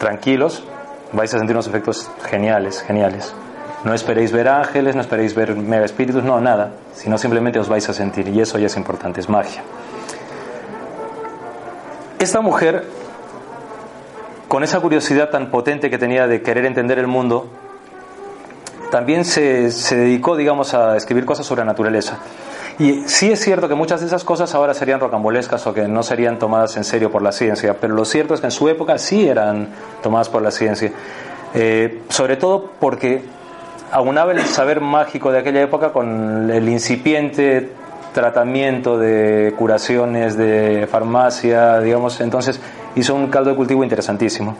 tranquilos, 0.00 0.64
vais 1.12 1.32
a 1.32 1.38
sentir 1.38 1.54
unos 1.54 1.68
efectos 1.68 2.10
geniales, 2.28 2.82
geniales. 2.82 3.34
No 3.84 3.94
esperéis 3.94 4.32
ver 4.32 4.48
ángeles, 4.48 4.96
no 4.96 5.02
esperéis 5.02 5.34
ver 5.34 5.54
mega 5.54 5.84
espíritus, 5.84 6.24
no, 6.24 6.40
nada, 6.40 6.72
sino 6.94 7.18
simplemente 7.18 7.58
os 7.58 7.68
vais 7.68 7.88
a 7.88 7.92
sentir 7.92 8.26
y 8.28 8.40
eso 8.40 8.58
ya 8.58 8.66
es 8.66 8.76
importante, 8.76 9.20
es 9.20 9.28
magia. 9.28 9.62
Esta 12.18 12.40
mujer, 12.40 12.84
con 14.48 14.64
esa 14.64 14.80
curiosidad 14.80 15.28
tan 15.28 15.50
potente 15.50 15.90
que 15.90 15.98
tenía 15.98 16.26
de 16.26 16.42
querer 16.42 16.64
entender 16.64 16.98
el 16.98 17.06
mundo, 17.06 17.48
también 18.90 19.24
se, 19.24 19.70
se 19.70 19.96
dedicó, 19.96 20.34
digamos, 20.34 20.74
a 20.74 20.96
escribir 20.96 21.24
cosas 21.24 21.46
sobre 21.46 21.60
la 21.60 21.66
naturaleza. 21.66 22.18
Y 22.80 23.06
sí 23.06 23.30
es 23.30 23.40
cierto 23.40 23.68
que 23.68 23.74
muchas 23.74 24.00
de 24.00 24.06
esas 24.06 24.24
cosas 24.24 24.54
ahora 24.54 24.72
serían 24.72 25.00
rocambolescas 25.00 25.66
o 25.66 25.74
que 25.74 25.86
no 25.86 26.02
serían 26.02 26.38
tomadas 26.38 26.78
en 26.78 26.84
serio 26.84 27.10
por 27.10 27.20
la 27.20 27.30
ciencia, 27.30 27.76
pero 27.78 27.94
lo 27.94 28.06
cierto 28.06 28.32
es 28.32 28.40
que 28.40 28.46
en 28.46 28.52
su 28.52 28.70
época 28.70 28.96
sí 28.96 29.28
eran 29.28 29.68
tomadas 30.02 30.30
por 30.30 30.40
la 30.40 30.50
ciencia. 30.50 30.90
Eh, 31.52 32.00
sobre 32.08 32.38
todo 32.38 32.70
porque 32.80 33.22
aunaba 33.92 34.32
el 34.32 34.40
saber 34.46 34.80
mágico 34.80 35.30
de 35.30 35.40
aquella 35.40 35.60
época 35.60 35.92
con 35.92 36.50
el 36.50 36.66
incipiente 36.70 37.68
tratamiento 38.14 38.96
de 38.96 39.52
curaciones, 39.58 40.38
de 40.38 40.88
farmacia, 40.90 41.80
digamos, 41.80 42.18
entonces 42.22 42.62
hizo 42.96 43.14
un 43.14 43.26
caldo 43.26 43.50
de 43.50 43.56
cultivo 43.56 43.84
interesantísimo. 43.84 44.56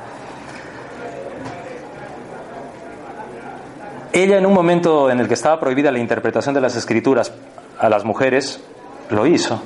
Ella 4.12 4.36
en 4.36 4.44
un 4.44 4.52
momento 4.52 5.10
en 5.10 5.20
el 5.20 5.26
que 5.28 5.34
estaba 5.34 5.58
prohibida 5.58 5.90
la 5.90 6.00
interpretación 6.00 6.54
de 6.54 6.60
las 6.60 6.76
escrituras 6.76 7.32
a 7.80 7.88
las 7.88 8.04
mujeres, 8.04 8.60
lo 9.08 9.26
hizo. 9.26 9.60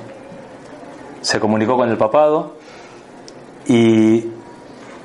Se 1.21 1.39
comunicó 1.39 1.75
con 1.75 1.89
el 1.89 1.97
papado 1.97 2.55
y 3.67 4.31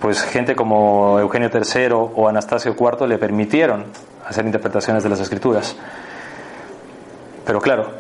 pues 0.01 0.23
gente 0.23 0.55
como 0.55 1.19
Eugenio 1.19 1.51
III 1.53 1.89
o 1.93 2.29
Anastasio 2.29 2.77
IV 2.79 3.07
le 3.07 3.19
permitieron 3.19 3.87
hacer 4.27 4.47
interpretaciones 4.47 5.03
de 5.03 5.09
las 5.09 5.21
escrituras. 5.21 5.77
Pero 7.45 7.61
claro, 7.61 7.91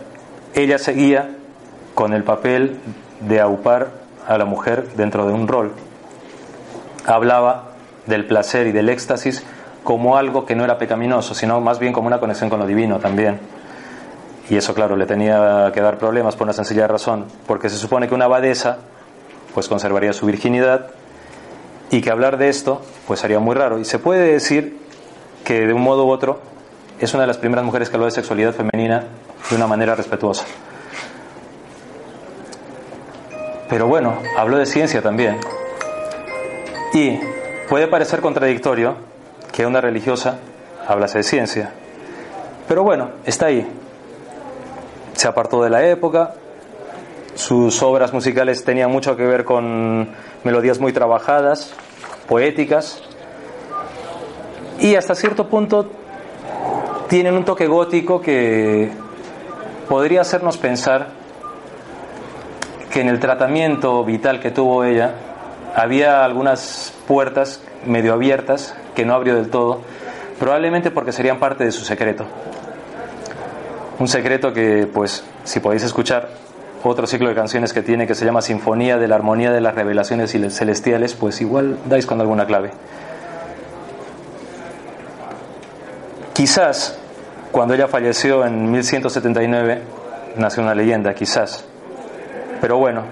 ella 0.55 0.79
seguía 0.79 1.37
con 1.94 2.14
el 2.14 2.23
papel 2.23 2.79
de 3.20 3.40
aupar 3.40 3.90
a 4.29 4.38
la 4.38 4.44
mujer 4.44 4.94
dentro 4.96 5.27
de 5.27 5.33
un 5.33 5.49
rol. 5.49 5.73
Hablaba 7.05 7.73
del 8.07 8.27
placer 8.27 8.68
y 8.68 8.73
del 8.73 8.88
éxtasis 8.88 9.44
como 9.83 10.16
algo 10.16 10.46
que 10.46 10.55
no 10.55 10.62
era 10.62 10.79
pecaminoso, 10.79 11.35
sino 11.35 11.61
más 11.61 11.81
bien 11.81 11.92
como 11.92 12.07
una 12.07 12.20
conexión 12.20 12.49
con 12.49 12.61
lo 12.61 12.66
divino 12.66 12.99
también. 12.99 13.40
Y 14.51 14.57
eso, 14.57 14.75
claro, 14.75 14.97
le 14.97 15.07
tenía 15.07 15.71
que 15.73 15.81
dar 15.81 15.97
problemas 15.97 16.35
por 16.35 16.45
una 16.45 16.53
sencilla 16.53 16.89
razón, 16.89 17.27
porque 17.47 17.69
se 17.71 17.77
supone 17.77 18.09
que 18.09 18.15
una 18.15 18.25
abadesa 18.25 18.79
pues 19.55 19.69
conservaría 19.69 20.13
su 20.13 20.27
virginidad 20.27 20.89
y 21.91 22.01
que 22.01 22.11
hablar 22.11 22.37
de 22.37 22.49
esto 22.49 22.83
pues 23.07 23.21
sería 23.21 23.39
muy 23.39 23.55
raro. 23.55 23.79
Y 23.79 23.85
se 23.85 24.01
puede 24.01 24.33
decir 24.33 24.77
que 25.45 25.67
de 25.67 25.73
un 25.73 25.83
modo 25.83 26.05
u 26.05 26.11
otro 26.11 26.41
es 26.99 27.15
una 27.15 27.23
de 27.23 27.27
las 27.29 27.39
primeras 27.39 27.65
mujeres 27.65 27.89
que 27.89 27.97
habló 27.97 28.07
de 28.07 28.11
sexualidad 28.11 28.53
femenina 28.53 29.05
de 29.49 29.57
una 29.57 29.69
manera 29.69 29.95
respetuosa. 29.95 30.45
Pero 33.69 33.87
bueno, 33.87 34.19
habló 34.37 34.59
de 34.59 34.67
ciencia 34.67 35.01
también. 35.01 35.39
Y 36.93 37.21
puede 37.69 37.87
parecer 37.87 38.21
contradictorio 38.21 38.97
que 39.53 39.65
una 39.65 39.81
religiosa 39.81 40.39
hablase 40.89 41.19
de 41.19 41.23
ciencia. 41.25 41.71
Pero 42.67 42.83
bueno, 42.83 43.11
está 43.25 43.47
ahí. 43.47 43.65
Se 45.20 45.28
apartó 45.28 45.62
de 45.62 45.68
la 45.68 45.87
época, 45.87 46.33
sus 47.35 47.83
obras 47.83 48.14
musicales 48.14 48.64
tenían 48.64 48.90
mucho 48.90 49.18
que 49.18 49.26
ver 49.26 49.44
con 49.44 50.09
melodías 50.44 50.80
muy 50.80 50.94
trabajadas, 50.94 51.74
poéticas, 52.26 53.02
y 54.78 54.94
hasta 54.94 55.14
cierto 55.14 55.46
punto 55.46 55.90
tienen 57.11 57.35
un 57.35 57.44
toque 57.44 57.66
gótico 57.66 58.22
que 58.22 58.90
podría 59.90 60.22
hacernos 60.22 60.56
pensar 60.56 61.09
que 62.90 63.02
en 63.02 63.09
el 63.11 63.20
tratamiento 63.20 64.02
vital 64.06 64.40
que 64.40 64.50
tuvo 64.50 64.85
ella 64.85 65.16
había 65.76 66.24
algunas 66.24 66.94
puertas 67.06 67.62
medio 67.85 68.14
abiertas 68.14 68.74
que 68.94 69.04
no 69.04 69.12
abrió 69.12 69.35
del 69.35 69.50
todo, 69.50 69.83
probablemente 70.38 70.90
porque 70.90 71.12
serían 71.12 71.38
parte 71.38 71.64
de 71.64 71.72
su 71.72 71.85
secreto. 71.85 72.24
Un 74.01 74.09
secreto 74.09 74.55
que, 74.55 74.89
pues, 74.93 75.23
si 75.45 75.61
podéis 75.61 75.83
escuchar 75.83 76.31
otro 76.83 77.07
ciclo 77.07 77.29
de 77.29 77.35
canciones 77.35 77.75
que 77.75 77.83
tiene 77.83 78.07
que 78.07 78.15
se 78.15 78.25
llama 78.25 78.41
Sinfonía 78.41 78.97
de 78.97 79.07
la 79.07 79.17
Armonía 79.17 79.51
de 79.51 79.61
las 79.61 79.75
Revelaciones 79.75 80.33
Celestiales, 80.33 81.13
pues 81.13 81.43
igual 81.43 81.79
dais 81.85 82.07
con 82.07 82.19
alguna 82.19 82.47
clave. 82.47 82.71
Quizás 86.33 86.99
cuando 87.53 87.75
ella 87.75 87.89
falleció 87.89 88.47
en 88.47 88.71
1179 88.71 89.83
nació 90.37 90.63
una 90.63 90.75
leyenda, 90.75 91.13
quizás. 91.13 91.67
Pero 92.63 92.79
bueno, 92.79 93.03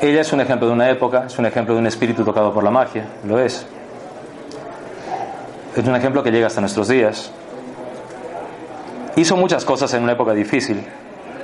ella 0.00 0.22
es 0.22 0.32
un 0.32 0.40
ejemplo 0.40 0.66
de 0.66 0.74
una 0.74 0.90
época, 0.90 1.26
es 1.28 1.38
un 1.38 1.46
ejemplo 1.46 1.74
de 1.74 1.80
un 1.80 1.86
espíritu 1.86 2.24
tocado 2.24 2.52
por 2.52 2.64
la 2.64 2.72
magia, 2.72 3.06
lo 3.24 3.38
es. 3.38 3.64
Es 5.76 5.86
un 5.86 5.94
ejemplo 5.94 6.24
que 6.24 6.32
llega 6.32 6.48
hasta 6.48 6.60
nuestros 6.60 6.88
días. 6.88 7.30
Hizo 9.16 9.34
muchas 9.36 9.64
cosas 9.64 9.94
en 9.94 10.02
una 10.02 10.12
época 10.12 10.34
difícil, 10.34 10.82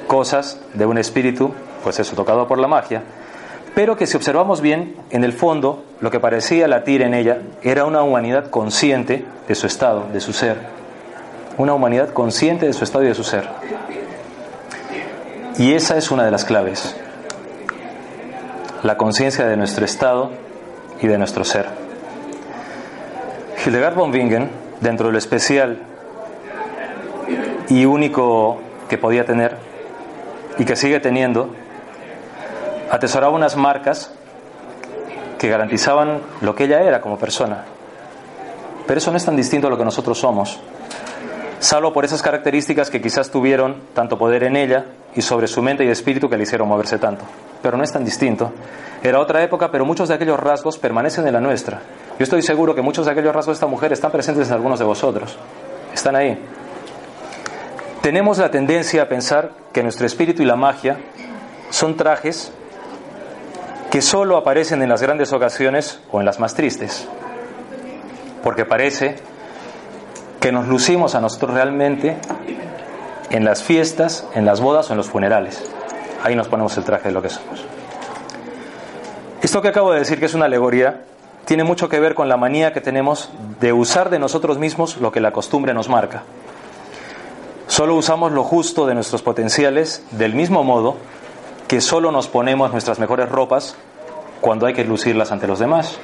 cosas 0.07 0.61
de 0.75 0.85
un 0.85 0.99
espíritu, 0.99 1.53
pues 1.83 1.99
eso, 1.99 2.15
tocado 2.15 2.47
por 2.47 2.59
la 2.59 2.69
magia, 2.69 3.03
pero 3.75 3.97
que 3.97 4.07
si 4.07 4.15
observamos 4.15 4.61
bien, 4.61 4.95
en 5.09 5.25
el 5.25 5.33
fondo, 5.33 5.83
lo 6.01 6.11
que 6.11 6.21
parecía 6.21 6.69
latir 6.69 7.01
en 7.01 7.15
ella 7.15 7.39
era 7.63 7.87
una 7.87 8.03
humanidad 8.03 8.51
consciente 8.51 9.25
de 9.49 9.55
su 9.55 9.67
estado, 9.67 10.07
de 10.13 10.21
su 10.21 10.35
ser. 10.35 10.59
Una 11.57 11.73
humanidad 11.73 12.11
consciente 12.11 12.67
de 12.67 12.75
su 12.75 12.85
estado 12.85 13.05
y 13.05 13.09
de 13.09 13.15
su 13.15 13.25
ser. 13.25 13.49
Y 15.57 15.73
esa 15.73 15.97
es 15.97 16.11
una 16.11 16.27
de 16.27 16.31
las 16.31 16.45
claves. 16.45 16.95
La 18.83 18.99
conciencia 18.99 19.47
de 19.47 19.57
nuestro 19.57 19.87
estado 19.87 20.31
y 21.01 21.07
de 21.07 21.17
nuestro 21.17 21.45
ser. 21.45 21.67
Hildegard 23.65 23.95
von 23.95 24.13
Bingen, 24.13 24.51
dentro 24.83 25.07
de 25.07 25.13
lo 25.13 25.19
especial 25.19 25.79
y 27.69 27.85
único 27.85 28.59
que 28.89 28.99
podía 28.99 29.25
tener 29.25 29.57
y 30.59 30.65
que 30.65 30.77
sigue 30.77 31.01
teniendo, 31.01 31.51
atesoraba 32.91 33.33
unas 33.33 33.57
marcas 33.57 34.13
que 35.39 35.49
garantizaban 35.49 36.21
lo 36.41 36.55
que 36.55 36.65
ella 36.65 36.83
era 36.83 37.01
como 37.01 37.19
persona. 37.19 37.65
Pero 38.87 38.99
eso 38.99 39.11
no 39.11 39.17
es 39.17 39.25
tan 39.25 39.37
distinto 39.37 39.67
a 39.67 39.71
lo 39.71 39.79
que 39.79 39.85
nosotros 39.85 40.19
somos, 40.19 40.61
salvo 41.59 41.93
por 41.93 42.05
esas 42.05 42.23
características 42.23 42.91
que 42.91 43.01
quizás 43.01 43.31
tuvieron 43.31 43.77
tanto 43.95 44.19
poder 44.19 44.45
en 44.45 44.57
ella 44.57 44.87
y 45.15 45.23
sobre 45.23 45.47
su 45.47 45.63
mente 45.63 45.85
y 45.85 45.89
espíritu 45.89 46.29
que 46.29 46.37
le 46.37 46.43
hicieron 46.43 46.69
moverse 46.69 46.99
tanto. 46.99 47.25
Pero 47.63 47.77
no 47.77 47.85
es 47.85 47.93
tan 47.93 48.05
distinto. 48.05 48.53
Era 49.03 49.21
otra 49.21 49.43
época, 49.43 49.71
pero 49.71 49.85
muchos 49.85 50.09
de 50.09 50.15
aquellos 50.15 50.39
rasgos 50.39 50.79
permanecen 50.79 51.27
en 51.27 51.33
la 51.33 51.41
nuestra. 51.41 51.81
Yo 52.19 52.25
estoy 52.25 52.43
seguro 52.43 52.75
que 52.75 52.83
muchos 52.83 53.07
de 53.07 53.13
aquellos 53.13 53.35
rasgos 53.35 53.55
de 53.55 53.59
esta 53.59 53.67
mujer 53.67 53.93
están 53.93 54.11
presentes 54.11 54.49
en 54.49 54.55
algunos 54.55 54.79
de 54.79 54.85
vosotros. 54.85 55.37
Están 55.95 56.17
ahí. 56.17 56.39
Tenemos 58.03 58.39
la 58.39 58.51
tendencia 58.51 59.03
a 59.03 59.09
pensar 59.09 59.53
que 59.73 59.85
nuestro 59.85 60.07
espíritu 60.07 60.43
y 60.43 60.45
la 60.45 60.57
magia 60.57 60.99
son 61.71 61.97
trajes 61.97 62.53
que 63.93 64.03
solo 64.03 64.37
aparecen 64.37 64.83
en 64.83 64.89
las 64.89 65.01
grandes 65.01 65.33
ocasiones 65.33 66.01
o 66.11 66.19
en 66.19 66.27
las 66.27 66.41
más 66.41 66.55
tristes, 66.55 67.07
porque 68.43 68.65
parece 68.65 69.19
que 70.41 70.51
nos 70.51 70.67
lucimos 70.67 71.15
a 71.15 71.21
nosotros 71.21 71.55
realmente 71.55 72.17
en 73.31 73.45
las 73.45 73.63
fiestas, 73.63 74.27
en 74.35 74.47
las 74.47 74.61
bodas 74.61 74.91
o 74.91 74.95
en 74.95 74.97
los 74.97 75.09
funerales. 75.09 75.63
Ahí 76.25 76.35
nos 76.35 76.49
ponemos 76.49 76.77
el 76.79 76.83
traje 76.83 77.07
de 77.07 77.15
lo 77.15 77.23
que 77.23 77.29
somos. 77.29 77.65
Esto 79.43 79.63
que 79.63 79.69
acabo 79.69 79.93
de 79.93 80.01
decir, 80.01 80.19
que 80.19 80.27
es 80.27 80.35
una 80.35 80.47
alegoría, 80.47 81.03
tiene 81.45 81.63
mucho 81.63 81.89
que 81.89 82.01
ver 82.01 82.17
con 82.17 82.29
la 82.29 82.37
manía 82.37 82.73
que 82.73 82.81
tenemos 82.81 83.31
de 83.61 83.73
usar 83.73 84.11
de 84.11 84.19
nosotros 84.19 84.59
mismos 84.59 84.97
lo 84.97 85.13
que 85.13 85.21
la 85.21 85.31
costumbre 85.31 85.73
nos 85.73 85.89
marca. 85.89 86.25
Solo 87.67 87.95
usamos 87.95 88.33
lo 88.33 88.45
justo 88.45 88.87
de 88.87 88.95
nuestros 88.95 89.23
potenciales 89.23 90.05
del 90.11 90.35
mismo 90.35 90.63
modo 90.63 90.97
que 91.69 91.81
solo 91.81 92.13
nos 92.13 92.29
ponemos 92.29 92.71
nuestras 92.71 92.99
mejores 92.99 93.31
ropas 93.31 93.77
cuando 94.43 94.67
hay 94.67 94.75
que 94.75 94.85
lucirlas 94.85 95.33
ante 95.33 95.47
los 95.47 95.59
demás. 95.59 95.99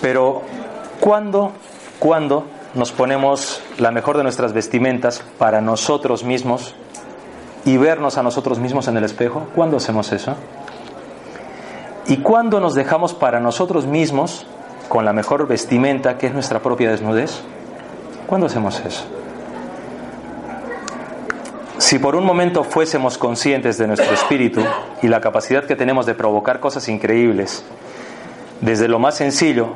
Pero 0.00 0.42
¿cuándo, 0.98 1.52
cuándo 2.00 2.44
nos 2.74 2.90
ponemos 2.90 3.62
la 3.78 3.92
mejor 3.92 4.16
de 4.16 4.24
nuestras 4.24 4.52
vestimentas 4.52 5.22
para 5.38 5.60
nosotros 5.60 6.24
mismos 6.24 6.74
y 7.64 7.76
vernos 7.76 8.18
a 8.18 8.24
nosotros 8.24 8.58
mismos 8.58 8.88
en 8.88 8.96
el 8.96 9.04
espejo? 9.04 9.46
¿Cuándo 9.54 9.76
hacemos 9.76 10.10
eso? 10.10 10.34
¿Y 12.08 12.16
cuándo 12.16 12.58
nos 12.58 12.74
dejamos 12.74 13.14
para 13.14 13.38
nosotros 13.38 13.86
mismos 13.86 14.44
con 14.88 15.04
la 15.04 15.12
mejor 15.12 15.46
vestimenta 15.46 16.18
que 16.18 16.26
es 16.26 16.34
nuestra 16.34 16.60
propia 16.60 16.90
desnudez? 16.90 17.42
¿Cuándo 18.26 18.48
hacemos 18.48 18.80
eso? 18.80 19.04
Si 21.82 21.98
por 21.98 22.14
un 22.14 22.24
momento 22.24 22.62
fuésemos 22.62 23.18
conscientes 23.18 23.76
de 23.76 23.88
nuestro 23.88 24.14
espíritu 24.14 24.62
y 25.02 25.08
la 25.08 25.20
capacidad 25.20 25.64
que 25.64 25.74
tenemos 25.74 26.06
de 26.06 26.14
provocar 26.14 26.60
cosas 26.60 26.88
increíbles, 26.88 27.64
desde 28.60 28.86
lo 28.86 29.00
más 29.00 29.16
sencillo, 29.16 29.70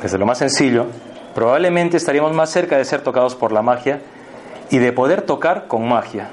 desde 0.00 0.16
lo 0.16 0.26
más 0.26 0.38
sencillo, 0.38 0.86
probablemente 1.34 1.96
estaríamos 1.96 2.32
más 2.34 2.50
cerca 2.50 2.78
de 2.78 2.84
ser 2.84 3.00
tocados 3.00 3.34
por 3.34 3.50
la 3.50 3.62
magia 3.62 4.00
y 4.70 4.78
de 4.78 4.92
poder 4.92 5.22
tocar 5.22 5.66
con 5.66 5.88
magia. 5.88 6.30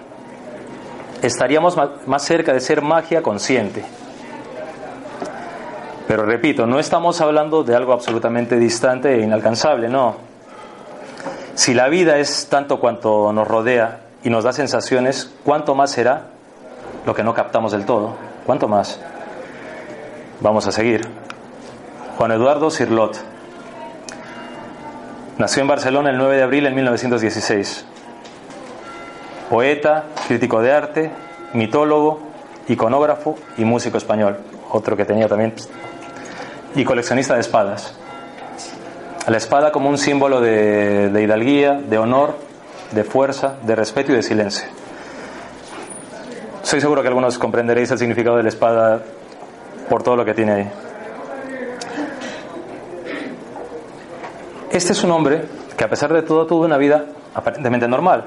Estaríamos 1.24 1.76
más 2.06 2.22
cerca 2.22 2.54
de 2.54 2.60
ser 2.60 2.84
magia 2.84 3.24
consciente. 3.24 3.84
Pero 6.08 6.28
repito, 6.28 6.68
no 6.68 6.80
estamos 6.80 7.22
hablando 7.22 7.64
de 7.64 7.76
algo 7.76 7.92
absolutamente 7.92 8.58
distante 8.58 9.16
e 9.16 9.24
inalcanzable, 9.24 9.90
no. 9.90 10.16
Si 11.56 11.74
la 11.74 11.90
vida 11.90 12.20
es 12.20 12.48
tanto 12.50 12.80
cuanto 12.80 13.34
nos 13.34 13.48
rodea 13.48 14.03
y 14.24 14.30
nos 14.30 14.44
da 14.44 14.54
sensaciones, 14.54 15.30
¿cuánto 15.44 15.76
más 15.76 15.92
será 15.92 16.28
lo 17.06 17.14
que 17.14 17.24
no 17.24 17.34
captamos 17.34 17.74
del 17.74 17.86
todo? 17.86 18.16
¿Cuánto 18.46 18.68
más? 18.68 19.00
Vamos 20.40 20.66
a 20.68 20.72
seguir. 20.72 21.08
Juan 22.18 22.32
Eduardo 22.32 22.70
Cirlot. 22.70 23.18
Nació 25.38 25.62
en 25.62 25.68
Barcelona 25.68 26.10
el 26.10 26.18
9 26.18 26.38
de 26.38 26.44
abril 26.44 26.64
de 26.64 26.72
1916. 26.72 27.86
Poeta, 29.50 30.06
crítico 30.28 30.62
de 30.62 30.72
arte, 30.72 31.12
mitólogo, 31.54 32.22
iconógrafo 32.70 33.36
y 33.58 33.66
músico 33.66 33.98
español. 33.98 34.38
Otro 34.72 34.96
que 34.96 35.06
tenía 35.06 35.28
también. 35.28 35.54
Y 36.76 36.86
coleccionista 36.86 37.34
de 37.34 37.42
espadas. 37.42 37.94
La 39.28 39.38
espada 39.38 39.72
como 39.72 39.90
un 39.90 39.98
símbolo 39.98 40.40
de, 40.40 41.10
de 41.10 41.24
hidalguía, 41.24 41.74
de 41.74 41.98
honor 41.98 42.36
de 42.94 43.04
fuerza, 43.04 43.58
de 43.64 43.76
respeto 43.76 44.12
y 44.12 44.16
de 44.16 44.24
silencio. 44.24 44.68
Soy 46.62 46.80
seguro 46.80 47.02
que 47.02 47.08
algunos 47.08 47.38
comprenderéis 47.38 47.92
el 47.92 47.98
significado 47.98 48.38
de 48.38 48.44
la 48.44 48.50
espada 48.50 49.02
por 49.90 50.04
todo 50.04 50.16
lo 50.16 50.26
que 50.26 50.34
tiene 50.34 50.52
ahí. 50.52 50.72
Este 54.72 54.94
es 54.94 55.04
un 55.04 55.12
hombre 55.12 55.46
que 55.78 55.84
a 55.84 55.90
pesar 55.90 56.14
de 56.14 56.22
todo 56.22 56.48
tuvo 56.48 56.66
una 56.66 56.78
vida 56.78 57.06
aparentemente 57.36 57.88
normal. 57.88 58.26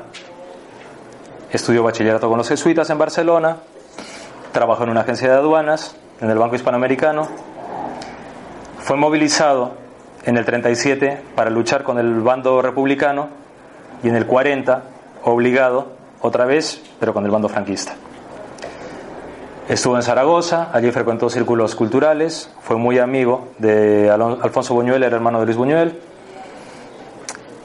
Estudió 1.50 1.82
bachillerato 1.82 2.28
con 2.28 2.38
los 2.38 2.48
jesuitas 2.48 2.90
en 2.90 2.98
Barcelona, 2.98 3.56
trabajó 4.52 4.84
en 4.84 4.90
una 4.90 5.00
agencia 5.00 5.28
de 5.30 5.36
aduanas, 5.36 5.96
en 6.20 6.30
el 6.30 6.38
Banco 6.38 6.56
Hispanoamericano, 6.56 7.28
fue 8.78 8.96
movilizado 8.96 9.74
en 10.24 10.36
el 10.36 10.44
37 10.44 11.22
para 11.34 11.50
luchar 11.50 11.82
con 11.82 11.98
el 11.98 12.20
bando 12.20 12.60
republicano 12.62 13.45
y 14.02 14.08
en 14.08 14.16
el 14.16 14.26
40 14.26 14.82
obligado 15.24 15.88
otra 16.20 16.44
vez, 16.44 16.82
pero 16.98 17.12
con 17.12 17.24
el 17.24 17.30
bando 17.30 17.48
franquista. 17.48 17.94
Estuvo 19.68 19.96
en 19.96 20.02
Zaragoza, 20.02 20.70
allí 20.72 20.92
frecuentó 20.92 21.28
círculos 21.28 21.74
culturales, 21.74 22.50
fue 22.62 22.76
muy 22.76 22.98
amigo 22.98 23.48
de 23.58 24.08
Alfonso 24.10 24.74
Buñuel, 24.74 25.02
era 25.02 25.16
hermano 25.16 25.40
de 25.40 25.46
Luis 25.46 25.56
Buñuel, 25.56 25.98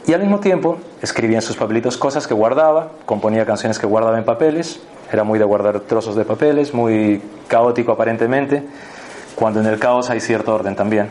y 0.07 0.13
al 0.13 0.21
mismo 0.21 0.39
tiempo 0.39 0.79
escribía 1.01 1.37
en 1.37 1.41
sus 1.43 1.55
papelitos 1.55 1.97
cosas 1.97 2.25
que 2.25 2.33
guardaba, 2.33 2.89
componía 3.05 3.45
canciones 3.45 3.77
que 3.77 3.85
guardaba 3.85 4.17
en 4.17 4.25
papeles, 4.25 4.81
era 5.11 5.23
muy 5.23 5.37
de 5.37 5.45
guardar 5.45 5.79
trozos 5.81 6.15
de 6.15 6.25
papeles, 6.25 6.73
muy 6.73 7.21
caótico 7.47 7.91
aparentemente, 7.91 8.63
cuando 9.35 9.59
en 9.59 9.67
el 9.67 9.77
caos 9.77 10.09
hay 10.09 10.19
cierto 10.19 10.55
orden 10.55 10.75
también. 10.75 11.09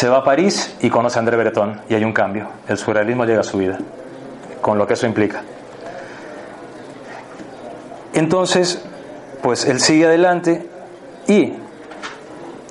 Se 0.00 0.08
va 0.08 0.16
a 0.16 0.24
París 0.24 0.74
y 0.80 0.88
conoce 0.88 1.18
a 1.18 1.20
André 1.20 1.36
Breton 1.36 1.82
y 1.86 1.94
hay 1.94 2.04
un 2.04 2.14
cambio. 2.14 2.48
El 2.66 2.78
surrealismo 2.78 3.26
llega 3.26 3.40
a 3.40 3.44
su 3.44 3.58
vida, 3.58 3.76
con 4.62 4.78
lo 4.78 4.86
que 4.86 4.94
eso 4.94 5.06
implica. 5.06 5.42
Entonces, 8.14 8.82
pues 9.42 9.66
él 9.66 9.78
sigue 9.78 10.06
adelante 10.06 10.66
y 11.28 11.52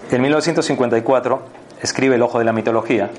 en 0.09 0.21
1954 0.23 1.43
escribe 1.83 2.15
El 2.15 2.23
Ojo 2.23 2.39
de 2.39 2.45
la 2.45 2.51
Mitología, 2.51 3.11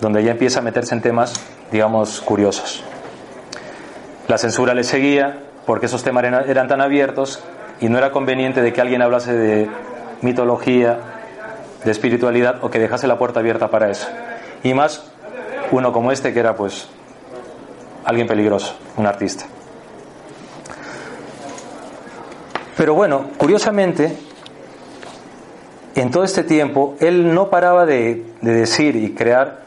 donde 0.00 0.24
ya 0.24 0.32
empieza 0.32 0.58
a 0.58 0.62
meterse 0.62 0.96
en 0.96 1.00
temas, 1.00 1.34
digamos, 1.70 2.20
curiosos. 2.22 2.82
La 4.26 4.38
censura 4.38 4.74
le 4.74 4.82
seguía 4.82 5.38
porque 5.66 5.86
esos 5.86 6.02
temas 6.02 6.24
eran 6.24 6.66
tan 6.66 6.80
abiertos 6.80 7.40
y 7.80 7.90
no 7.90 7.96
era 7.96 8.10
conveniente 8.10 8.60
de 8.60 8.72
que 8.72 8.80
alguien 8.80 9.02
hablase 9.02 9.32
de 9.34 9.70
mitología, 10.20 11.19
de 11.84 11.90
espiritualidad 11.90 12.62
o 12.62 12.70
que 12.70 12.78
dejase 12.78 13.06
la 13.06 13.18
puerta 13.18 13.40
abierta 13.40 13.70
para 13.70 13.90
eso. 13.90 14.08
Y 14.62 14.74
más 14.74 15.04
uno 15.70 15.92
como 15.92 16.12
este 16.12 16.32
que 16.32 16.40
era 16.40 16.54
pues 16.56 16.88
alguien 18.04 18.26
peligroso, 18.26 18.76
un 18.96 19.06
artista. 19.06 19.46
Pero 22.76 22.94
bueno, 22.94 23.26
curiosamente, 23.36 24.16
en 25.94 26.10
todo 26.10 26.24
este 26.24 26.44
tiempo, 26.44 26.96
él 27.00 27.34
no 27.34 27.50
paraba 27.50 27.84
de, 27.84 28.24
de, 28.40 28.52
decir 28.54 28.96
y 28.96 29.12
crear, 29.12 29.60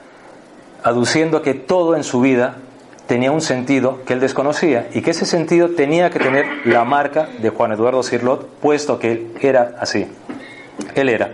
aduciendo 0.84 1.42
que 1.44 1.54
todo 1.54 1.96
en 1.96 2.04
su 2.04 2.22
vida 2.22 2.56
tenía 3.08 3.32
un 3.32 3.42
sentido 3.42 4.00
que 4.06 4.14
él 4.14 4.20
desconocía 4.20 4.88
y 4.94 5.02
que 5.02 5.12
ese 5.12 5.26
sentido 5.26 5.70
tenía 5.70 6.10
que 6.10 6.20
tener 6.20 6.46
la 6.66 6.84
marca 6.86 7.28
de 7.40 7.50
Juan 7.50 7.74
Eduardo 7.74 8.02
Cirlot, 8.02 8.48
puesto 8.60 8.98
que 8.98 9.12
él 9.12 9.34
era 9.42 9.76
así. 9.80 10.08
Él 10.96 11.10
era. 11.10 11.30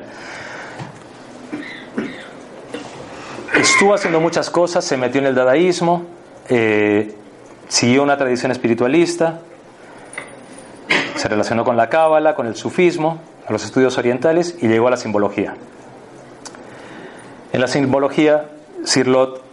Estuvo 3.60 3.94
haciendo 3.94 4.22
muchas 4.22 4.50
cosas, 4.50 4.86
se 4.86 4.96
metió 4.96 5.20
en 5.20 5.28
el 5.28 5.36
dadaísmo, 5.36 6.06
eh, 6.48 7.14
siguió 7.68 8.04
una 8.04 8.18
tradición 8.18 8.54
espiritualista, 8.54 9.42
se 11.16 11.28
relacionó 11.28 11.66
con 11.66 11.76
la 11.76 11.90
cábala, 11.90 12.36
con 12.36 12.48
el 12.48 12.56
sufismo, 12.56 13.20
a 13.46 13.52
los 13.52 13.66
estudios 13.66 13.98
orientales 13.98 14.56
y 14.62 14.70
llegó 14.70 14.88
a 14.88 14.92
la 14.92 14.98
simbología. 14.98 15.56
En 17.52 17.60
la 17.60 17.68
simbología, 17.68 18.46
Sirlot, 18.86 19.44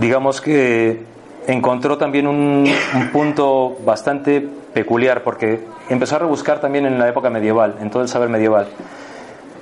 digamos 0.00 0.40
que 0.40 1.04
encontró 1.46 1.96
también 1.96 2.26
un, 2.26 2.68
un, 2.94 3.08
punto 3.12 3.76
bastante 3.84 4.40
peculiar, 4.74 5.22
porque 5.22 5.64
empezó 5.90 6.16
a 6.16 6.18
rebuscar 6.18 6.60
también 6.60 6.86
en 6.86 6.98
la 6.98 7.08
época 7.08 7.30
medieval, 7.30 7.76
en 7.80 7.88
todo 7.88 8.02
el 8.02 8.08
saber 8.08 8.28
medieval. 8.30 8.66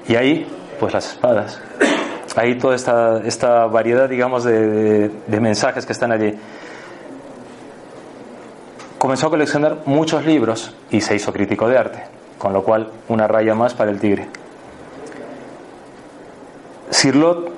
Y 0.09 0.17
ahí, 0.17 0.51
pues 0.81 0.95
las 0.95 1.13
espadas 1.13 1.61
hay 2.39 2.57
toda 2.57 2.77
esta, 2.77 3.21
esta 3.25 3.67
variedad, 3.67 4.09
digamos, 4.09 4.45
de, 4.45 5.11
mensajes 5.41 5.85
que 5.85 5.93
están 5.93 6.13
allí. 6.13 6.39
Comenzó 8.97 9.27
a 9.27 9.31
coleccionar 9.31 9.79
muchos 9.87 10.25
libros 10.25 10.73
y 10.91 11.01
se 11.01 11.17
hizo 11.17 11.33
crítico 11.33 11.69
de 11.69 11.79
arte, 11.79 12.05
con 12.39 12.53
lo 12.53 12.63
cual 12.63 12.91
una 13.09 13.27
raya 13.27 13.55
más 13.55 13.75
para 13.75 13.91
el 13.91 13.99
tigre. 13.99 14.29
Sirlot 16.91 17.51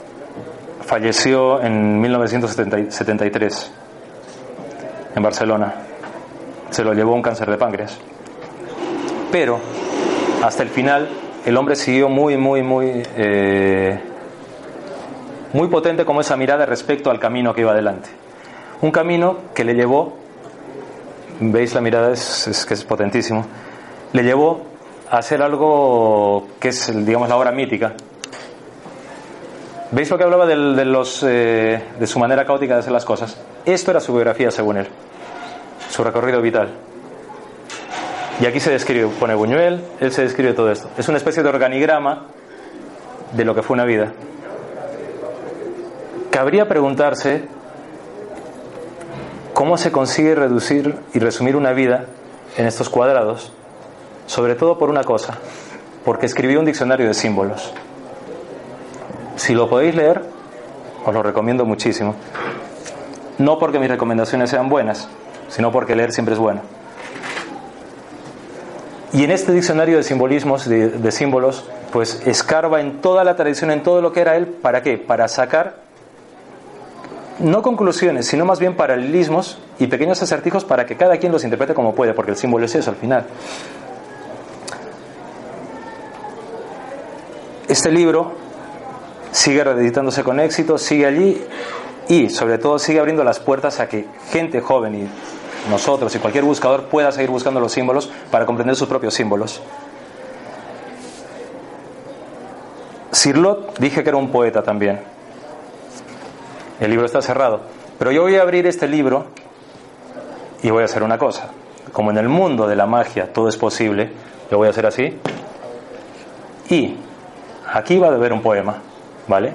falleció 0.83 1.61
en 1.61 2.01
1973 2.01 3.73
en 5.15 5.23
Barcelona. 5.23 5.75
Se 6.71 6.85
lo 6.85 6.95
llevó 6.95 7.15
un 7.15 7.23
cáncer 7.23 7.51
de 7.51 7.59
páncreas. 7.59 7.99
Pero 9.31 9.61
hasta 10.43 10.63
el 10.63 10.71
final 10.71 11.09
el 11.45 11.57
hombre 11.57 11.77
siguió 11.77 12.09
muy, 12.09 12.37
muy, 12.39 12.63
muy 12.63 13.03
eh, 13.17 14.10
muy 15.53 15.69
potente 15.69 16.05
como 16.05 16.21
esa 16.21 16.37
mirada 16.37 16.67
respecto 16.67 17.11
al 17.11 17.19
camino 17.19 17.55
que 17.55 17.63
iba 17.63 17.73
adelante. 17.73 18.09
Un 18.83 18.91
camino 18.91 19.39
que 19.55 19.65
le 19.65 19.75
llevó, 19.75 20.15
veis 21.41 21.75
la 21.75 21.81
mirada, 21.81 22.13
es, 22.13 22.65
que 22.67 22.75
es 22.75 22.85
potentísimo, 22.85 23.45
le 24.13 24.23
llevó 24.23 24.63
a 25.11 25.19
hacer 25.19 25.43
algo 25.43 26.49
que 26.59 26.69
es, 26.69 27.05
digamos, 27.05 27.29
la 27.29 27.37
obra 27.37 27.53
mítica. 27.53 27.95
¿Veis 29.91 30.09
lo 30.09 30.17
que 30.17 30.25
hablaba 30.25 30.47
de, 30.47 30.85
los, 30.85 31.25
eh, 31.27 31.83
de 31.99 32.07
su 32.07 32.21
manera 32.21 32.45
caótica 32.45 32.75
de 32.75 32.81
hacer 32.81 32.93
las 32.93 33.05
cosas? 33.05 33.37
Esto 33.65 33.91
era 33.91 34.01
su 34.01 34.13
biografía, 34.13 34.51
según 34.53 34.77
él, 34.77 34.89
su 35.91 36.05
recorrido 36.05 36.41
vital. 36.41 36.69
Y 38.41 38.47
aquí 38.47 38.61
se 38.61 38.71
describe, 38.71 39.09
pone 39.19 39.35
Buñuel, 39.35 39.85
él 39.99 40.13
se 40.13 40.23
describe 40.23 40.55
todo 40.55 40.71
esto. 40.71 40.89
Es 40.97 41.09
una 41.09 41.19
especie 41.19 41.43
de 41.43 41.49
organigrama 41.49 42.27
de 43.33 43.45
lo 43.45 43.55
que 43.55 43.63
fue 43.63 43.75
una 43.75 43.85
vida 43.85 44.13
cabría 46.31 46.69
preguntarse 46.69 47.45
cómo 49.55 49.77
se 49.77 49.93
consigue 49.93 50.35
reducir 50.35 50.97
y 51.13 51.19
resumir 51.19 51.57
una 51.57 51.73
vida 51.73 52.07
en 52.57 52.67
estos 52.67 52.89
cuadrados, 52.89 53.53
sobre 54.27 54.55
todo 54.55 54.79
por 54.79 54.91
una 54.91 55.05
cosa, 55.05 55.39
porque 56.05 56.27
escribí 56.27 56.57
un 56.57 56.65
diccionario 56.65 57.07
de 57.07 57.15
símbolos. 57.15 57.73
Si 59.37 59.55
lo 59.55 59.69
podéis 59.69 59.95
leer, 59.95 60.23
os 61.05 61.15
lo 61.15 61.23
recomiendo 61.23 61.65
muchísimo. 61.65 62.15
No 63.39 63.59
porque 63.59 63.79
mis 63.79 63.89
recomendaciones 63.89 64.51
sean 64.51 64.69
buenas, 64.69 65.09
sino 65.49 65.73
porque 65.73 65.97
leer 65.97 66.13
siempre 66.13 66.35
es 66.35 66.41
bueno. 66.41 66.61
Y 69.13 69.25
en 69.25 69.31
este 69.33 69.53
diccionario 69.53 69.97
de 69.97 70.05
simbolismos, 70.05 70.69
de, 70.69 71.11
símbolos, 71.11 71.65
pues 71.93 72.23
escarba 72.27 72.81
en 72.81 73.01
toda 73.01 73.25
la 73.25 73.35
tradición, 73.35 73.73
en 73.73 73.83
todo 73.83 74.01
lo 74.01 74.13
que 74.13 74.21
era 74.21 74.37
él, 74.37 74.47
¿para 74.47 74.83
qué? 74.83 74.99
Para 74.99 75.27
sacar 75.27 75.90
no 77.41 77.63
conclusiones, 77.63 78.27
sino 78.27 78.45
más 78.45 78.59
bien 78.59 78.77
paralelismos 78.77 79.59
y 79.79 79.87
pequeños 79.87 80.23
acertijos 80.23 80.65
para 80.65 80.87
que 80.87 80.97
cada 80.97 81.17
quien 81.17 81.33
los 81.33 81.45
interprete 81.45 81.75
como 81.75 81.95
puede, 81.95 82.15
porque 82.15 82.33
el 82.33 82.37
símbolo 82.37 82.67
es 82.67 82.75
eso 82.75 82.91
al 82.91 82.97
final. 82.97 83.27
Este 87.69 87.91
libro 87.91 88.33
sigue 89.33 89.63
reeditándose 89.65 90.25
con 90.25 90.41
éxito, 90.41 90.77
sigue 90.77 91.07
allí 91.07 91.43
y 92.09 92.29
sobre 92.29 92.59
todo 92.59 92.79
sigue 92.79 92.99
abriendo 92.99 93.23
las 93.25 93.39
puertas 93.39 93.81
a 93.81 93.89
que 93.89 94.07
gente 94.31 94.61
joven 94.61 94.95
y 94.95 95.09
nosotros 95.71 96.15
y 96.15 96.19
cualquier 96.19 96.45
buscador 96.45 96.85
pueda 96.85 97.13
seguir 97.13 97.31
buscando 97.31 97.61
los 97.61 97.73
símbolos 97.73 98.11
para 98.31 98.45
comprender 98.45 98.77
sus 98.77 98.89
propios 98.89 99.15
símbolos. 99.15 99.63
Sirlot 103.13 103.79
dije 103.79 104.03
que 104.03 104.09
era 104.09 104.19
un 104.19 104.31
poeta 104.31 104.63
también. 104.63 105.01
El 106.81 106.91
libro 106.91 107.07
está 107.07 107.21
cerrado. 107.21 107.61
Pero 107.99 108.11
yo 108.11 108.23
voy 108.23 108.37
a 108.37 108.43
abrir 108.43 108.67
este 108.67 108.89
libro 108.89 109.27
y 110.63 110.71
voy 110.71 110.83
a 110.83 110.87
hacer 110.87 111.03
una 111.03 111.19
cosa. 111.19 111.51
Como 111.93 112.11
en 112.11 112.17
el 112.17 112.29
mundo 112.29 112.67
de 112.67 112.77
la 112.77 112.87
magia 112.87 113.33
todo 113.33 113.49
es 113.49 113.57
posible, 113.57 114.11
lo 114.51 114.59
voy 114.59 114.69
a 114.69 114.71
hacer 114.71 114.87
así. 114.87 115.19
Y 116.71 116.97
aquí 117.73 117.99
va 117.99 118.09
a 118.09 118.15
haber 118.15 118.33
un 118.33 118.43
poema, 118.43 118.77
¿vale? 119.29 119.53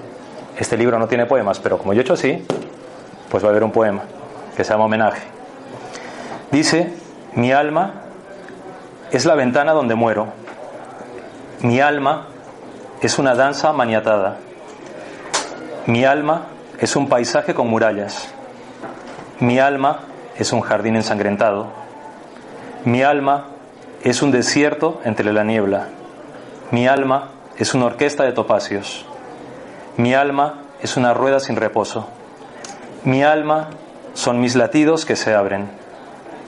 Este 0.58 0.78
libro 0.78 1.00
no 1.00 1.08
tiene 1.08 1.26
poemas, 1.26 1.60
pero 1.60 1.78
como 1.78 1.94
yo 1.94 2.00
he 2.00 2.04
hecho 2.04 2.14
así, 2.14 2.46
pues 3.30 3.44
va 3.44 3.48
a 3.48 3.52
haber 3.52 3.64
un 3.64 3.72
poema 3.72 4.04
que 4.56 4.64
se 4.64 4.72
llama 4.72 4.86
homenaje. 4.86 5.24
Dice, 6.52 6.94
mi 7.34 7.52
alma 7.52 8.04
es 9.12 9.26
la 9.26 9.36
ventana 9.36 9.74
donde 9.74 9.96
muero. 9.96 10.28
Mi 11.62 11.80
alma 11.80 12.28
es 13.02 13.18
una 13.18 13.34
danza 13.34 13.74
maniatada. 13.74 14.38
Mi 15.88 16.06
alma 16.06 16.48
es 16.80 16.96
un 16.96 17.08
paisaje 17.08 17.54
con 17.54 17.68
murallas. 17.68 18.34
Mi 19.40 19.60
alma 19.60 20.00
es 20.38 20.54
un 20.54 20.62
jardín 20.62 20.96
ensangrentado. 20.96 21.68
Mi 22.84 23.04
alma 23.04 23.48
es 24.04 24.22
un 24.22 24.32
desierto 24.32 25.02
entre 25.04 25.32
la 25.34 25.44
niebla. 25.44 25.88
Mi 26.72 26.88
alma 26.88 27.30
es 27.58 27.74
una 27.74 27.86
orquesta 27.86 28.24
de 28.24 28.34
topacios. 28.34 29.06
Mi 29.98 30.14
alma 30.14 30.62
es 30.82 30.98
una 30.98 31.14
rueda 31.14 31.40
sin 31.40 31.56
reposo. 31.56 32.08
Mi 33.04 33.24
alma 33.24 33.70
son 34.14 34.40
mis 34.40 34.56
latidos 34.56 35.06
que 35.06 35.16
se 35.16 35.34
abren. 35.34 35.70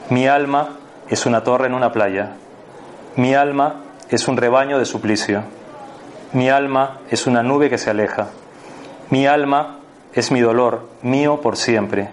Mi 0.10 0.28
alma 0.28 0.70
es 1.10 1.26
una 1.26 1.44
torre 1.44 1.68
en 1.68 1.74
una 1.74 1.92
playa. 1.92 2.36
Mi 3.16 3.34
alma 3.34 3.76
es 4.10 4.28
un 4.28 4.38
rebaño 4.38 4.80
de 4.80 4.86
suplicio. 4.86 5.44
Mi 6.34 6.50
alma 6.50 7.00
es 7.10 7.26
una 7.26 7.42
nube 7.42 7.70
que 7.70 7.78
se 7.78 7.90
aleja. 7.90 8.28
Mi 9.10 9.26
alma 9.28 9.77
es 10.20 10.32
mi 10.32 10.42
dolor, 10.42 10.88
mío 11.04 11.42
por 11.42 11.58
siempre. 11.58 12.10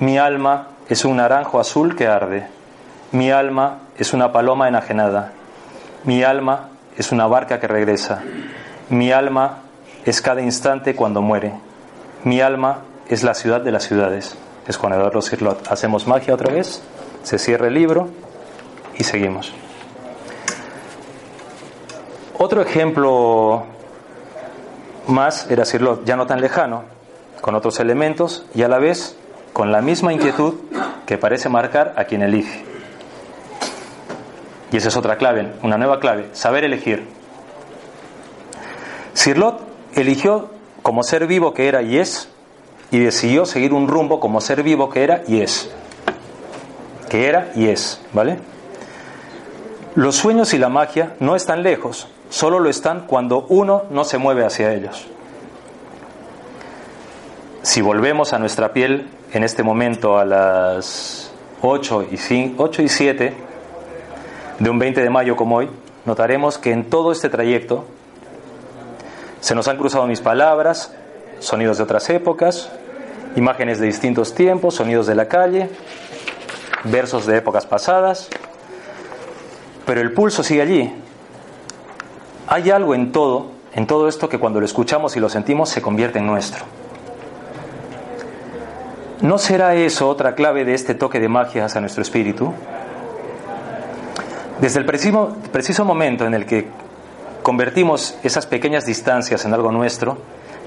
Mi 0.00 0.18
alma 0.18 0.68
es 0.88 1.04
un 1.04 1.16
naranjo 1.16 1.60
azul 1.60 1.94
que 1.94 2.08
arde. 2.08 2.46
Mi 3.12 3.30
alma 3.30 3.78
es 3.96 4.12
una 4.12 4.32
paloma 4.32 4.66
enajenada. 4.68 5.32
Mi 6.04 6.24
alma 6.24 6.70
es 6.96 7.12
una 7.12 7.26
barca 7.26 7.60
que 7.60 7.68
regresa. 7.68 8.22
Mi 8.90 9.12
alma 9.12 9.58
es 10.04 10.20
cada 10.20 10.42
instante 10.42 10.96
cuando 10.96 11.22
muere. 11.22 11.52
Mi 12.24 12.40
alma 12.40 12.80
es 13.08 13.22
la 13.22 13.34
ciudad 13.34 13.60
de 13.60 13.70
las 13.70 13.84
ciudades. 13.84 14.36
Es 14.66 14.76
Juan 14.76 14.94
Eduardo 14.94 15.22
Cirlot. 15.22 15.70
Hacemos 15.70 16.06
magia 16.06 16.34
otra 16.34 16.52
vez, 16.52 16.82
se 17.22 17.38
cierra 17.38 17.68
el 17.68 17.74
libro 17.74 18.08
y 18.96 19.04
seguimos. 19.04 19.52
Otro 22.36 22.62
ejemplo 22.62 23.64
más 25.06 25.50
era 25.50 25.64
Cirlot, 25.64 26.04
ya 26.04 26.16
no 26.16 26.26
tan 26.26 26.40
lejano, 26.40 26.97
con 27.40 27.54
otros 27.54 27.80
elementos 27.80 28.44
y 28.54 28.62
a 28.62 28.68
la 28.68 28.78
vez 28.78 29.16
con 29.52 29.72
la 29.72 29.80
misma 29.80 30.12
inquietud 30.12 30.54
que 31.06 31.18
parece 31.18 31.48
marcar 31.48 31.94
a 31.96 32.04
quien 32.04 32.22
elige. 32.22 32.64
Y 34.70 34.76
esa 34.76 34.88
es 34.88 34.96
otra 34.96 35.16
clave, 35.16 35.52
una 35.62 35.78
nueva 35.78 35.98
clave, 35.98 36.28
saber 36.32 36.64
elegir. 36.64 37.06
Sirlot 39.14 39.60
eligió 39.94 40.50
como 40.82 41.02
ser 41.02 41.26
vivo 41.26 41.54
que 41.54 41.68
era 41.68 41.82
y 41.82 41.98
es, 41.98 42.28
y 42.90 42.98
decidió 42.98 43.46
seguir 43.46 43.72
un 43.72 43.88
rumbo 43.88 44.20
como 44.20 44.40
ser 44.40 44.62
vivo 44.62 44.90
que 44.90 45.02
era 45.02 45.22
y 45.26 45.40
es. 45.40 45.70
Que 47.08 47.26
era 47.26 47.50
y 47.54 47.68
es, 47.68 48.00
¿vale? 48.12 48.38
Los 49.94 50.16
sueños 50.16 50.54
y 50.54 50.58
la 50.58 50.68
magia 50.68 51.16
no 51.20 51.34
están 51.34 51.62
lejos, 51.62 52.08
solo 52.30 52.60
lo 52.60 52.68
están 52.68 53.06
cuando 53.06 53.46
uno 53.48 53.84
no 53.90 54.04
se 54.04 54.18
mueve 54.18 54.44
hacia 54.44 54.72
ellos. 54.72 55.08
Si 57.68 57.82
volvemos 57.82 58.32
a 58.32 58.38
nuestra 58.38 58.72
piel 58.72 59.10
en 59.30 59.44
este 59.44 59.62
momento 59.62 60.18
a 60.18 60.24
las 60.24 61.30
8 61.60 62.06
y, 62.10 62.54
8 62.56 62.82
y 62.82 62.88
7 62.88 63.34
de 64.58 64.70
un 64.70 64.78
20 64.78 65.02
de 65.02 65.10
mayo 65.10 65.36
como 65.36 65.56
hoy, 65.56 65.68
notaremos 66.06 66.56
que 66.56 66.72
en 66.72 66.88
todo 66.88 67.12
este 67.12 67.28
trayecto 67.28 67.84
se 69.40 69.54
nos 69.54 69.68
han 69.68 69.76
cruzado 69.76 70.06
mis 70.06 70.22
palabras, 70.22 70.94
sonidos 71.40 71.76
de 71.76 71.84
otras 71.84 72.08
épocas, 72.08 72.70
imágenes 73.36 73.78
de 73.80 73.84
distintos 73.84 74.34
tiempos, 74.34 74.76
sonidos 74.76 75.06
de 75.06 75.14
la 75.14 75.28
calle, 75.28 75.68
versos 76.84 77.26
de 77.26 77.36
épocas 77.36 77.66
pasadas, 77.66 78.30
pero 79.84 80.00
el 80.00 80.14
pulso 80.14 80.42
sigue 80.42 80.62
allí. 80.62 80.94
Hay 82.46 82.70
algo 82.70 82.94
en 82.94 83.12
todo, 83.12 83.50
en 83.74 83.86
todo 83.86 84.08
esto 84.08 84.30
que 84.30 84.38
cuando 84.38 84.58
lo 84.58 84.64
escuchamos 84.64 85.18
y 85.18 85.20
lo 85.20 85.28
sentimos 85.28 85.68
se 85.68 85.82
convierte 85.82 86.18
en 86.18 86.26
nuestro. 86.26 86.64
¿No 89.20 89.36
será 89.38 89.74
eso 89.74 90.08
otra 90.08 90.34
clave 90.34 90.64
de 90.64 90.74
este 90.74 90.94
toque 90.94 91.18
de 91.18 91.28
magia 91.28 91.64
hacia 91.64 91.80
nuestro 91.80 92.02
espíritu? 92.02 92.52
Desde 94.60 94.78
el 94.78 94.86
preciso, 94.86 95.84
momento 95.84 96.24
en 96.24 96.34
el 96.34 96.46
que 96.46 96.68
convertimos 97.42 98.16
esas 98.22 98.46
pequeñas 98.46 98.86
distancias 98.86 99.44
en 99.44 99.54
algo 99.54 99.72
nuestro, 99.72 100.18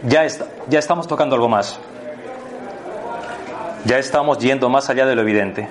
ya, 0.03 0.25
ya 0.67 0.79
estamos 0.79 1.07
tocando 1.07 1.35
algo 1.35 1.47
más. 1.47 1.79
Ya 3.85 3.97
estamos 3.97 4.39
yendo 4.39 4.69
más 4.69 4.89
allá 4.89 5.05
de 5.05 5.15
lo 5.15 5.21
evidente. 5.21 5.69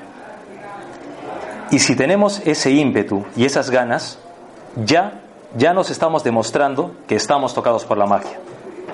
Y 1.71 1.81
si 1.81 1.95
tenemos 1.97 2.40
ese 2.47 2.71
ímpetu 2.71 3.27
y 3.37 3.45
esas 3.45 3.71
ganas, 3.71 4.19
ya, 4.85 5.21
ya 5.55 5.75
nos 5.75 5.90
estamos 5.90 6.25
demostrando 6.25 6.95
que 7.07 7.14
estamos 7.14 7.55
tocados 7.55 7.85
por 7.85 7.99
la 7.99 8.07
magia. 8.07 8.38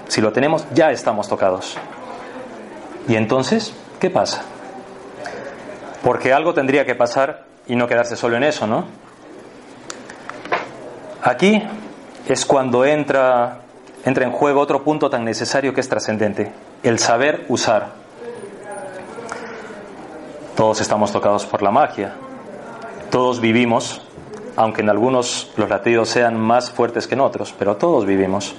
Si 0.08 0.20
lo 0.20 0.32
tenemos, 0.32 0.66
ya 0.74 0.90
estamos 0.90 1.28
tocados. 1.28 1.78
¿Y 3.08 3.16
entonces 3.16 3.72
qué 4.00 4.10
pasa? 4.10 4.42
Porque 6.02 6.32
algo 6.32 6.54
tendría 6.54 6.84
que 6.84 6.94
pasar 6.94 7.44
y 7.66 7.76
no 7.76 7.86
quedarse 7.86 8.16
solo 8.16 8.36
en 8.36 8.44
eso, 8.44 8.66
¿no? 8.66 8.84
Aquí 11.22 11.62
es 12.28 12.44
cuando 12.46 12.84
entra, 12.84 13.58
entra 14.04 14.24
en 14.24 14.32
juego 14.32 14.60
otro 14.60 14.84
punto 14.84 15.10
tan 15.10 15.24
necesario 15.24 15.74
que 15.74 15.80
es 15.80 15.88
trascendente, 15.88 16.52
el 16.82 16.98
saber 16.98 17.44
usar. 17.48 17.88
Todos 20.54 20.80
estamos 20.80 21.12
tocados 21.12 21.44
por 21.44 21.62
la 21.62 21.70
magia, 21.70 22.14
todos 23.10 23.40
vivimos, 23.40 24.02
aunque 24.56 24.82
en 24.82 24.90
algunos 24.90 25.52
los 25.56 25.68
latidos 25.68 26.08
sean 26.08 26.38
más 26.38 26.70
fuertes 26.70 27.06
que 27.06 27.14
en 27.14 27.20
otros, 27.20 27.54
pero 27.58 27.76
todos 27.76 28.06
vivimos. 28.06 28.54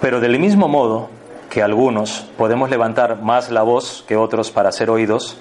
Pero 0.00 0.20
del 0.20 0.38
mismo 0.38 0.68
modo, 0.68 1.10
que 1.52 1.62
algunos 1.62 2.24
podemos 2.38 2.70
levantar 2.70 3.20
más 3.20 3.50
la 3.50 3.60
voz 3.60 4.06
que 4.08 4.16
otros 4.16 4.50
para 4.50 4.72
ser 4.72 4.88
oídos, 4.88 5.36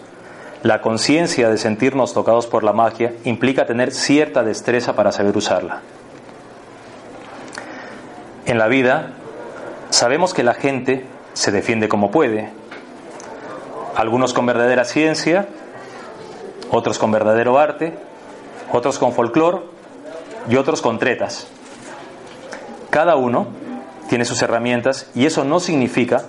la 0.61 0.81
conciencia 0.81 1.47
de 1.47 1.57
sentirnos 1.57 2.13
tocados 2.13 2.47
por 2.47 2.65
la 2.65 2.73
magia 2.73 3.13
implica 3.23 3.65
tener 3.65 3.93
cierta 3.93 4.43
destreza 4.43 4.93
para 4.93 5.13
saber 5.13 5.37
usarla. 5.37 5.79
En 8.45 8.57
la 8.57 8.67
vida 8.67 9.13
sabemos 9.89 10.33
que 10.33 10.43
la 10.43 10.53
gente 10.53 11.05
se 11.31 11.53
defiende 11.53 11.87
como 11.87 12.11
puede, 12.11 12.49
algunos 13.95 14.33
con 14.33 14.45
verdadera 14.45 14.83
ciencia, 14.83 15.47
otros 16.71 16.99
con 16.99 17.13
verdadero 17.13 17.57
arte, 17.57 17.97
otros 18.73 18.99
con 18.99 19.13
folclore 19.13 19.59
y 20.49 20.57
otros 20.57 20.81
con 20.81 20.99
tretas. 20.99 21.47
Cada 22.89 23.15
uno 23.15 23.47
tiene 24.11 24.25
sus 24.25 24.41
herramientas 24.41 25.09
y 25.15 25.25
eso 25.25 25.45
no 25.45 25.61
significa 25.61 26.23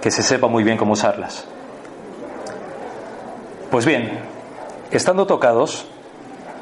que 0.00 0.12
se 0.12 0.22
sepa 0.22 0.46
muy 0.46 0.62
bien 0.62 0.78
cómo 0.78 0.92
usarlas. 0.92 1.44
Pues 3.68 3.84
bien, 3.84 4.20
estando 4.92 5.26
tocados, 5.26 5.88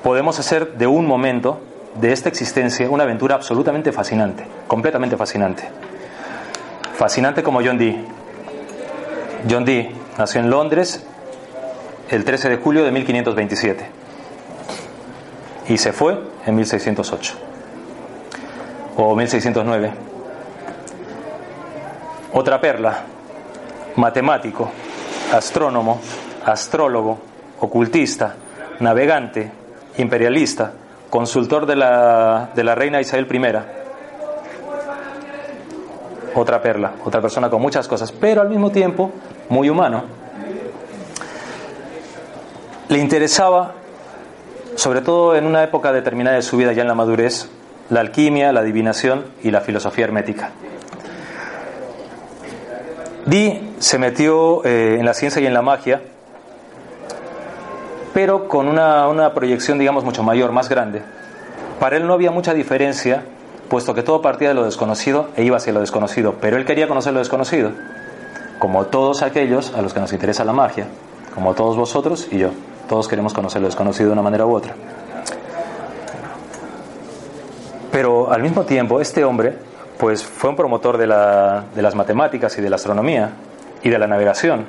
podemos 0.03 0.39
hacer 0.39 0.79
de 0.79 0.87
un 0.87 1.07
momento, 1.07 1.61
de 2.01 2.15
esta 2.15 2.31
existencia, 2.31 2.89
una 2.89 3.03
aventura 3.03 3.35
absolutamente 3.35 3.93
fascinante, 3.93 4.47
completamente 4.67 5.19
fascinante. 5.19 5.69
Fascinante 6.97 7.43
como 7.43 7.61
John 7.63 7.77
Dee. 7.77 8.03
John 9.47 9.67
Dee 9.67 9.95
nació 10.17 10.41
en 10.41 10.49
Londres 10.49 11.05
el 12.09 12.25
13 12.25 12.49
de 12.49 12.57
julio 12.57 12.85
de 12.85 12.91
1527 12.91 13.87
y 15.69 15.77
se 15.77 15.93
fue 15.93 16.19
en 16.47 16.57
1608 16.57 17.35
o 18.97 19.15
1609. 19.15 20.14
Otra 22.37 22.61
perla, 22.61 22.99
matemático, 23.95 24.69
astrónomo, 25.33 26.01
astrólogo, 26.45 27.17
ocultista, 27.61 28.35
navegante, 28.81 29.53
imperialista, 29.99 30.73
consultor 31.09 31.65
de 31.65 31.77
la, 31.77 32.51
de 32.53 32.65
la 32.65 32.75
reina 32.75 33.01
Isabel 33.01 33.29
I. 33.33 33.41
Otra 36.35 36.61
perla, 36.61 36.95
otra 37.05 37.21
persona 37.21 37.49
con 37.49 37.63
muchas 37.63 37.87
cosas, 37.87 38.11
pero 38.11 38.41
al 38.41 38.49
mismo 38.49 38.71
tiempo 38.71 39.13
muy 39.49 39.71
humano. 39.71 40.03
Le 42.89 42.99
interesaba, 42.99 43.75
sobre 44.75 45.03
todo 45.03 45.37
en 45.37 45.47
una 45.47 45.63
época 45.63 45.93
determinada 45.93 46.35
de 46.35 46.43
su 46.43 46.57
vida, 46.57 46.73
ya 46.73 46.83
en 46.83 46.89
la 46.89 46.97
madurez, 46.97 47.49
la 47.91 48.01
alquimia, 48.01 48.53
la 48.53 48.59
adivinación 48.59 49.25
y 49.45 49.53
la 49.53 49.61
filosofía 49.61 50.07
hermética. 50.07 50.51
Dee 53.27 53.75
se 53.79 53.99
metió 53.99 54.65
eh, 54.65 54.97
en 54.99 55.07
la 55.07 55.15
ciencia 55.15 55.41
y 55.41 55.47
en 55.47 55.55
la 55.55 55.63
magia, 55.63 56.03
pero 58.13 58.49
con 58.49 58.69
una, 58.69 59.09
una 59.09 59.33
proyección, 59.33 59.79
digamos, 59.79 60.05
mucho 60.05 60.23
mayor, 60.23 60.53
más 60.53 60.69
grande. 60.69 61.03
Para 61.81 61.97
él 61.97 62.07
no 62.07 62.13
había 62.13 62.31
mucha 62.31 62.55
diferencia, 62.55 63.25
puesto 63.69 63.95
que 63.95 64.03
todo 64.03 64.21
partía 64.21 64.49
de 64.49 64.55
lo 64.55 64.65
desconocido 64.65 65.29
e 65.37 65.45
iba 65.45 65.57
hacia 65.57 65.73
lo 65.73 65.81
desconocido, 65.81 66.35
pero 66.41 66.57
él 66.57 66.65
quería 66.65 66.87
conocer 66.87 67.13
lo 67.13 67.19
desconocido, 67.19 67.71
como 68.59 68.87
todos 68.87 69.23
aquellos 69.23 69.75
a 69.75 69.83
los 69.83 69.95
que 69.95 70.01
nos 70.01 70.13
interesa 70.13 70.45
la 70.45 70.53
magia, 70.53 70.87
como 71.35 71.55
todos 71.55 71.77
vosotros 71.77 72.29
y 72.31 72.39
yo. 72.39 72.51
Todos 72.89 73.09
queremos 73.09 73.33
conocer 73.33 73.63
lo 73.63 73.69
desconocido 73.69 74.09
de 74.09 74.13
una 74.13 74.23
manera 74.23 74.45
u 74.45 74.55
otra. 74.55 74.75
Pero 77.91 78.31
al 78.31 78.43
mismo 78.43 78.65
tiempo, 78.65 79.01
este 79.01 79.25
hombre 79.25 79.57
pues 79.99 80.25
fue 80.25 80.51
un 80.51 80.57
promotor 80.57 80.99
de, 80.99 81.07
la, 81.07 81.65
de 81.75 81.83
las 81.83 81.95
matemáticas 81.95 82.57
y 82.59 82.63
de 82.63 82.71
la 82.71 82.77
astronomía 82.77 83.31
y 83.83 83.91
de 83.91 83.99
la 83.99 84.07
navegación. 84.07 84.67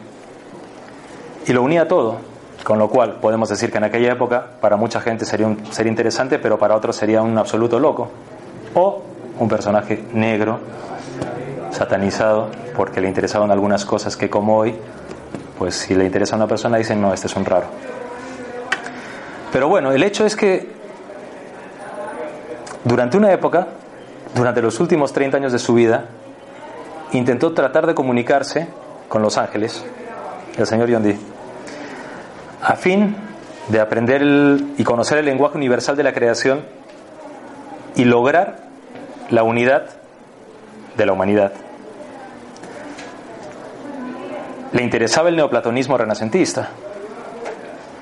Y 1.48 1.54
lo 1.54 1.64
unía 1.64 1.88
todo, 1.88 2.18
con 2.64 2.80
lo 2.80 2.90
cual 2.90 3.18
podemos 3.22 3.50
decir 3.50 3.72
que 3.72 3.78
en 3.78 3.84
aquella 3.84 4.12
época 4.14 4.46
para 4.62 4.78
mucha 4.78 5.02
gente 5.02 5.26
sería, 5.26 5.48
un, 5.48 5.66
sería 5.72 5.90
interesante, 5.90 6.40
pero 6.40 6.58
para 6.58 6.76
otros 6.76 6.96
sería 6.96 7.22
un 7.22 7.38
absoluto 7.38 7.80
loco. 7.80 8.10
O 8.74 9.04
un 9.40 9.50
personaje 9.50 10.04
negro, 10.14 10.60
satanizado, 11.72 12.50
porque 12.76 13.02
le 13.02 13.08
interesaban 13.08 13.52
algunas 13.52 13.86
cosas 13.86 14.16
que 14.16 14.30
como 14.30 14.58
hoy, 14.58 14.76
pues 15.58 15.76
si 15.76 15.94
le 15.94 16.06
interesa 16.06 16.36
a 16.36 16.38
una 16.38 16.48
persona 16.48 16.78
dicen, 16.78 17.02
no, 17.02 17.14
este 17.14 17.28
es 17.28 17.36
un 17.36 17.46
raro. 17.46 17.68
Pero 19.52 19.68
bueno, 19.68 19.92
el 19.92 20.04
hecho 20.04 20.26
es 20.26 20.36
que 20.36 20.74
durante 22.84 23.18
una 23.18 23.32
época 23.32 23.68
durante 24.36 24.62
los 24.62 24.80
últimos 24.82 25.14
30 25.14 25.38
años 25.38 25.52
de 25.54 25.60
su 25.60 25.74
vida, 25.74 26.10
intentó 27.14 27.54
tratar 27.54 27.88
de 27.88 27.96
comunicarse 27.96 28.68
con 29.08 29.22
los 29.22 29.38
ángeles, 29.38 29.86
el 30.58 30.68
señor 30.68 30.90
Dee, 31.02 31.18
a 32.62 32.76
fin 32.76 33.16
de 33.70 33.80
aprender 33.80 34.22
y 34.78 34.84
conocer 34.84 35.20
el 35.20 35.26
lenguaje 35.26 35.58
universal 35.58 35.96
de 35.96 36.04
la 36.04 36.14
creación 36.14 36.66
y 37.96 38.04
lograr 38.04 38.60
la 39.30 39.44
unidad 39.44 39.86
de 40.98 41.06
la 41.06 41.14
humanidad. 41.14 41.54
Le 44.74 44.84
interesaba 44.84 45.30
el 45.30 45.38
neoplatonismo 45.38 45.98
renacentista, 45.98 46.70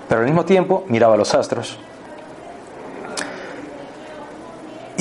pero 0.10 0.22
al 0.22 0.26
mismo 0.26 0.46
tiempo 0.46 0.84
miraba 0.90 1.16
los 1.16 1.36
astros 1.36 1.78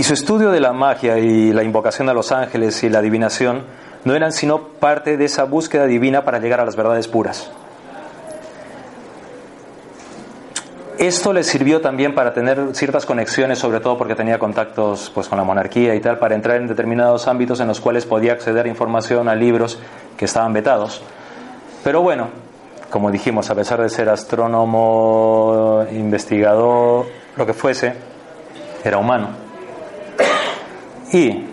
y 0.02 0.04
su 0.04 0.14
estudio 0.14 0.50
de 0.50 0.58
la 0.58 0.72
magia 0.72 1.16
y 1.18 1.52
la 1.52 1.62
invocación 1.62 2.08
a 2.08 2.12
los 2.12 2.32
ángeles 2.32 2.82
y 2.82 2.88
la 2.88 2.98
adivinación 2.98 3.62
no 4.02 4.16
eran 4.16 4.32
sino 4.32 4.60
parte 4.66 5.16
de 5.16 5.26
esa 5.26 5.44
búsqueda 5.44 5.86
divina 5.86 6.24
para 6.24 6.40
llegar 6.40 6.58
a 6.58 6.64
las 6.64 6.74
verdades 6.74 7.06
puras. 7.06 7.52
Esto 10.98 11.32
le 11.32 11.44
sirvió 11.44 11.80
también 11.80 12.16
para 12.16 12.34
tener 12.34 12.74
ciertas 12.74 13.06
conexiones, 13.06 13.60
sobre 13.60 13.78
todo 13.78 13.96
porque 13.96 14.16
tenía 14.16 14.40
contactos 14.40 15.08
pues, 15.14 15.28
con 15.28 15.38
la 15.38 15.44
monarquía 15.44 15.94
y 15.94 16.00
tal, 16.00 16.18
para 16.18 16.34
entrar 16.34 16.56
en 16.56 16.66
determinados 16.66 17.28
ámbitos 17.28 17.60
en 17.60 17.68
los 17.68 17.80
cuales 17.80 18.04
podía 18.04 18.32
acceder 18.32 18.66
información, 18.66 19.28
a 19.28 19.36
libros 19.36 19.78
que 20.16 20.24
estaban 20.24 20.52
vetados. 20.52 21.00
Pero 21.84 22.02
bueno, 22.02 22.26
como 22.90 23.12
dijimos, 23.12 23.50
a 23.50 23.54
pesar 23.54 23.80
de 23.80 23.88
ser 23.88 24.08
astrónomo, 24.08 25.86
investigador, 25.92 27.06
lo 27.36 27.46
que 27.46 27.54
fuese, 27.54 27.94
era 28.82 28.98
humano. 28.98 29.51
Y 31.12 31.44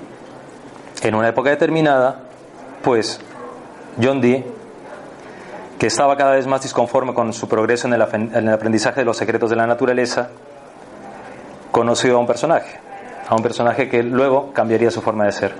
en 1.03 1.16
una 1.16 1.28
época 1.28 1.49
determinada, 1.49 2.22
pues 2.82 3.20
John 4.01 4.22
Dee, 4.22 4.45
que 5.78 5.88
estaba 5.88 6.16
cada 6.16 6.32
vez 6.32 6.47
más 6.47 6.62
disconforme 6.62 7.14
con 7.14 7.34
su 7.34 7.47
progreso 7.49 7.88
en 7.88 7.93
el, 7.93 8.49
aprendizaje 8.49 9.01
de 9.01 9.05
los 9.05 9.18
secretos 9.18 9.49
de 9.49 9.57
la 9.57 9.68
naturaleza, 9.68 10.30
conoció 11.72 12.16
a 12.16 12.20
un 12.20 12.28
personaje, 12.28 12.80
a 13.28 13.36
un 13.36 13.43
personaje 13.43 13.89
que 13.89 14.01
luego 14.01 14.53
cambiaría 14.53 14.91
su 14.91 15.01
forma 15.01 15.26
de 15.26 15.34
ser. 15.34 15.53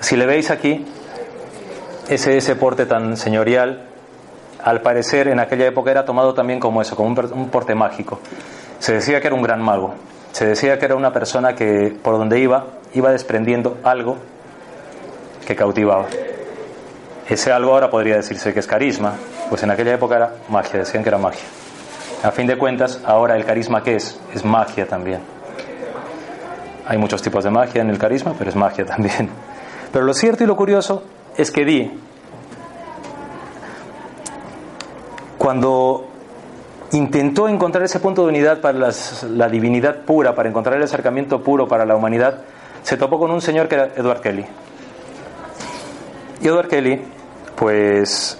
Si 0.00 0.16
le 0.16 0.26
veis 0.26 0.50
aquí, 0.50 0.84
ese, 2.08 2.36
ese 2.36 2.56
porte 2.56 2.86
tan 2.86 3.16
señorial, 3.16 3.86
al 4.64 4.82
parecer 4.82 5.28
en 5.28 5.38
aquella 5.38 5.66
época 5.66 5.92
era 5.92 6.04
tomado 6.04 6.34
también 6.34 6.58
como 6.58 6.82
eso, 6.82 6.96
como 6.96 7.08
un 7.08 7.48
porte 7.48 7.76
mágico. 7.76 8.18
Se 8.80 8.94
decía 8.94 9.20
que 9.20 9.28
era 9.28 9.36
un 9.36 9.42
gran 9.42 9.62
mago, 9.62 9.94
se 10.32 10.46
decía 10.46 10.78
que 10.78 10.84
era 10.84 10.96
una 10.96 11.12
persona 11.12 11.54
que 11.54 11.96
por 12.02 12.18
donde 12.18 12.38
iba 12.38 12.77
iba 12.94 13.10
desprendiendo 13.10 13.78
algo 13.84 14.16
que 15.46 15.56
cautivaba. 15.56 16.06
Ese 17.28 17.52
algo 17.52 17.72
ahora 17.72 17.90
podría 17.90 18.16
decirse 18.16 18.54
que 18.54 18.60
es 18.60 18.66
carisma, 18.66 19.14
pues 19.48 19.62
en 19.62 19.70
aquella 19.70 19.94
época 19.94 20.16
era 20.16 20.32
magia, 20.48 20.80
decían 20.80 21.02
que 21.02 21.10
era 21.10 21.18
magia. 21.18 21.44
A 22.22 22.30
fin 22.30 22.46
de 22.46 22.56
cuentas, 22.56 23.00
ahora 23.04 23.36
el 23.36 23.44
carisma 23.44 23.82
que 23.82 23.96
es, 23.96 24.18
es 24.34 24.44
magia 24.44 24.86
también. 24.86 25.20
Hay 26.86 26.96
muchos 26.96 27.20
tipos 27.20 27.44
de 27.44 27.50
magia 27.50 27.82
en 27.82 27.90
el 27.90 27.98
carisma, 27.98 28.34
pero 28.36 28.50
es 28.50 28.56
magia 28.56 28.84
también. 28.86 29.28
Pero 29.92 30.04
lo 30.04 30.14
cierto 30.14 30.44
y 30.44 30.46
lo 30.46 30.56
curioso 30.56 31.02
es 31.36 31.50
que 31.50 31.64
Di, 31.64 31.90
cuando 35.36 36.08
intentó 36.92 37.48
encontrar 37.48 37.84
ese 37.84 38.00
punto 38.00 38.22
de 38.22 38.28
unidad 38.28 38.60
para 38.60 38.90
la 39.30 39.48
divinidad 39.48 40.02
pura, 40.02 40.34
para 40.34 40.48
encontrar 40.48 40.76
el 40.76 40.82
acercamiento 40.82 41.42
puro 41.42 41.68
para 41.68 41.84
la 41.84 41.94
humanidad, 41.94 42.42
se 42.88 42.96
topó 42.96 43.18
con 43.18 43.30
un 43.30 43.42
señor 43.42 43.68
que 43.68 43.74
era 43.74 43.90
Edward 43.96 44.22
Kelly. 44.22 44.46
Y 46.40 46.48
Edward 46.48 46.68
Kelly, 46.68 47.02
pues, 47.54 48.38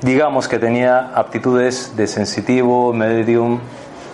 digamos 0.00 0.46
que 0.46 0.60
tenía 0.60 1.10
aptitudes 1.16 1.96
de 1.96 2.06
sensitivo, 2.06 2.92
medium, 2.92 3.58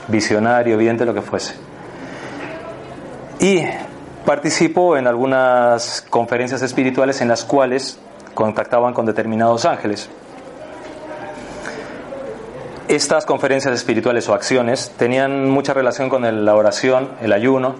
visionario, 0.08 0.72
evidente, 0.72 1.04
lo 1.04 1.12
que 1.12 1.20
fuese. 1.20 1.54
Y 3.40 3.60
participó 4.24 4.96
en 4.96 5.06
algunas 5.06 6.00
conferencias 6.08 6.62
espirituales 6.62 7.20
en 7.20 7.28
las 7.28 7.44
cuales 7.44 7.98
contactaban 8.32 8.94
con 8.94 9.04
determinados 9.04 9.66
ángeles. 9.66 10.08
Estas 12.90 13.24
conferencias 13.24 13.72
espirituales 13.72 14.28
o 14.28 14.34
acciones 14.34 14.90
tenían 14.98 15.48
mucha 15.48 15.72
relación 15.72 16.08
con 16.08 16.44
la 16.44 16.56
oración, 16.56 17.10
el 17.22 17.32
ayuno, 17.32 17.76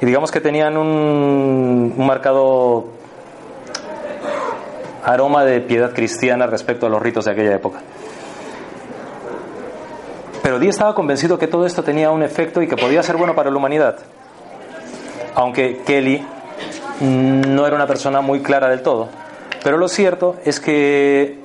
y 0.00 0.06
digamos 0.06 0.30
que 0.30 0.40
tenían 0.40 0.76
un, 0.76 1.94
marcado 1.98 2.84
aroma 5.04 5.44
de 5.44 5.60
piedad 5.62 5.92
cristiana 5.92 6.46
respecto 6.46 6.86
a 6.86 6.88
los 6.88 7.02
ritos 7.02 7.24
de 7.24 7.32
aquella 7.32 7.56
época. 7.56 7.80
Pero 10.44 10.60
Dee 10.60 10.68
estaba 10.68 10.94
convencido 10.94 11.40
que 11.40 11.48
todo 11.48 11.66
esto 11.66 11.82
tenía 11.82 12.12
un 12.12 12.22
efecto 12.22 12.62
y 12.62 12.68
que 12.68 12.76
podía 12.76 13.02
ser 13.02 13.16
bueno 13.16 13.34
para 13.34 13.50
la 13.50 13.56
humanidad. 13.56 13.98
Aunque 15.34 15.82
Kelly 15.84 16.24
no 17.00 17.66
era 17.66 17.74
una 17.74 17.88
persona 17.88 18.20
muy 18.20 18.42
clara 18.42 18.68
del 18.68 18.82
todo. 18.82 19.08
Pero 19.64 19.76
lo 19.76 19.88
cierto 19.88 20.36
es 20.44 20.60
que 20.60 21.41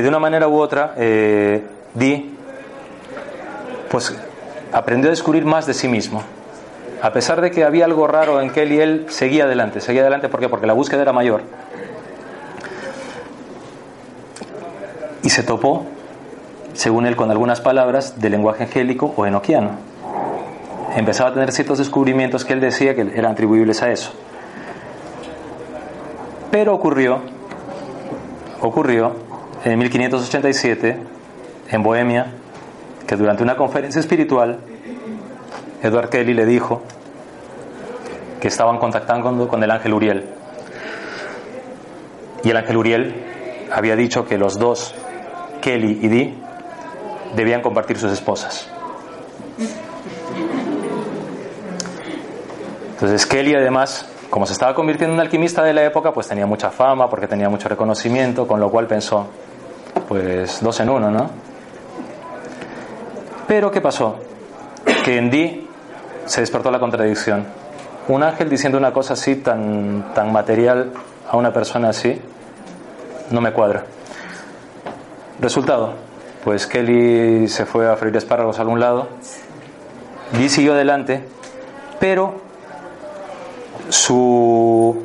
de 0.00 0.08
una 0.08 0.18
manera 0.18 0.48
u 0.48 0.58
otra, 0.58 0.94
eh, 0.96 1.62
Di, 1.94 2.34
pues 3.90 4.16
aprendió 4.72 5.10
a 5.10 5.12
descubrir 5.12 5.44
más 5.44 5.66
de 5.66 5.74
sí 5.74 5.88
mismo. 5.88 6.22
A 7.02 7.12
pesar 7.12 7.40
de 7.40 7.50
que 7.50 7.64
había 7.64 7.84
algo 7.84 8.06
raro 8.06 8.40
en 8.40 8.50
Kelly, 8.50 8.80
él 8.80 9.06
seguía 9.08 9.44
adelante. 9.44 9.80
Seguía 9.80 10.02
adelante 10.02 10.28
¿por 10.28 10.40
qué? 10.40 10.48
porque 10.48 10.66
la 10.66 10.72
búsqueda 10.72 11.02
era 11.02 11.12
mayor. 11.12 11.42
Y 15.22 15.28
se 15.28 15.42
topó 15.42 15.84
según 16.72 17.06
él 17.06 17.16
con 17.16 17.30
algunas 17.30 17.60
palabras 17.60 18.20
de 18.20 18.30
lenguaje 18.30 18.64
angélico 18.64 19.12
o 19.16 19.26
enoquiano. 19.26 19.72
Empezaba 20.96 21.30
a 21.30 21.32
tener 21.34 21.52
ciertos 21.52 21.78
descubrimientos 21.78 22.44
que 22.44 22.52
él 22.52 22.60
decía 22.60 22.94
que 22.94 23.02
eran 23.14 23.32
atribuibles 23.32 23.82
a 23.82 23.90
eso. 23.90 24.12
Pero 26.50 26.74
ocurrió, 26.74 27.20
ocurrió 28.60 29.31
en 29.64 29.78
1587, 29.78 30.96
en 31.70 31.82
Bohemia, 31.82 32.26
que 33.06 33.16
durante 33.16 33.42
una 33.42 33.56
conferencia 33.56 34.00
espiritual, 34.00 34.58
Edward 35.82 36.08
Kelly 36.08 36.34
le 36.34 36.46
dijo 36.46 36.82
que 38.40 38.48
estaban 38.48 38.78
contactando 38.78 39.46
con 39.46 39.62
el 39.62 39.70
ángel 39.70 39.94
Uriel. 39.94 40.24
Y 42.42 42.50
el 42.50 42.56
ángel 42.56 42.76
Uriel 42.76 43.14
había 43.72 43.94
dicho 43.94 44.26
que 44.26 44.36
los 44.36 44.58
dos, 44.58 44.94
Kelly 45.60 46.00
y 46.02 46.08
Dee, 46.08 46.34
debían 47.36 47.62
compartir 47.62 47.98
sus 47.98 48.10
esposas. 48.12 48.68
Entonces 52.94 53.26
Kelly 53.26 53.54
además, 53.54 54.08
como 54.28 54.46
se 54.46 54.52
estaba 54.52 54.74
convirtiendo 54.74 55.14
en 55.14 55.20
un 55.20 55.24
alquimista 55.24 55.62
de 55.62 55.72
la 55.72 55.84
época, 55.84 56.12
pues 56.12 56.26
tenía 56.26 56.46
mucha 56.46 56.70
fama 56.70 57.08
porque 57.08 57.28
tenía 57.28 57.48
mucho 57.48 57.68
reconocimiento, 57.68 58.46
con 58.46 58.60
lo 58.60 58.70
cual 58.70 58.86
pensó, 58.86 59.28
pues 60.08 60.60
dos 60.62 60.78
en 60.80 60.90
uno, 60.90 61.10
¿no? 61.10 61.30
Pero 63.46 63.70
¿qué 63.70 63.80
pasó? 63.80 64.16
Que 65.04 65.18
en 65.18 65.30
Dee 65.30 65.66
se 66.26 66.40
despertó 66.40 66.70
la 66.70 66.78
contradicción. 66.78 67.46
Un 68.08 68.22
ángel 68.22 68.48
diciendo 68.48 68.78
una 68.78 68.92
cosa 68.92 69.14
así 69.14 69.36
tan, 69.36 70.12
tan 70.14 70.32
material 70.32 70.92
a 71.30 71.36
una 71.36 71.52
persona 71.52 71.90
así, 71.90 72.20
no 73.30 73.40
me 73.40 73.52
cuadra. 73.52 73.84
Resultado, 75.40 75.94
pues 76.44 76.66
Kelly 76.66 77.48
se 77.48 77.66
fue 77.66 77.88
a 77.88 77.96
freír 77.96 78.16
espárragos 78.16 78.58
a 78.58 78.62
algún 78.62 78.80
lado, 78.80 79.08
Dee 80.32 80.48
siguió 80.48 80.72
adelante, 80.72 81.24
pero 82.00 82.40
su, 83.88 85.02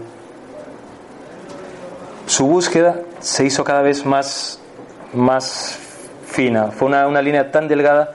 su 2.26 2.48
búsqueda 2.48 3.02
se 3.20 3.46
hizo 3.46 3.64
cada 3.64 3.82
vez 3.82 4.06
más, 4.06 4.60
más 5.14 5.80
fina. 6.26 6.68
Fue 6.68 6.88
una, 6.88 7.08
una 7.08 7.22
línea 7.22 7.52
tan 7.52 7.68
delgada 7.68 8.12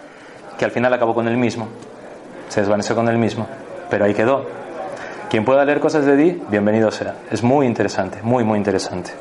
que 0.58 0.64
al 0.64 0.70
final 0.70 0.92
acabó 0.92 1.14
con 1.14 1.28
él 1.28 1.36
mismo. 1.36 1.68
Se 2.48 2.60
desvaneció 2.60 2.94
con 2.94 3.08
él 3.08 3.18
mismo. 3.18 3.46
Pero 3.90 4.04
ahí 4.04 4.14
quedó. 4.14 4.46
Quien 5.30 5.44
pueda 5.44 5.64
leer 5.64 5.80
cosas 5.80 6.04
de 6.04 6.16
Dee, 6.16 6.42
bienvenido 6.50 6.90
sea. 6.90 7.16
Es 7.30 7.42
muy 7.42 7.66
interesante, 7.66 8.18
muy, 8.22 8.44
muy 8.44 8.58
interesante. 8.58 9.12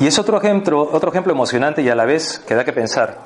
Y 0.00 0.06
es 0.06 0.18
otro 0.18 0.36
ejemplo, 0.38 0.88
otro 0.92 1.10
ejemplo 1.10 1.32
emocionante 1.32 1.80
y 1.80 1.88
a 1.88 1.94
la 1.94 2.04
vez 2.04 2.40
que 2.46 2.54
da 2.54 2.64
que 2.64 2.72
pensar. 2.72 3.16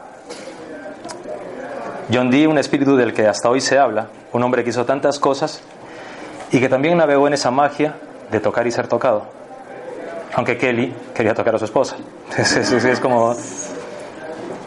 John 2.13 2.31
Dee, 2.31 2.47
un 2.47 2.59
espíritu 2.59 2.97
del 2.97 3.13
que 3.13 3.27
hasta 3.27 3.51
hoy 3.51 3.61
se 3.61 3.79
habla, 3.79 4.09
un 4.33 4.43
hombre 4.43 4.63
que 4.63 4.71
hizo 4.71 4.85
tantas 4.85 5.19
cosas 5.19 5.61
y 6.53 6.61
que 6.61 6.69
también 6.69 6.97
navegó 6.97 7.27
en 7.27 7.35
esa 7.35 7.51
magia 7.51 7.97
de 8.31 8.41
tocar 8.41 8.67
y 8.67 8.71
ser 8.71 8.87
tocado. 8.87 9.38
Aunque 10.35 10.57
Kelly 10.57 10.95
quería 11.15 11.35
tocar 11.35 11.55
a 11.55 11.59
su 11.59 11.65
esposa. 11.65 11.97
Es, 12.37 12.57
es, 12.57 12.73
es 12.73 13.01
como... 13.01 13.35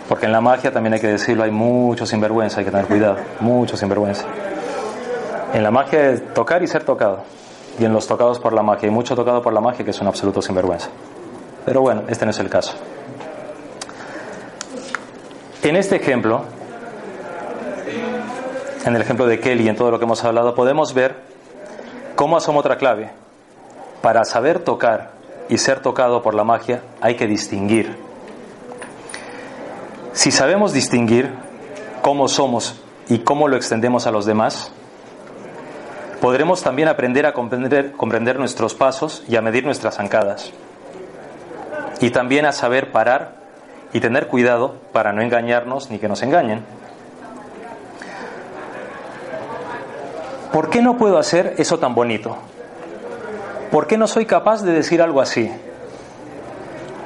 Porque 0.09 0.25
en 0.25 0.33
la 0.33 0.41
magia 0.41 0.71
también 0.71 0.93
hay 0.93 0.99
que 0.99 1.07
decirlo, 1.07 1.43
hay 1.43 1.51
mucho 1.51 2.05
sinvergüenza, 2.05 2.59
hay 2.59 2.65
que 2.65 2.71
tener 2.71 2.85
cuidado, 2.85 3.15
mucho 3.39 3.77
sinvergüenza. 3.77 4.25
En 5.53 5.63
la 5.63 5.71
magia 5.71 6.11
de 6.11 6.17
tocar 6.19 6.61
y 6.63 6.67
ser 6.67 6.83
tocado. 6.83 7.23
Y 7.79 7.85
en 7.85 7.93
los 7.93 8.07
tocados 8.07 8.39
por 8.39 8.51
la 8.51 8.61
magia. 8.61 8.89
Hay 8.89 8.93
mucho 8.93 9.15
tocado 9.15 9.41
por 9.41 9.53
la 9.53 9.61
magia 9.61 9.85
que 9.85 9.91
es 9.91 10.01
un 10.01 10.07
absoluto 10.07 10.41
sinvergüenza. 10.41 10.89
Pero 11.65 11.81
bueno, 11.81 12.03
este 12.09 12.25
no 12.25 12.31
es 12.31 12.39
el 12.39 12.49
caso. 12.49 12.73
En 15.63 15.75
este 15.75 15.95
ejemplo, 15.95 16.41
en 18.85 18.95
el 18.95 19.01
ejemplo 19.01 19.27
de 19.27 19.39
Kelly 19.39 19.65
y 19.65 19.69
en 19.69 19.75
todo 19.75 19.91
lo 19.91 19.99
que 19.99 20.05
hemos 20.05 20.23
hablado, 20.23 20.55
podemos 20.55 20.93
ver 20.93 21.15
cómo 22.15 22.35
asoma 22.35 22.59
otra 22.59 22.77
clave. 22.77 23.11
Para 24.01 24.25
saber 24.25 24.59
tocar 24.59 25.11
y 25.51 25.57
ser 25.57 25.81
tocado 25.81 26.23
por 26.23 26.33
la 26.33 26.45
magia 26.45 26.81
hay 27.01 27.17
que 27.17 27.27
distinguir. 27.27 27.97
Si 30.13 30.31
sabemos 30.31 30.71
distinguir 30.71 31.29
cómo 32.01 32.29
somos 32.29 32.81
y 33.09 33.19
cómo 33.19 33.49
lo 33.49 33.57
extendemos 33.57 34.07
a 34.07 34.11
los 34.11 34.25
demás, 34.25 34.71
podremos 36.21 36.63
también 36.63 36.87
aprender 36.87 37.25
a 37.25 37.33
comprender, 37.33 37.91
comprender 37.91 38.39
nuestros 38.39 38.75
pasos 38.75 39.23
y 39.27 39.35
a 39.35 39.41
medir 39.41 39.65
nuestras 39.65 39.97
zancadas. 39.97 40.53
Y 41.99 42.11
también 42.11 42.45
a 42.45 42.53
saber 42.53 42.93
parar 42.93 43.35
y 43.91 43.99
tener 43.99 44.27
cuidado 44.27 44.75
para 44.93 45.11
no 45.11 45.21
engañarnos 45.21 45.91
ni 45.91 45.99
que 45.99 46.07
nos 46.07 46.23
engañen. 46.23 46.63
¿Por 50.53 50.69
qué 50.69 50.81
no 50.81 50.97
puedo 50.97 51.17
hacer 51.17 51.55
eso 51.57 51.77
tan 51.77 51.93
bonito? 51.93 52.37
¿Por 53.71 53.87
qué 53.87 53.97
no 53.97 54.07
soy 54.07 54.25
capaz 54.25 54.63
de 54.63 54.73
decir 54.73 55.01
algo 55.01 55.21
así? 55.21 55.49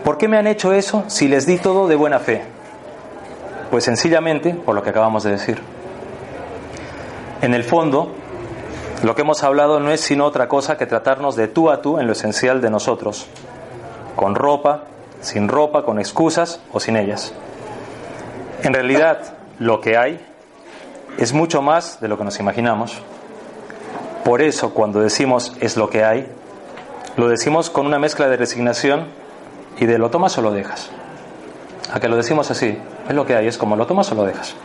¿Por 0.04 0.18
qué 0.18 0.28
me 0.28 0.38
han 0.38 0.48
hecho 0.48 0.74
eso 0.74 1.04
si 1.08 1.28
les 1.28 1.46
di 1.46 1.60
todo 1.60 1.88
de 1.88 1.96
buena 1.96 2.20
fe? 2.20 2.44
Pues 3.70 3.84
sencillamente 3.84 4.56
por 4.56 4.74
lo 4.74 4.82
que 4.82 4.90
acabamos 4.90 5.24
de 5.24 5.32
decir. 5.32 5.62
En 7.42 7.54
el 7.54 7.64
fondo, 7.64 8.12
lo 9.04 9.14
que 9.14 9.22
hemos 9.22 9.44
hablado 9.44 9.80
no 9.80 9.92
es 9.92 10.02
sino 10.02 10.26
otra 10.26 10.48
cosa 10.48 10.76
que 10.76 10.88
tratarnos 10.88 11.36
de 11.36 11.48
tú 11.48 11.70
a 11.70 11.82
tú 11.82 12.00
en 12.00 12.08
lo 12.08 12.14
esencial 12.14 12.62
de 12.62 12.72
nosotros, 12.72 13.28
con 14.16 14.34
ropa, 14.34 14.86
sin 15.22 15.48
ropa, 15.48 15.84
con 15.84 16.00
excusas 16.00 16.62
o 16.72 16.80
sin 16.80 16.96
ellas. 16.98 17.32
En 18.64 18.74
realidad, 18.74 19.20
lo 19.60 19.82
que 19.82 19.98
hay 19.98 20.20
es 21.20 21.32
mucho 21.34 21.62
más 21.62 22.02
de 22.02 22.08
lo 22.08 22.18
que 22.18 22.24
nos 22.24 22.40
imaginamos. 22.40 22.98
Por 24.24 24.42
eso, 24.42 24.74
cuando 24.74 25.02
decimos 25.02 25.56
es 25.60 25.78
lo 25.78 25.90
que 25.90 26.04
hay, 26.04 26.28
lo 27.18 27.28
decimos 27.28 27.70
con 27.70 27.86
una 27.86 28.00
mezcla 28.00 28.28
de 28.28 28.38
resignación 28.38 29.08
y 29.78 29.86
de 29.86 29.98
lo 29.98 30.10
tomas 30.10 30.38
o 30.38 30.42
lo 30.42 30.52
dejas. 30.52 30.90
A 31.92 32.00
que 32.00 32.10
lo 32.10 32.18
decimos 32.18 32.52
así, 32.52 32.78
es 33.08 33.16
lo 33.16 33.26
que 33.26 33.36
hay, 33.36 33.48
es 33.48 33.58
como 33.58 33.76
lo 33.76 33.86
tomas 33.86 34.12
o 34.12 34.16
lo 34.16 34.26
dejas. 34.26 34.56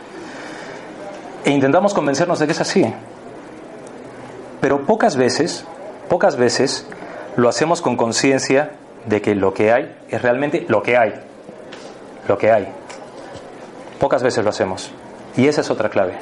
E 1.45 1.51
intentamos 1.51 1.93
convencernos 1.93 2.39
de 2.39 2.45
que 2.45 2.51
es 2.51 2.61
así. 2.61 2.93
Pero 4.59 4.85
pocas 4.85 5.15
veces, 5.15 5.65
pocas 6.09 6.35
veces 6.35 6.87
lo 7.35 7.47
hacemos 7.47 7.81
con 7.81 7.95
conciencia 7.95 8.71
de 9.05 9.21
que 9.21 9.33
lo 9.33 9.53
que 9.53 9.71
hay 9.71 9.95
es 10.09 10.21
realmente 10.21 10.65
lo 10.67 10.83
que 10.83 10.97
hay. 10.97 11.13
Lo 12.27 12.37
que 12.37 12.51
hay. 12.51 12.67
Pocas 13.99 14.23
veces 14.23 14.43
lo 14.43 14.49
hacemos. 14.49 14.91
Y 15.37 15.47
esa 15.47 15.61
es 15.61 15.71
otra 15.71 15.89
clave. 15.89 16.17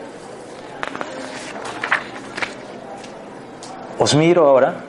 Os 3.97 4.15
miro 4.15 4.47
ahora 4.47 4.83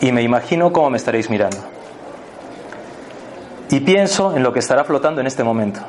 y 0.00 0.12
me 0.12 0.22
imagino 0.22 0.72
cómo 0.72 0.90
me 0.90 0.96
estaréis 0.96 1.30
mirando. 1.30 1.58
Y 3.70 3.80
pienso 3.80 4.36
en 4.36 4.42
lo 4.42 4.52
que 4.52 4.58
estará 4.58 4.84
flotando 4.84 5.20
en 5.20 5.26
este 5.26 5.44
momento. 5.44 5.80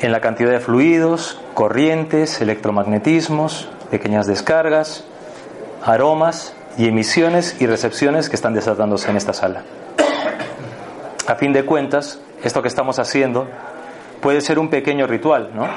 En 0.00 0.12
la 0.12 0.20
cantidad 0.20 0.50
de 0.50 0.60
fluidos, 0.60 1.40
corrientes, 1.54 2.40
electromagnetismos, 2.40 3.68
pequeñas 3.90 4.26
descargas, 4.26 5.04
aromas 5.84 6.54
y 6.78 6.88
emisiones 6.88 7.60
y 7.60 7.66
recepciones 7.66 8.28
que 8.28 8.36
están 8.36 8.54
desatándose 8.54 9.10
en 9.10 9.16
esta 9.16 9.32
sala. 9.32 9.62
A 11.26 11.34
fin 11.36 11.52
de 11.52 11.64
cuentas, 11.64 12.20
esto 12.42 12.62
que 12.62 12.68
estamos 12.68 12.98
haciendo 12.98 13.46
puede 14.20 14.40
ser 14.40 14.58
un 14.58 14.68
pequeño 14.68 15.06
ritual, 15.06 15.50
¿no? 15.54 15.68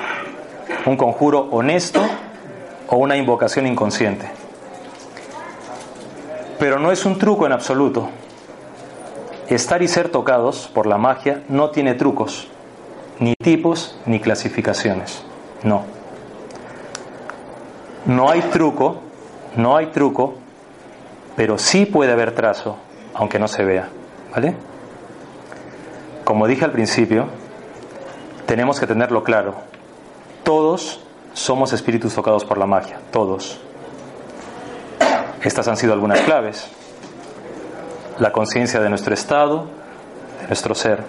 Un 0.86 0.98
conjuro 0.98 1.48
honesto 1.52 2.02
o 2.88 2.98
una 2.98 3.18
invocación 3.18 3.68
inconsciente. 3.68 4.30
Pero 6.60 6.80
no 6.80 6.92
es 6.92 7.06
un 7.06 7.18
truco 7.18 7.46
en 7.46 7.52
absoluto. 7.52 8.10
Estar 9.48 9.82
y 9.82 9.88
ser 9.88 10.10
tocados 10.10 10.70
por 10.74 10.88
la 10.88 10.98
magia 10.98 11.44
no 11.48 11.70
tiene 11.70 11.94
trucos, 11.94 12.48
ni 13.20 13.36
tipos, 13.36 13.98
ni 14.06 14.20
clasificaciones. 14.20 15.24
No. 15.64 15.84
No 18.06 18.30
hay 18.30 18.42
truco, 18.42 19.02
no 19.56 19.78
hay 19.78 19.88
truco, 19.88 20.36
pero 21.36 21.58
sí 21.58 21.86
puede 21.86 22.12
haber 22.12 22.34
trazo, 22.34 22.78
aunque 23.14 23.40
no 23.40 23.48
se 23.48 23.64
vea. 23.64 23.90
¿Vale? 24.34 24.56
Como 26.24 26.48
dije 26.48 26.66
al 26.66 26.72
principio, 26.72 27.28
tenemos 28.46 28.80
que 28.80 28.88
tenerlo 28.88 29.24
claro. 29.24 29.56
Todos 30.44 31.02
somos 31.34 31.72
espíritus 31.72 32.16
tocados 32.16 32.44
por 32.44 32.58
la 32.58 32.66
magia, 32.66 33.00
todos. 33.12 33.62
Estas 35.44 35.68
han 35.68 35.78
sido 35.78 35.94
algunas 35.94 36.22
claves. 36.22 36.68
La 38.20 38.32
conciencia 38.32 38.80
de 38.80 38.90
nuestro 38.90 39.14
estado, 39.14 39.68
de 40.42 40.48
nuestro 40.48 40.76
ser. 40.76 41.04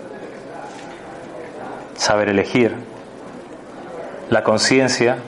Saber 1.97 2.29
elegir. 2.29 2.77
La 4.31 4.45
conciencia 4.45 5.19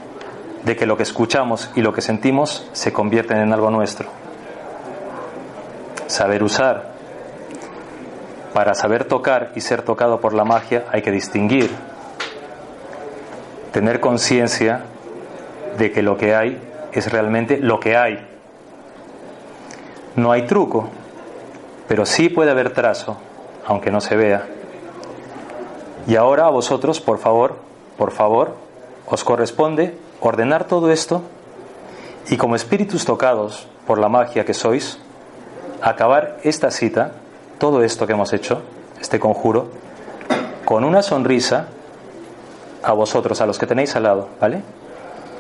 de 0.65 0.77
que 0.77 0.87
lo 0.87 0.97
que 0.97 1.03
escuchamos 1.03 1.71
y 1.75 1.81
lo 1.81 1.93
que 1.93 2.03
sentimos 2.03 2.69
se 2.73 2.93
convierten 2.93 3.39
en 3.39 3.53
algo 3.53 3.71
nuestro. 3.71 4.09
Saber 6.07 6.43
usar. 6.43 6.91
para 8.53 8.75
saber 8.75 9.05
tocar 9.05 9.53
y 9.55 9.61
ser 9.61 9.83
tocado 9.83 10.21
por 10.21 10.35
la 10.35 10.45
magia 10.45 10.85
hay 10.91 11.03
que 11.03 11.13
distinguir, 11.13 11.71
tener 13.73 14.01
conciencia 14.01 14.83
de 15.79 15.93
que 15.93 16.03
lo 16.03 16.17
que 16.17 16.35
hay 16.35 16.61
es 16.93 17.11
realmente 17.13 17.59
lo 17.59 17.79
que 17.79 17.97
hay. 17.97 18.27
No 20.17 20.33
hay 20.33 20.47
truco, 20.47 20.89
pero 21.89 22.05
sí 22.05 22.29
puede 22.29 22.51
haber 22.51 22.73
trazo, 22.73 23.17
aunque 23.67 23.91
no 23.91 24.01
se 24.01 24.17
vea. 24.17 24.47
Y 26.07 26.17
ahora 26.17 26.47
a 26.47 26.51
vosotros, 26.51 27.01
por 27.01 27.19
favor, 27.19 27.57
por 27.97 28.11
favor, 28.11 28.55
os 29.07 29.25
corresponde 29.25 29.97
ordenar 30.21 30.65
todo 30.65 30.91
esto 30.91 31.23
y 32.29 32.37
como 32.37 32.57
espíritus 32.57 33.05
tocados 33.05 33.67
por 33.87 33.99
la 33.99 34.09
magia 34.09 34.45
que 34.45 34.55
sois, 34.55 34.99
acabar 35.83 36.39
esta 36.43 36.71
cita, 36.71 37.13
todo 37.59 37.83
esto 37.83 38.07
que 38.07 38.13
hemos 38.13 38.33
hecho, 38.33 38.63
este 39.01 39.19
conjuro, 39.19 39.69
con 40.65 40.85
una 40.85 41.03
sonrisa 41.03 41.69
a 42.83 42.93
vosotros, 42.93 43.41
a 43.41 43.47
los 43.47 43.59
que 43.59 43.67
tenéis 43.67 43.97
al 43.97 44.05
lado, 44.05 44.29
¿vale? 44.41 44.63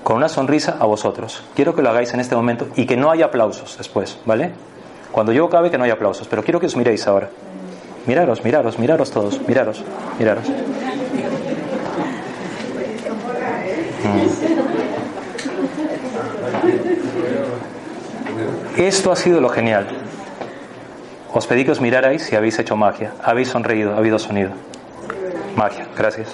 Con 0.02 0.16
una 0.16 0.28
sonrisa 0.28 0.76
a 0.80 0.86
vosotros. 0.86 1.42
Quiero 1.54 1.74
que 1.74 1.82
lo 1.82 1.90
hagáis 1.90 2.12
en 2.14 2.20
este 2.20 2.34
momento 2.34 2.68
y 2.76 2.86
que 2.86 2.96
no 2.96 3.10
haya 3.10 3.26
aplausos 3.26 3.76
después, 3.78 4.18
¿vale? 4.24 4.52
Cuando 5.12 5.32
yo 5.32 5.46
acabe 5.46 5.70
que 5.70 5.78
no 5.78 5.84
haya 5.84 5.94
aplausos, 5.94 6.26
pero 6.28 6.42
quiero 6.42 6.60
que 6.60 6.66
os 6.66 6.76
miréis 6.76 7.06
ahora. 7.06 7.30
Miraros, 8.06 8.44
miraros, 8.44 8.78
miraros 8.78 9.10
todos, 9.10 9.40
miraros, 9.46 9.84
miraros. 10.18 10.44
Esto 18.76 19.12
ha 19.12 19.16
sido 19.16 19.40
lo 19.40 19.48
genial. 19.50 19.86
Os 21.32 21.46
pedí 21.46 21.64
que 21.64 21.70
os 21.70 21.80
mirarais 21.80 22.32
y 22.32 22.36
habéis 22.36 22.58
hecho 22.58 22.76
magia. 22.76 23.12
Habéis 23.22 23.48
sonreído, 23.48 23.94
ha 23.94 23.98
habido 23.98 24.18
sonido. 24.18 24.50
Magia, 25.54 25.86
gracias. 25.96 26.28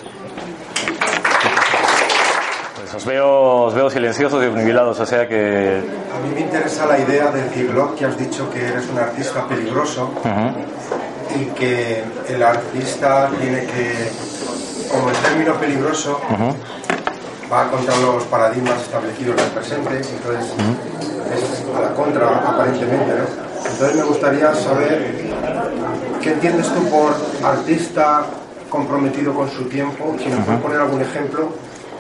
Os 2.97 3.05
veo, 3.05 3.67
os 3.69 3.75
veo 3.75 3.91
silenciosos 3.91 4.43
y 4.43 4.47
obnubilados, 4.47 4.99
o 4.99 5.05
sea 5.05 5.29
que... 5.29 5.83
A 6.17 6.19
mí 6.27 6.33
me 6.33 6.41
interesa 6.41 6.87
la 6.87 6.99
idea 6.99 7.31
del 7.31 7.51
Kirlock, 7.51 7.95
que 7.95 8.07
has 8.07 8.17
dicho 8.17 8.49
que 8.51 8.69
eres 8.69 8.89
un 8.89 8.99
artista 8.99 9.47
peligroso 9.47 10.11
y 11.39 11.45
que 11.51 12.03
el 12.27 12.43
artista 12.43 13.29
tiene 13.39 13.67
que, 13.67 14.11
como 14.91 15.11
el 15.11 15.17
término 15.17 15.53
peligroso, 15.57 16.19
va 17.53 17.69
contra 17.69 17.95
los 17.99 18.25
paradigmas 18.25 18.81
establecidos 18.81 19.37
del 19.37 19.51
presente, 19.51 19.97
entonces 19.97 20.55
es 21.35 21.77
a 21.77 21.81
la 21.83 21.93
contra 21.93 22.29
aparentemente, 22.49 23.13
¿no? 23.13 23.71
Entonces 23.73 23.95
me 23.95 24.05
gustaría 24.05 24.55
saber 24.55 25.13
qué 26.23 26.33
entiendes 26.33 26.73
tú 26.73 26.83
por 26.89 27.15
artista 27.45 28.25
comprometido 28.71 29.35
con 29.35 29.51
su 29.51 29.65
tiempo, 29.65 30.17
si 30.19 30.29
nos 30.29 30.47
puedes 30.47 30.63
poner 30.63 30.81
algún 30.81 31.03
ejemplo, 31.03 31.51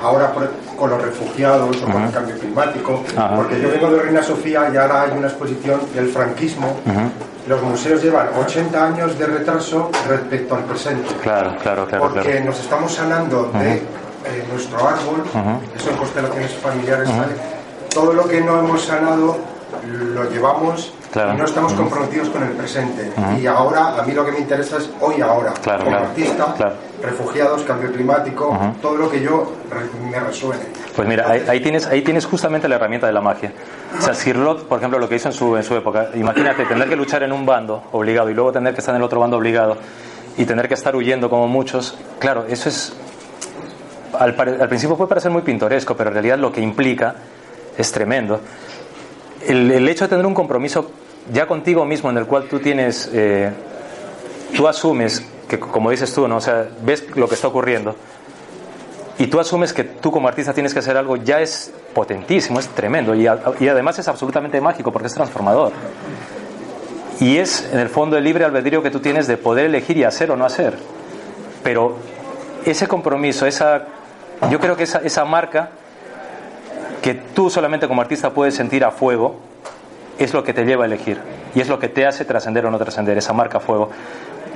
ahora 0.03 0.32
por- 0.32 0.51
con 0.76 0.90
los 0.90 1.01
refugiados 1.03 1.76
o 1.82 1.86
con 1.90 2.03
el 2.03 2.11
cambio 2.11 2.38
climático, 2.38 3.03
Ajá. 3.16 3.36
porque 3.36 3.61
yo 3.61 3.70
vengo 3.70 3.90
de 3.90 4.03
Reina 4.03 4.22
Sofía 4.22 4.70
y 4.72 4.76
ahora 4.76 5.03
hay 5.03 5.11
una 5.16 5.28
exposición 5.28 5.80
del 5.94 6.09
franquismo. 6.09 6.76
Los 7.49 7.62
museos 7.62 8.03
llevan 8.03 8.28
80 8.38 8.84
años 8.86 9.16
de 9.18 9.26
retraso 9.26 9.90
respecto 10.09 10.57
al 10.57 10.64
presente. 10.64 11.14
Claro, 11.22 11.55
claro, 11.62 11.86
claro, 11.86 12.09
porque 12.09 12.28
claro. 12.30 12.44
nos 12.47 12.59
estamos 12.61 12.92
sanando 12.92 13.51
de 13.55 13.74
eh, 13.76 13.82
nuestro 14.51 14.78
árbol, 14.78 15.22
eso 15.76 15.90
en 15.90 15.97
constelaciones 15.97 16.53
familiares, 16.55 17.09
¿vale? 17.09 17.32
todo 17.94 18.12
lo 18.12 18.26
que 18.26 18.40
no 18.40 18.59
hemos 18.59 18.82
sanado 18.84 19.38
lo 19.86 20.28
llevamos 20.30 20.92
Claro. 21.16 21.34
y 21.34 21.38
no 21.38 21.44
estamos 21.46 21.72
comprometidos 21.72 22.28
con 22.28 22.42
el 22.42 22.50
presente. 22.50 23.10
Y 23.40 23.46
ahora, 23.46 23.96
a 23.98 24.02
mí 24.02 24.12
lo 24.12 24.24
que 24.24 24.32
me 24.32 24.38
interesa 24.40 24.76
es 24.76 24.90
hoy 25.00 25.20
ahora, 25.22 25.54
Claro, 25.62 25.84
como 25.84 25.90
claro, 25.96 26.06
artista, 26.10 26.54
refugiados, 27.02 27.62
cambio 27.62 27.90
climático, 27.90 28.56
todo 28.82 28.96
lo 28.96 29.10
que 29.10 29.22
yo 29.22 29.52
me 30.10 30.20
resuene. 30.20 30.62
Pues 30.94 31.08
mira, 31.08 31.30
ahí, 31.30 31.42
ahí 31.48 31.60
tienes, 31.60 31.86
ahí 31.86 32.02
tienes 32.02 32.26
justamente 32.26 32.68
la 32.68 32.76
herramienta 32.76 33.06
de 33.06 33.14
la 33.14 33.20
magia. 33.22 33.50
O 33.98 34.02
sea, 34.02 34.12
Sir 34.12 34.36
Rod, 34.38 34.64
por 34.64 34.78
ejemplo, 34.78 34.98
lo 34.98 35.08
que 35.08 35.16
hizo 35.16 35.28
en 35.28 35.32
su, 35.34 35.56
en 35.56 35.62
su 35.62 35.74
época, 35.74 36.08
imagínate 36.14 36.66
tener 36.66 36.86
que 36.88 36.96
luchar 36.96 37.22
en 37.22 37.32
un 37.32 37.46
bando 37.46 37.84
obligado 37.92 38.28
y 38.28 38.34
luego 38.34 38.52
tener 38.52 38.74
que 38.74 38.80
estar 38.80 38.94
en 38.94 39.00
el 39.00 39.04
otro 39.04 39.18
bando 39.20 39.38
obligado 39.38 39.78
y 40.36 40.44
tener 40.44 40.68
que 40.68 40.74
estar 40.74 40.94
huyendo 40.94 41.30
como 41.30 41.48
muchos. 41.48 41.96
Claro, 42.18 42.44
eso 42.46 42.68
es. 42.68 42.94
Al, 44.18 44.34
al 44.60 44.68
principio 44.68 44.96
puede 44.96 45.08
parecer 45.08 45.30
muy 45.30 45.42
pintoresco, 45.42 45.96
pero 45.96 46.08
en 46.10 46.14
realidad 46.14 46.38
lo 46.38 46.52
que 46.52 46.60
implica 46.60 47.14
es 47.76 47.90
tremendo. 47.92 48.40
El, 49.46 49.70
el 49.70 49.88
hecho 49.88 50.04
de 50.04 50.08
tener 50.10 50.26
un 50.26 50.34
compromiso 50.34 50.90
ya 51.33 51.47
contigo 51.47 51.85
mismo 51.85 52.11
en 52.11 52.18
el 52.18 52.27
cual 52.27 52.49
tú 52.49 52.59
tienes. 52.61 53.11
eh, 53.12 53.51
tú 54.57 54.68
asumes 54.68 55.24
que, 55.49 55.59
como 55.59 55.91
dices 55.91 56.12
tú, 56.12 56.27
¿no? 56.27 56.37
O 56.37 56.41
sea, 56.41 56.68
ves 56.83 57.05
lo 57.16 57.29
que 57.29 57.35
está 57.35 57.49
ocurriendo 57.49 57.95
y 59.18 59.29
tú 59.29 59.41
asumes 59.41 59.72
que 59.72 59.85
tú 59.85 60.11
como 60.12 60.29
artista 60.29 60.53
tienes 60.53 60.72
que 60.74 60.81
hacer 60.81 60.97
algo, 60.97 61.16
ya 61.16 61.41
es 61.41 61.72
potentísimo, 61.95 62.61
es 62.61 62.68
tremendo 62.68 63.14
y, 63.14 63.24
y 63.24 63.68
además 63.68 63.99
es 63.99 64.09
absolutamente 64.09 64.61
mágico 64.61 64.93
porque 64.93 65.09
es 65.09 65.14
transformador. 65.14 65.72
Y 67.18 67.39
es 67.39 67.66
en 67.72 67.79
el 67.79 67.89
fondo 67.89 68.18
el 68.18 68.24
libre 68.24 68.45
albedrío 68.45 68.83
que 68.83 68.91
tú 68.91 69.01
tienes 69.01 69.27
de 69.27 69.39
poder 69.39 69.66
elegir 69.66 69.97
y 69.97 70.05
hacer 70.05 70.31
o 70.31 70.37
no 70.37 70.45
hacer. 70.45 70.77
Pero 71.62 71.97
ese 72.66 72.87
compromiso, 72.87 73.47
esa, 73.47 73.85
yo 74.51 74.61
creo 74.61 74.77
que 74.77 74.83
esa, 74.83 74.99
esa 74.99 75.24
marca 75.24 75.70
que 77.01 77.14
tú 77.14 77.49
solamente 77.49 77.89
como 77.89 78.03
artista 78.03 78.31
puedes 78.31 78.55
sentir 78.55 78.85
a 78.85 78.91
fuego, 78.91 79.37
es 80.18 80.32
lo 80.32 80.42
que 80.42 80.52
te 80.52 80.64
lleva 80.64 80.84
a 80.84 80.86
elegir 80.86 81.18
y 81.54 81.60
es 81.60 81.68
lo 81.68 81.78
que 81.78 81.88
te 81.88 82.06
hace 82.06 82.24
trascender 82.24 82.66
o 82.66 82.70
no 82.70 82.78
trascender, 82.78 83.16
esa 83.18 83.32
marca 83.32 83.60
fuego. 83.60 83.90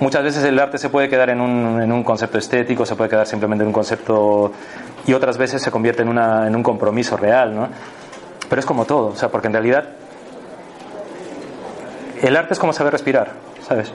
Muchas 0.01 0.23
veces 0.23 0.45
el 0.45 0.59
arte 0.59 0.79
se 0.79 0.89
puede 0.89 1.09
quedar 1.09 1.29
en 1.31 1.41
un, 1.41 1.83
en 1.83 1.93
un 1.93 2.03
concepto 2.03 2.39
estético, 2.39 2.87
se 2.87 2.97
puede 2.97 3.11
quedar 3.11 3.27
simplemente 3.27 3.63
en 3.63 3.69
un 3.69 3.75
concepto 3.75 4.53
y 5.07 5.13
otras 5.13 5.37
veces 5.37 5.63
se 5.63 5.71
convierte 5.71 6.03
en, 6.03 6.09
una, 6.09 6.47
en 6.47 6.57
un 6.57 6.63
compromiso 6.63 7.17
real, 7.17 7.55
¿no? 7.55 7.69
Pero 8.49 8.61
es 8.61 8.67
como 8.67 8.87
todo, 8.87 9.09
o 9.09 9.17
sea, 9.17 9.29
porque 9.29 9.49
en 9.49 9.53
realidad 9.53 9.85
el 12.23 12.37
arte 12.37 12.55
es 12.55 12.59
como 12.59 12.73
saber 12.73 12.93
respirar, 12.93 13.33
¿sabes? 13.67 13.93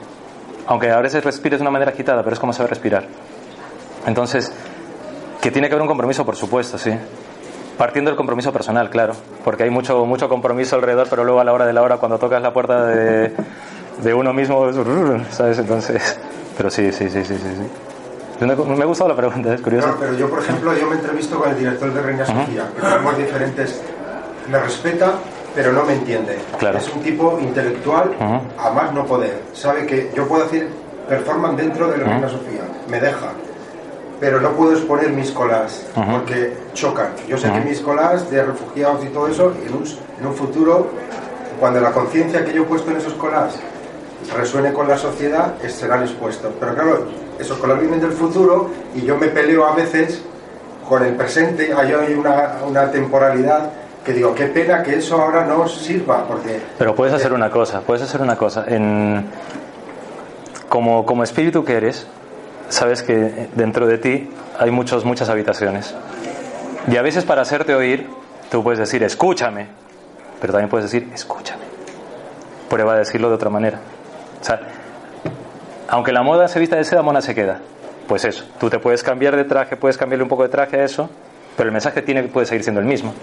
Aunque 0.66 0.90
a 0.90 1.00
veces 1.00 1.24
respires 1.24 1.58
de 1.58 1.62
una 1.62 1.70
manera 1.70 1.90
agitada, 1.90 2.22
pero 2.22 2.34
es 2.34 2.40
como 2.40 2.52
saber 2.52 2.70
respirar. 2.70 3.04
Entonces, 4.06 4.52
que 5.40 5.50
tiene 5.50 5.68
que 5.68 5.74
haber 5.74 5.82
un 5.82 5.88
compromiso, 5.88 6.24
por 6.24 6.36
supuesto, 6.36 6.78
sí. 6.78 6.90
Partiendo 7.78 8.10
del 8.10 8.16
compromiso 8.16 8.52
personal, 8.52 8.88
claro, 8.88 9.14
porque 9.44 9.64
hay 9.64 9.70
mucho, 9.70 10.04
mucho 10.06 10.28
compromiso 10.28 10.76
alrededor, 10.76 11.08
pero 11.10 11.24
luego 11.24 11.40
a 11.40 11.44
la 11.44 11.52
hora 11.52 11.66
de 11.66 11.74
la 11.74 11.82
hora, 11.82 11.98
cuando 11.98 12.18
tocas 12.18 12.40
la 12.40 12.52
puerta 12.52 12.86
de, 12.86 13.32
de 14.02 14.14
uno 14.14 14.32
mismo, 14.32 14.70
¿sabes? 15.30 15.58
Entonces, 15.58 16.18
pero 16.56 16.70
sí, 16.70 16.90
sí, 16.92 17.10
sí, 17.10 17.24
sí, 17.24 17.34
sí. 17.36 17.48
sí. 18.40 18.44
Me 18.44 18.52
ha 18.82 18.86
gustado 18.86 19.08
la 19.08 19.16
pregunta, 19.16 19.54
es 19.54 19.60
curioso. 19.60 19.86
Claro, 19.86 20.00
pero 20.00 20.14
yo, 20.14 20.28
por 20.30 20.38
ejemplo, 20.40 20.74
yo 20.74 20.86
me 20.88 20.96
entrevisto 20.96 21.38
con 21.38 21.50
el 21.50 21.58
director 21.58 21.92
de 21.92 22.02
Reina 22.02 22.26
Sofía, 22.26 22.68
que 22.74 22.82
tenemos 22.82 23.18
diferentes. 23.18 23.80
Me 24.50 24.58
respeta, 24.58 25.12
pero 25.54 25.72
no 25.72 25.84
me 25.84 25.94
entiende. 25.94 26.38
Claro. 26.58 26.78
Es 26.78 26.88
un 26.94 27.02
tipo 27.02 27.38
intelectual, 27.40 28.10
a 28.58 28.70
más 28.70 28.92
no 28.92 29.04
poder. 29.04 29.42
Sabe 29.52 29.86
que 29.86 30.10
yo 30.14 30.26
puedo 30.28 30.44
hacer 30.44 30.68
performance 31.08 31.56
dentro 31.56 31.88
de 31.88 31.96
Reina 31.96 32.28
Sofía, 32.28 32.62
me 32.88 33.00
deja. 33.00 33.32
Pero 34.18 34.40
no 34.40 34.50
puedo 34.52 34.72
exponer 34.72 35.10
mis 35.10 35.30
colas 35.30 35.86
porque 35.94 36.56
chocan. 36.72 37.08
Yo 37.28 37.36
sé 37.36 37.52
que 37.52 37.60
mis 37.60 37.80
colas 37.80 38.30
de 38.30 38.42
refugiados 38.42 39.04
y 39.04 39.08
todo 39.08 39.28
eso, 39.28 39.52
en 39.66 39.74
un, 39.74 39.84
en 40.18 40.26
un 40.26 40.34
futuro, 40.34 40.88
cuando 41.60 41.80
la 41.80 41.92
conciencia 41.92 42.44
que 42.44 42.52
yo 42.52 42.62
he 42.62 42.66
puesto 42.66 42.90
en 42.90 42.96
esos 42.96 43.14
colas 43.14 43.56
resuene 44.34 44.72
con 44.72 44.88
la 44.88 44.96
sociedad, 44.96 45.54
serán 45.68 46.02
expuestos. 46.02 46.52
Pero 46.58 46.74
claro, 46.74 47.06
esos 47.38 47.58
colores 47.58 47.82
vienen 47.82 48.00
del 48.00 48.12
futuro 48.12 48.70
y 48.94 49.02
yo 49.02 49.16
me 49.16 49.28
peleo 49.28 49.66
a 49.66 49.74
veces 49.74 50.22
con 50.88 51.04
el 51.04 51.14
presente, 51.14 51.74
hay 51.74 51.92
hay 51.92 52.14
una, 52.14 52.58
una 52.66 52.90
temporalidad 52.90 53.70
que 54.04 54.12
digo, 54.12 54.34
qué 54.34 54.46
pena 54.46 54.84
que 54.84 54.96
eso 54.96 55.20
ahora 55.20 55.44
no 55.44 55.66
sirva, 55.66 56.24
porque 56.28 56.60
Pero 56.78 56.94
puedes 56.94 57.12
hacer 57.12 57.32
una 57.32 57.50
cosa, 57.50 57.80
puedes 57.80 58.04
hacer 58.04 58.22
una 58.22 58.36
cosa. 58.36 58.64
En, 58.68 59.26
como, 60.68 61.04
como 61.04 61.24
espíritu 61.24 61.64
que 61.64 61.76
eres, 61.76 62.06
sabes 62.68 63.02
que 63.02 63.48
dentro 63.54 63.86
de 63.86 63.98
ti 63.98 64.30
hay 64.58 64.70
muchos, 64.70 65.04
muchas 65.04 65.28
habitaciones. 65.28 65.94
Y 66.88 66.96
a 66.96 67.02
veces 67.02 67.24
para 67.24 67.42
hacerte 67.42 67.74
oír, 67.74 68.08
tú 68.50 68.62
puedes 68.62 68.78
decir, 68.78 69.02
escúchame, 69.02 69.66
pero 70.40 70.52
también 70.52 70.68
puedes 70.68 70.90
decir, 70.90 71.10
escúchame. 71.12 71.64
Prueba 72.68 72.94
a 72.94 72.98
decirlo 72.98 73.28
de 73.28 73.34
otra 73.34 73.50
manera. 73.50 73.78
O 74.40 74.44
sea, 74.44 74.60
aunque 75.88 76.12
la 76.12 76.22
moda 76.22 76.48
se 76.48 76.58
vista 76.58 76.76
de 76.76 76.84
seda, 76.84 77.02
mona 77.02 77.20
se 77.20 77.34
queda. 77.34 77.60
Pues 78.08 78.24
eso, 78.24 78.44
tú 78.60 78.70
te 78.70 78.78
puedes 78.78 79.02
cambiar 79.02 79.34
de 79.36 79.44
traje, 79.44 79.76
puedes 79.76 79.96
cambiarle 79.96 80.22
un 80.22 80.28
poco 80.28 80.44
de 80.44 80.48
traje 80.48 80.80
a 80.80 80.84
eso, 80.84 81.10
pero 81.56 81.68
el 81.68 81.72
mensaje 81.72 82.02
tiene, 82.02 82.22
puede 82.24 82.46
seguir 82.46 82.62
siendo 82.62 82.80
el 82.80 82.86
mismo. 82.86 83.14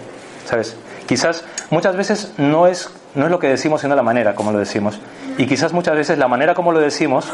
¿Sabes? 0.44 0.76
Quizás 1.06 1.44
muchas 1.70 1.96
veces 1.96 2.34
no 2.36 2.66
es, 2.66 2.90
no 3.14 3.24
es 3.24 3.30
lo 3.30 3.38
que 3.38 3.48
decimos, 3.48 3.80
sino 3.80 3.94
la 3.94 4.02
manera 4.02 4.34
como 4.34 4.52
lo 4.52 4.58
decimos. 4.58 4.98
Y 5.38 5.46
quizás 5.46 5.72
muchas 5.72 5.96
veces 5.96 6.18
la 6.18 6.28
manera 6.28 6.54
como 6.54 6.72
lo 6.72 6.80
decimos 6.80 7.32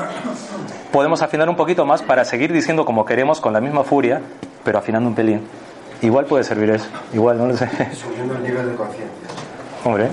podemos 0.93 1.22
afinar 1.22 1.49
un 1.49 1.57
poquito 1.57 1.86
más 1.86 2.03
para 2.03 2.24
seguir 2.24 2.53
diciendo 2.53 2.84
como 2.84 3.05
queremos 3.05 3.41
con 3.41 3.53
la 3.53 3.61
misma 3.61 3.84
furia, 3.84 4.20
pero 4.64 4.78
afinando 4.78 5.09
un 5.09 5.14
pelín. 5.14 5.47
Igual 6.03 6.24
puede 6.26 6.43
servir 6.45 6.70
eso, 6.70 6.86
igual, 7.12 7.38
no 7.38 7.47
lo 7.47 7.57
sé. 7.57 7.68
subiendo 7.95 8.34
el 8.34 8.43
nivel 8.43 8.70
de 8.70 8.74
conciencia. 8.74 9.28
Hombre, 9.84 10.09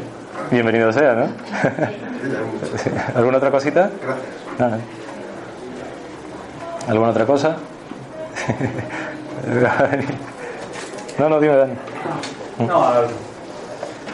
bienvenido 0.51 0.91
sea, 0.91 1.13
¿no? 1.13 1.25
¿Alguna 3.15 3.37
otra 3.37 3.51
cosita? 3.51 3.89
Gracias. 4.03 4.25
Nada. 4.59 4.79
¿Alguna 6.87 7.11
otra 7.11 7.25
cosa? 7.25 7.55
no, 11.19 11.29
no, 11.29 11.39
dime, 11.39 11.55
Dani. 11.55 11.73
No, 12.59 12.83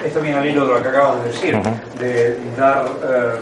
esto 0.04 0.22
viene 0.22 0.38
al 0.38 0.46
hilo 0.46 0.68
de 0.68 0.74
lo 0.74 0.82
que 0.82 0.90
acabas 0.90 1.24
de 1.24 1.30
decir, 1.30 1.58
de 2.00 2.38
dar, 2.58 2.86
eh, 2.86 3.40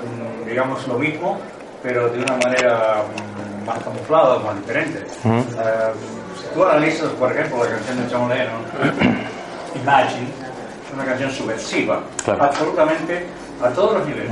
digamos, 0.47 0.87
lo 0.87 0.99
mismo, 0.99 1.39
pero 1.83 2.09
de 2.09 2.19
una 2.19 2.37
manera 2.37 3.03
mm, 3.03 3.65
más 3.65 3.79
camuflada, 3.83 4.39
más 4.39 4.55
diferente. 4.57 4.99
Eh, 4.99 5.91
si 6.39 6.53
tú 6.53 6.63
analizas, 6.63 7.09
por 7.11 7.31
ejemplo, 7.31 7.63
la 7.63 7.71
canción 7.71 7.97
de 7.97 8.15
John 8.15 8.29
Lennon, 8.29 9.21
Imagine, 9.75 10.27
es 10.27 10.93
una 10.93 11.05
canción 11.05 11.31
subversiva, 11.31 12.01
absolutamente 12.39 13.25
a 13.63 13.69
todos 13.69 13.99
los 13.99 14.07
niveles. 14.07 14.31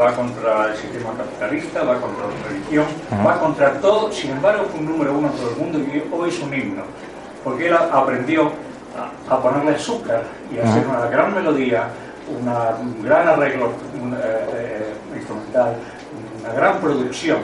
Va 0.00 0.14
contra 0.14 0.68
el 0.68 0.76
sistema 0.76 1.10
capitalista, 1.18 1.82
va 1.82 2.00
contra 2.00 2.24
la 2.24 2.48
religión, 2.48 2.86
va 3.26 3.38
contra 3.38 3.72
todo, 3.80 4.10
sin 4.10 4.30
embargo 4.30 4.64
fue 4.70 4.80
un 4.80 4.86
número 4.86 5.18
uno 5.18 5.28
en 5.28 5.34
todo 5.34 5.50
el 5.50 5.56
mundo 5.56 5.78
y 5.80 6.02
hoy 6.10 6.28
es 6.30 6.40
un 6.40 6.54
himno, 6.54 6.82
porque 7.44 7.68
él 7.68 7.74
aprendió 7.74 8.52
a, 9.28 9.38
ponerle 9.42 9.74
azúcar 9.74 10.22
y 10.50 10.58
hacer 10.58 10.86
una 10.86 11.06
gran 11.06 11.34
melodía, 11.34 11.88
una, 12.40 12.70
un 12.80 13.02
gran 13.02 13.28
arreglo 13.28 13.66
eh, 13.66 14.48
eh, 14.54 15.16
instrumental, 15.16 15.74
una 16.42 16.52
gran 16.52 16.80
producción. 16.80 17.38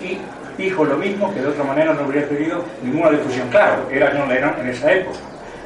Y 0.00 0.18
dijo 0.60 0.84
lo 0.84 0.96
mismo 0.96 1.32
que 1.32 1.40
de 1.40 1.48
otra 1.48 1.64
manera 1.64 1.94
no 1.94 2.00
habría 2.04 2.28
tenido 2.28 2.64
ninguna 2.82 3.10
difusión. 3.10 3.48
Claro, 3.48 3.88
era 3.90 4.12
John 4.16 4.28
Lennon 4.28 4.54
en 4.60 4.68
esa 4.68 4.92
época. 4.92 5.18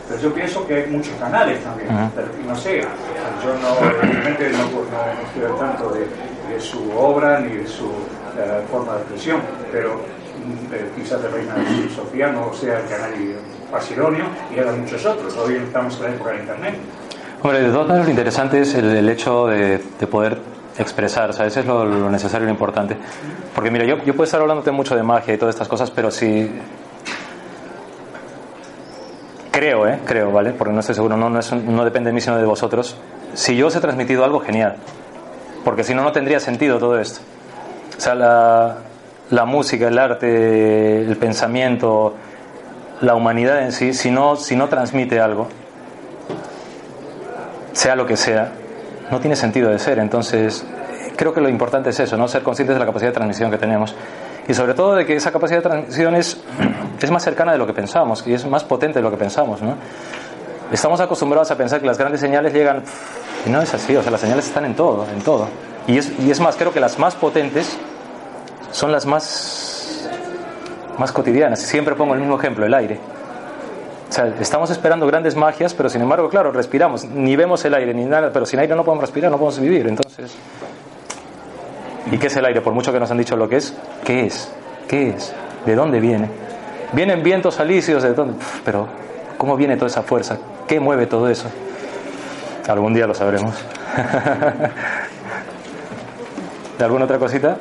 Pero 0.09 0.21
yo 0.23 0.35
pienso 0.35 0.67
que 0.67 0.75
hay 0.75 0.87
muchos 0.91 1.15
canales 1.21 1.63
también. 1.63 1.89
pero, 2.15 2.29
no 2.47 2.57
sé, 2.57 2.81
yo 2.81 3.55
no, 3.63 3.91
realmente 4.03 4.51
no, 4.51 4.65
estoy 4.65 5.45
al 5.45 5.59
tanto 5.59 5.95
de, 5.95 6.07
su 6.59 6.91
obra 6.91 7.41
ni 7.41 7.57
de 7.57 7.67
su 7.67 7.87
eh, 7.87 8.61
forma 8.71 8.95
de 8.95 8.99
expresión, 8.99 9.41
pero 9.73 10.01
quizás 10.97 11.23
de 11.23 11.29
Reina 11.29 11.55
Sofía 11.95 12.33
no 12.33 12.53
sea 12.53 12.81
el 12.81 12.87
canal 12.87 13.13
pasidonio 13.71 14.25
y 14.55 14.59
hay 14.59 14.77
muchos 14.77 15.07
otros. 15.07 15.37
Hoy 15.37 15.55
estamos 15.55 15.97
en 15.97 16.03
la 16.03 16.09
época 16.11 16.31
de 16.33 16.41
Internet. 16.41 16.75
Hombre, 17.43 17.63
de 17.63 17.71
todas 17.71 17.87
maneras 17.87 18.07
lo 18.07 18.11
interesante 18.11 18.61
es 18.61 18.75
el, 18.75 19.09
hecho 19.09 19.47
de, 19.47 19.79
poder 20.11 20.37
expresar, 20.79 21.31
o 21.31 21.33
sea, 21.33 21.47
eso 21.47 21.61
es 21.61 21.67
lo, 21.67 22.11
necesario 22.11 22.45
y 22.45 22.47
lo 22.47 22.53
importante. 22.53 22.97
Porque 23.55 23.71
mira, 23.71 23.85
yo, 23.85 23.99
yo 24.05 24.15
puedo 24.15 24.25
estar 24.25 24.41
hablándote 24.41 24.71
mucho 24.71 24.97
de 24.97 25.03
magia 25.03 25.35
y 25.35 25.39
todas 25.39 25.55
estas 25.55 25.69
cosas, 25.69 25.91
pero 25.91 26.11
si... 26.11 26.51
Creo, 29.51 29.87
¿eh? 29.87 30.01
Creo, 30.05 30.31
¿vale? 30.31 30.53
Porque 30.53 30.73
no 30.73 30.81
estoy 30.81 30.95
seguro, 30.95 31.17
no, 31.17 31.29
no, 31.29 31.41
no 31.41 31.85
depende 31.85 32.11
de 32.11 32.15
mí 32.15 32.21
sino 32.21 32.39
de 32.39 32.47
vosotros. 32.47 32.97
Si 33.35 33.57
yo 33.57 33.67
os 33.67 33.77
he 33.77 33.81
transmitido 33.81 34.25
algo, 34.25 34.41
genial. 34.41 34.77
Porque 35.65 35.85
si 35.85 35.95
no, 35.95 36.03
no 36.03 36.13
tendría 36.13 36.41
sentido 36.41 36.79
todo 36.79 36.99
esto. 36.99 37.21
O 37.97 38.01
sea, 38.01 38.15
la, 38.15 38.77
la 39.31 39.45
música, 39.45 39.89
el 39.89 39.99
arte, 39.99 41.03
el 41.03 41.17
pensamiento, 41.17 42.15
la 43.01 43.15
humanidad 43.15 43.63
en 43.63 43.73
sí, 43.73 43.93
si 43.93 44.11
no, 44.11 44.37
si 44.37 44.57
no 44.57 44.69
transmite 44.69 45.21
algo, 45.21 45.49
sea 47.73 47.95
lo 47.97 48.07
que 48.07 48.17
sea, 48.17 48.53
no 49.11 49.21
tiene 49.21 49.37
sentido 49.37 49.71
de 49.71 49.79
ser. 49.79 49.99
Entonces, 49.99 50.65
creo 51.17 51.33
que 51.33 51.41
lo 51.41 51.49
importante 51.49 51.91
es 51.91 52.01
eso, 52.01 52.17
¿no? 52.17 52.29
Ser 52.29 52.43
conscientes 52.43 52.75
de 52.75 52.81
la 52.81 52.87
capacidad 52.87 53.11
de 53.11 53.15
transmisión 53.15 53.51
que 53.51 53.59
tenemos. 53.59 53.95
Y 54.49 54.55
sobre 54.55 54.75
todo 54.75 54.95
de 54.95 55.07
que 55.07 55.17
esa 55.17 55.31
capacidad 55.31 55.59
de 55.59 55.69
transmisión 55.69 56.15
es, 56.15 56.41
es 57.01 57.11
más 57.11 57.23
cercana 57.23 57.53
de 57.53 57.59
lo 57.59 57.67
que 57.67 57.73
pensamos 57.73 58.27
y 58.27 58.35
es 58.35 58.47
más 58.47 58.65
potente 58.65 58.99
de 58.99 59.03
lo 59.03 59.11
que 59.11 59.17
pensamos, 59.17 59.61
¿no? 59.63 59.75
Estamos 60.73 61.01
acostumbrados 61.01 61.51
a 61.51 61.57
pensar 61.57 61.81
que 61.81 61.87
las 61.87 61.99
grandes 61.99 62.21
señales 62.21 62.53
llegan... 62.53 62.83
Y 63.45 63.51
no 63.51 63.61
es 63.61 63.73
así, 63.73 63.97
o 63.97 64.03
sea, 64.03 64.13
las 64.13 64.21
señales 64.21 64.47
están 64.47 64.67
en 64.67 64.75
todo, 64.75 65.07
en 65.13 65.21
todo. 65.23 65.49
Y 65.87 65.99
es, 65.99 66.13
y 66.21 66.31
es 66.31 66.39
más, 66.41 66.57
creo 66.57 66.73
que 66.73 66.79
las 66.79 66.99
más 66.99 67.17
potentes 67.17 67.77
son 68.71 68.93
las 68.93 69.07
más, 69.07 70.09
más 70.99 71.11
cotidianas. 71.11 71.61
Siempre 71.61 71.95
pongo 71.95 72.15
el 72.15 72.21
mismo 72.21 72.39
ejemplo, 72.39 72.67
el 72.67 72.75
aire. 72.75 73.01
Estamos 74.41 74.71
esperando 74.71 75.07
grandes 75.07 75.37
magias, 75.37 75.73
pero 75.73 75.89
sin 75.89 76.03
embargo, 76.03 76.29
claro, 76.29 76.51
respiramos. 76.51 77.05
Ni 77.05 77.37
vemos 77.37 77.65
el 77.65 77.75
aire 77.75 77.95
ni 77.95 78.05
nada, 78.05 78.31
pero 78.33 78.45
sin 78.45 78.59
aire 78.59 78.75
no 78.75 78.85
podemos 78.85 79.03
respirar, 79.03 79.31
no 79.31 79.39
podemos 79.39 79.61
vivir. 79.61 79.87
Entonces, 79.87 80.35
¿y 82.11 82.19
qué 82.19 82.27
es 82.27 82.37
el 82.37 82.45
aire? 82.45 82.61
Por 82.61 82.75
mucho 82.75 82.93
que 82.93 82.99
nos 82.99 83.09
han 83.11 83.19
dicho 83.19 83.37
lo 83.37 83.49
que 83.49 83.59
es, 83.59 83.73
¿qué 84.05 84.27
es? 84.27 84.53
¿Qué 84.89 85.11
es? 85.11 85.33
¿De 85.65 85.77
dónde 85.77 86.01
viene? 86.01 86.29
Vienen 86.93 87.23
vientos 87.23 87.61
alisios, 87.61 88.03
¿de 88.03 88.13
dónde? 88.13 88.35
pero, 88.65 88.89
¿cómo 89.39 89.57
viene 89.57 89.77
toda 89.77 89.87
esa 89.87 90.03
fuerza? 90.03 90.39
¿Qué 90.67 90.81
mueve 90.81 91.07
todo 91.07 91.29
eso? 91.29 91.49
Algún 92.67 92.93
día 92.93 93.07
lo 93.07 93.15
sabremos. 93.15 93.55
¿De 96.79 96.85
alguna 96.85 97.05
otra 97.05 97.19
cosita? 97.19 97.57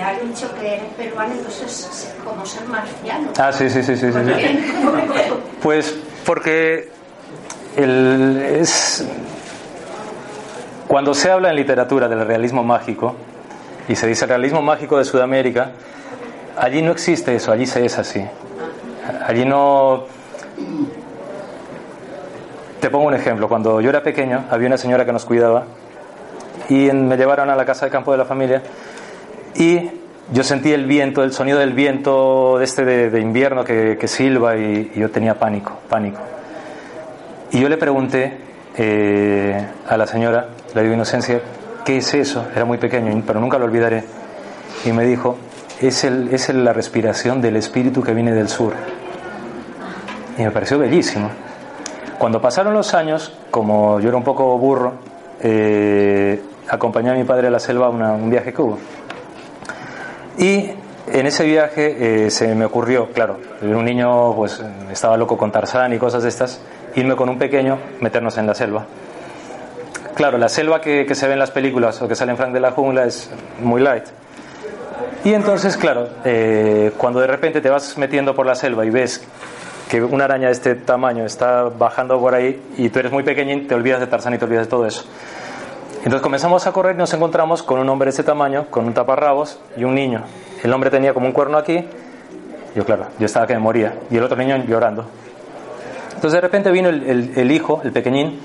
Ha 0.00 0.12
dicho 0.18 0.52
que 0.54 0.74
eres 0.74 0.92
peruano, 0.94 1.34
entonces 1.34 1.88
es 1.90 2.14
como 2.24 2.44
ser 2.44 2.66
marciano. 2.68 3.28
Ah, 3.38 3.52
sí, 3.52 3.70
sí, 3.70 3.82
sí, 3.82 3.96
sí. 3.96 4.12
sí, 4.12 4.20
Pues 5.62 5.94
porque 6.24 6.88
el, 7.76 8.42
es, 8.60 9.06
cuando 10.88 11.14
se 11.14 11.30
habla 11.30 11.50
en 11.50 11.56
literatura 11.56 12.08
del 12.08 12.26
realismo 12.26 12.62
mágico 12.62 13.14
y 13.88 13.96
se 13.96 14.06
dice 14.06 14.26
realismo 14.26 14.62
mágico 14.62 14.98
de 14.98 15.04
Sudamérica, 15.04 15.72
allí 16.56 16.82
no 16.82 16.92
existe 16.92 17.34
eso, 17.34 17.52
allí 17.52 17.66
se 17.66 17.84
es 17.84 17.98
así. 17.98 18.24
Allí 19.26 19.44
no... 19.44 20.04
Te 22.80 22.90
pongo 22.90 23.06
un 23.06 23.14
ejemplo. 23.14 23.48
Cuando 23.48 23.80
yo 23.80 23.90
era 23.90 24.02
pequeño, 24.02 24.44
había 24.50 24.66
una 24.66 24.78
señora 24.78 25.04
que 25.04 25.12
nos 25.12 25.24
cuidaba 25.24 25.64
y 26.68 26.90
me 26.92 27.16
llevaron 27.16 27.50
a 27.50 27.56
la 27.56 27.64
casa 27.64 27.86
de 27.86 27.92
campo 27.92 28.12
de 28.12 28.18
la 28.18 28.24
familia 28.24 28.62
y 29.58 29.90
yo 30.32 30.42
sentí 30.42 30.72
el 30.72 30.86
viento, 30.86 31.22
el 31.22 31.32
sonido 31.32 31.58
del 31.58 31.72
viento 31.72 32.60
este 32.60 32.84
de, 32.84 33.20
invierno 33.20 33.64
que, 33.64 34.08
silba 34.08 34.56
y, 34.56 34.92
yo 34.96 35.10
tenía 35.10 35.38
pánico, 35.38 35.78
pánico. 35.88 36.18
Y 37.52 37.60
yo 37.60 37.68
le 37.68 37.76
pregunté 37.76 38.36
eh, 38.76 39.66
a 39.88 39.96
la 39.96 40.06
señora, 40.06 40.48
la 40.74 40.80
Divina 40.80 40.96
Inocencia, 40.96 41.40
¿qué 41.84 41.98
es 41.98 42.12
eso? 42.14 42.46
Era 42.54 42.64
muy 42.64 42.78
pequeño, 42.78 43.22
pero 43.26 43.40
nunca 43.40 43.58
lo 43.58 43.66
olvidaré. 43.66 44.04
Y 44.84 44.92
me 44.92 45.04
dijo, 45.04 45.38
es, 45.80 46.04
el, 46.04 46.28
es 46.32 46.52
la 46.52 46.72
respiración 46.72 47.40
del 47.40 47.56
espíritu 47.56 48.02
que 48.02 48.12
viene 48.12 48.32
del 48.32 48.48
sur. 48.48 48.72
Y 50.36 50.42
me 50.42 50.50
pareció 50.50 50.78
bellísimo. 50.78 51.30
Cuando 52.18 52.40
pasaron 52.40 52.74
los 52.74 52.94
años, 52.94 53.32
como 53.50 54.00
yo 54.00 54.08
era 54.08 54.16
un 54.16 54.24
poco 54.24 54.58
burro, 54.58 54.94
eh, 55.40 56.42
acompañé 56.68 57.10
a 57.10 57.14
mi 57.14 57.24
padre 57.24 57.46
a 57.46 57.50
la 57.50 57.60
selva 57.60 57.86
a 57.86 57.90
un 57.90 58.28
viaje 58.28 58.52
que 58.52 58.60
hubo. 58.60 58.78
Y 60.38 60.70
en 61.12 61.26
ese 61.26 61.44
viaje 61.44 62.26
eh, 62.26 62.30
se 62.30 62.54
me 62.54 62.64
ocurrió, 62.64 63.10
claro, 63.12 63.38
un 63.62 63.84
niño 63.84 64.34
pues 64.34 64.62
estaba 64.90 65.16
loco 65.16 65.36
con 65.38 65.50
Tarzán 65.52 65.92
y 65.92 65.98
cosas 65.98 66.22
de 66.22 66.28
estas, 66.28 66.60
irme 66.94 67.16
con 67.16 67.28
un 67.28 67.38
pequeño, 67.38 67.78
meternos 68.00 68.36
en 68.38 68.46
la 68.46 68.54
selva. 68.54 68.86
Claro, 70.14 70.38
la 70.38 70.48
selva 70.48 70.80
que, 70.80 71.14
se 71.14 71.26
ve 71.26 71.34
en 71.34 71.38
las 71.38 71.50
películas 71.50 72.00
o 72.00 72.08
que 72.08 72.14
sale 72.14 72.32
en 72.32 72.38
Frank 72.38 72.52
de 72.52 72.60
la 72.60 72.72
Jungla 72.72 73.04
es 73.04 73.30
muy 73.60 73.80
light. 73.80 74.04
Y 75.24 75.34
entonces, 75.34 75.76
claro, 75.76 76.08
eh, 76.24 76.92
cuando 76.96 77.20
de 77.20 77.26
repente 77.26 77.60
te 77.60 77.68
vas 77.68 77.98
metiendo 77.98 78.34
por 78.34 78.46
la 78.46 78.54
selva 78.54 78.84
y 78.86 78.90
ves 78.90 79.26
que 79.90 80.02
una 80.02 80.24
araña 80.24 80.46
de 80.46 80.52
este 80.52 80.74
tamaño 80.74 81.24
está 81.24 81.64
bajando 81.64 82.18
por 82.18 82.34
ahí 82.34 82.60
y 82.76 82.88
tú 82.88 82.98
eres 82.98 83.12
muy 83.12 83.22
pequeñín, 83.22 83.68
te 83.68 83.74
olvidas 83.74 84.00
de 84.00 84.06
Tarzán 84.06 84.34
y 84.34 84.38
te 84.38 84.44
olvidas 84.44 84.66
de 84.66 84.70
todo 84.70 84.86
eso. 84.86 85.04
Entonces 86.06 86.22
comenzamos 86.22 86.64
a 86.68 86.72
correr 86.72 86.94
y 86.94 86.98
nos 86.98 87.12
encontramos 87.14 87.64
con 87.64 87.80
un 87.80 87.88
hombre 87.88 88.06
de 88.06 88.10
ese 88.10 88.22
tamaño, 88.22 88.66
con 88.70 88.84
un 88.86 88.94
taparrabos 88.94 89.58
y 89.76 89.82
un 89.82 89.96
niño. 89.96 90.22
El 90.62 90.72
hombre 90.72 90.88
tenía 90.88 91.12
como 91.12 91.26
un 91.26 91.32
cuerno 91.32 91.58
aquí, 91.58 91.84
yo 92.76 92.84
claro, 92.84 93.06
yo 93.18 93.26
estaba 93.26 93.44
que 93.48 93.54
me 93.54 93.58
moría, 93.58 93.92
y 94.08 94.16
el 94.16 94.22
otro 94.22 94.36
niño 94.36 94.56
llorando. 94.68 95.04
Entonces 96.14 96.34
de 96.34 96.40
repente 96.40 96.70
vino 96.70 96.90
el, 96.90 97.50
hijo, 97.50 97.80
el 97.82 97.90
pequeñín, 97.90 98.38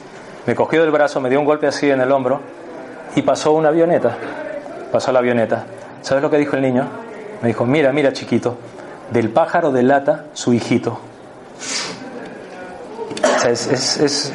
me 0.48 0.56
cogió 0.56 0.82
del 0.82 0.90
brazo, 0.90 1.22
me 1.22 1.30
dio 1.30 1.40
un 1.40 1.46
golpe 1.46 1.68
así 1.68 1.88
en 1.88 2.02
el 2.02 2.12
hombro 2.12 2.42
y 3.16 3.22
pasó 3.22 3.52
una 3.52 3.70
avioneta. 3.70 4.18
Pasó 4.92 5.12
la 5.12 5.20
avioneta. 5.20 5.66
¿Sabes 6.02 6.24
lo 6.24 6.32
que 6.32 6.40
dijo 6.40 6.56
el 6.56 6.64
niño? 6.64 6.88
Me 7.44 7.50
dijo, 7.50 7.68
mira, 7.68 7.94
mira 7.94 8.12
chiquito, 8.12 8.58
del 9.12 9.30
pájaro 9.30 9.72
de 9.72 9.84
lata 9.84 10.26
su 10.34 10.52
hijito. 10.52 11.00
O 13.36 13.40
sea, 13.40 13.52
es, 13.52 14.34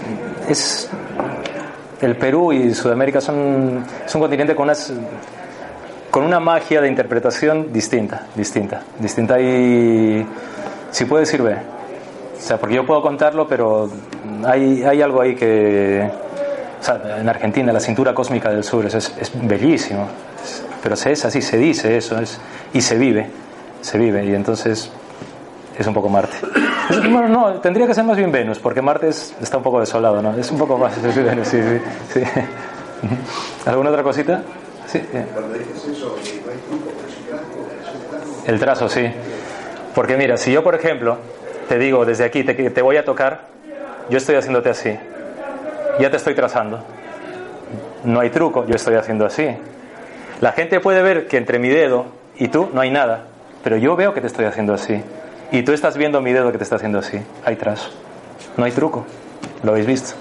es 0.49 0.91
el 2.01 2.17
Perú 2.17 2.53
y 2.53 2.75
Sudamérica 2.75 3.21
son, 3.21 3.85
un 4.15 4.21
continente 4.21 4.55
con 4.55 4.65
unas 4.65 4.93
con 6.11 6.25
una 6.25 6.41
magia 6.41 6.81
de 6.81 6.89
interpretación 6.89 7.73
distinta, 7.75 8.27
distinta, 8.35 8.83
distinta 8.99 9.39
y 9.39 10.27
si 10.91 11.05
puede 11.05 11.27
sirve. 11.27 11.57
O 12.37 12.41
sea, 12.41 12.57
porque 12.59 12.77
yo 12.77 12.87
puedo 12.87 13.03
contarlo, 13.03 13.47
pero 13.47 13.91
hay, 14.45 14.83
hay 14.83 15.03
algo 15.03 15.21
ahí 15.21 15.35
que, 15.35 16.09
o 16.81 16.83
sea, 16.83 17.19
en 17.21 17.29
Argentina 17.29 17.71
la 17.73 17.81
cintura 17.81 18.15
cósmica 18.15 18.51
del 18.51 18.65
sur 18.65 18.87
es, 18.87 18.95
es, 18.95 19.33
bellísimo, 19.35 20.07
pero 20.83 20.97
se 20.97 21.13
es 21.13 21.25
así, 21.25 21.43
se 21.43 21.59
dice 21.59 21.97
eso, 21.97 22.19
es, 22.19 22.39
y 22.73 22.81
se 22.81 22.97
vive, 22.97 23.29
se 23.83 23.99
vive, 23.99 24.25
y 24.25 24.35
entonces 24.35 24.91
es 25.79 25.87
un 25.87 25.95
poco 25.95 26.09
Marte. 26.09 26.37
No, 27.29 27.55
tendría 27.55 27.87
que 27.87 27.95
ser 27.95 28.05
más 28.05 28.17
bien 28.17 28.31
Venus, 28.31 28.59
porque 28.59 28.81
Marte 28.81 29.09
está 29.09 29.57
un 29.57 29.63
poco 29.63 29.81
desolado, 29.81 30.23
¿no? 30.23 30.37
Es 30.39 30.51
un 30.51 30.59
poco 30.59 30.79
más 30.79 31.01
Venus, 31.17 31.49
sí, 31.49 31.61
sí, 32.13 32.23
¿Alguna 33.67 33.91
otra 33.91 34.03
cosita? 34.03 34.43
Sí. 34.87 34.99
Eso, 34.99 36.17
El 38.47 38.59
trazo, 38.59 38.89
sí. 38.89 39.11
Porque 39.95 40.17
mira, 40.17 40.37
si 40.37 40.53
yo, 40.53 40.63
por 40.63 40.75
ejemplo, 40.75 41.19
te 41.69 41.79
digo 41.79 42.05
desde 42.05 42.25
aquí, 42.25 42.45
te, 42.45 42.55
te 42.55 42.83
voy 42.83 42.97
a 42.97 43.05
tocar, 43.05 43.49
yo 44.09 44.19
estoy 44.19 44.37
haciéndote 44.37 44.71
así. 44.71 44.97
Ya 45.99 46.11
te 46.11 46.17
estoy 46.17 46.35
trazando. 46.35 46.81
No 48.05 48.21
hay 48.21 48.31
truco, 48.31 48.67
yo 48.67 48.77
estoy 48.77 48.95
haciendo 48.95 49.27
así. 49.27 49.49
La 50.41 50.53
gente 50.53 50.81
puede 50.81 51.03
ver 51.03 51.27
que 51.27 51.39
entre 51.39 51.59
mi 51.59 51.69
dedo 51.69 52.07
y 52.39 52.49
tú 52.49 52.69
no 52.73 52.81
hay 52.81 52.91
nada, 52.91 53.25
pero 53.65 53.77
yo 53.77 53.97
veo 53.97 54.15
que 54.15 54.21
te 54.21 54.27
estoy 54.27 54.45
haciendo 54.45 54.75
así. 54.75 55.03
Y 55.53 55.63
tú 55.63 55.73
estás 55.73 55.97
viendo 55.97 56.21
mi 56.21 56.33
dedo 56.33 56.51
que 56.53 56.59
te 56.59 56.65
está 56.65 56.77
haciendo 56.77 56.99
así. 56.99 57.21
Hay 57.45 57.57
trazo. 57.57 57.91
No 58.57 58.65
hay 58.65 58.73
truco. 58.73 59.07
¿Lo 59.63 59.73
habéis 59.73 59.87
visto? 59.87 60.15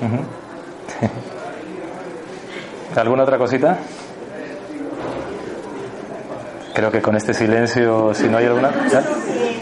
¿Alguna 2.96 3.22
otra 3.24 3.38
cosita? 3.38 3.78
Creo 6.74 6.90
que 6.90 7.00
con 7.00 7.16
este 7.16 7.32
silencio, 7.34 8.12
si 8.14 8.28
no 8.28 8.38
hay 8.38 8.46
alguna. 8.46 8.70
¿ya? 8.90 9.02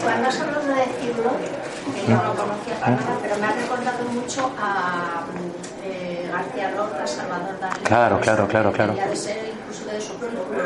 Cuando 0.03 0.27
has 0.29 0.39
hablado 0.41 0.67
de 0.67 0.73
decirlo, 0.75 1.31
que 1.93 2.11
yo 2.11 2.15
no 2.15 2.33
conocía 2.35 2.75
para 2.79 2.91
nada, 2.95 3.17
pero 3.21 3.35
me 3.37 3.45
ha 3.47 3.51
recordado 3.51 4.03
mucho 4.13 4.51
a 4.59 5.23
eh, 5.83 6.29
García 6.31 6.71
Lorca, 6.71 7.07
Salvador 7.07 7.59
Dalí. 7.59 7.79
Claro, 7.83 8.19
claro, 8.19 8.47
claro, 8.47 8.71
claro. 8.73 8.93
De 8.93 9.15
ser 9.15 9.37
incluso 9.53 9.85
de 9.89 10.01
su 10.01 10.13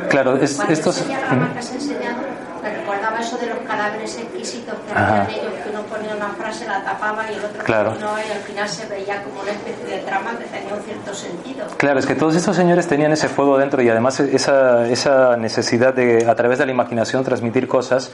Claro, 0.09 0.37
es, 0.37 0.59
estos. 0.69 0.97
enseñaba, 0.97 1.53
que 1.53 1.59
has 1.59 1.71
enseñado, 1.71 2.17
me 2.63 2.69
recordaba 2.77 3.19
eso 3.19 3.28
de 3.39 3.47
los 3.47 3.59
cadáveres 3.59 4.17
exquisitos 4.17 4.75
que 4.85 4.91
Ajá. 4.93 5.21
hacían 5.23 5.39
ellos, 5.39 5.53
que 5.63 5.69
uno 5.69 5.81
ponía 5.83 6.15
una 6.15 6.29
frase, 6.29 6.65
la 6.67 6.83
tapaba 6.83 7.23
y 7.31 7.35
el 7.35 7.45
otro 7.45 7.63
Claro. 7.63 7.89
continuaba 7.91 8.19
y 8.25 8.31
al 8.31 8.39
final 8.39 8.67
se 8.69 8.85
veía 8.87 9.23
como 9.23 9.41
una 9.41 9.51
especie 9.51 9.85
de 9.85 9.97
trama 10.03 10.31
que 10.37 10.45
tenía 10.45 10.73
un 10.73 10.81
cierto 10.81 11.13
sentido. 11.13 11.65
Claro, 11.77 11.99
es 11.99 12.05
que 12.05 12.15
todos 12.15 12.35
estos 12.35 12.55
señores 12.55 12.87
tenían 12.87 13.11
ese 13.11 13.27
fuego 13.29 13.57
dentro 13.57 13.81
y 13.81 13.89
además 13.89 14.19
esa, 14.19 14.87
esa 14.87 15.37
necesidad 15.37 15.93
de, 15.93 16.25
a 16.29 16.35
través 16.35 16.59
de 16.59 16.65
la 16.65 16.71
imaginación, 16.71 17.23
transmitir 17.23 17.67
cosas 17.67 18.11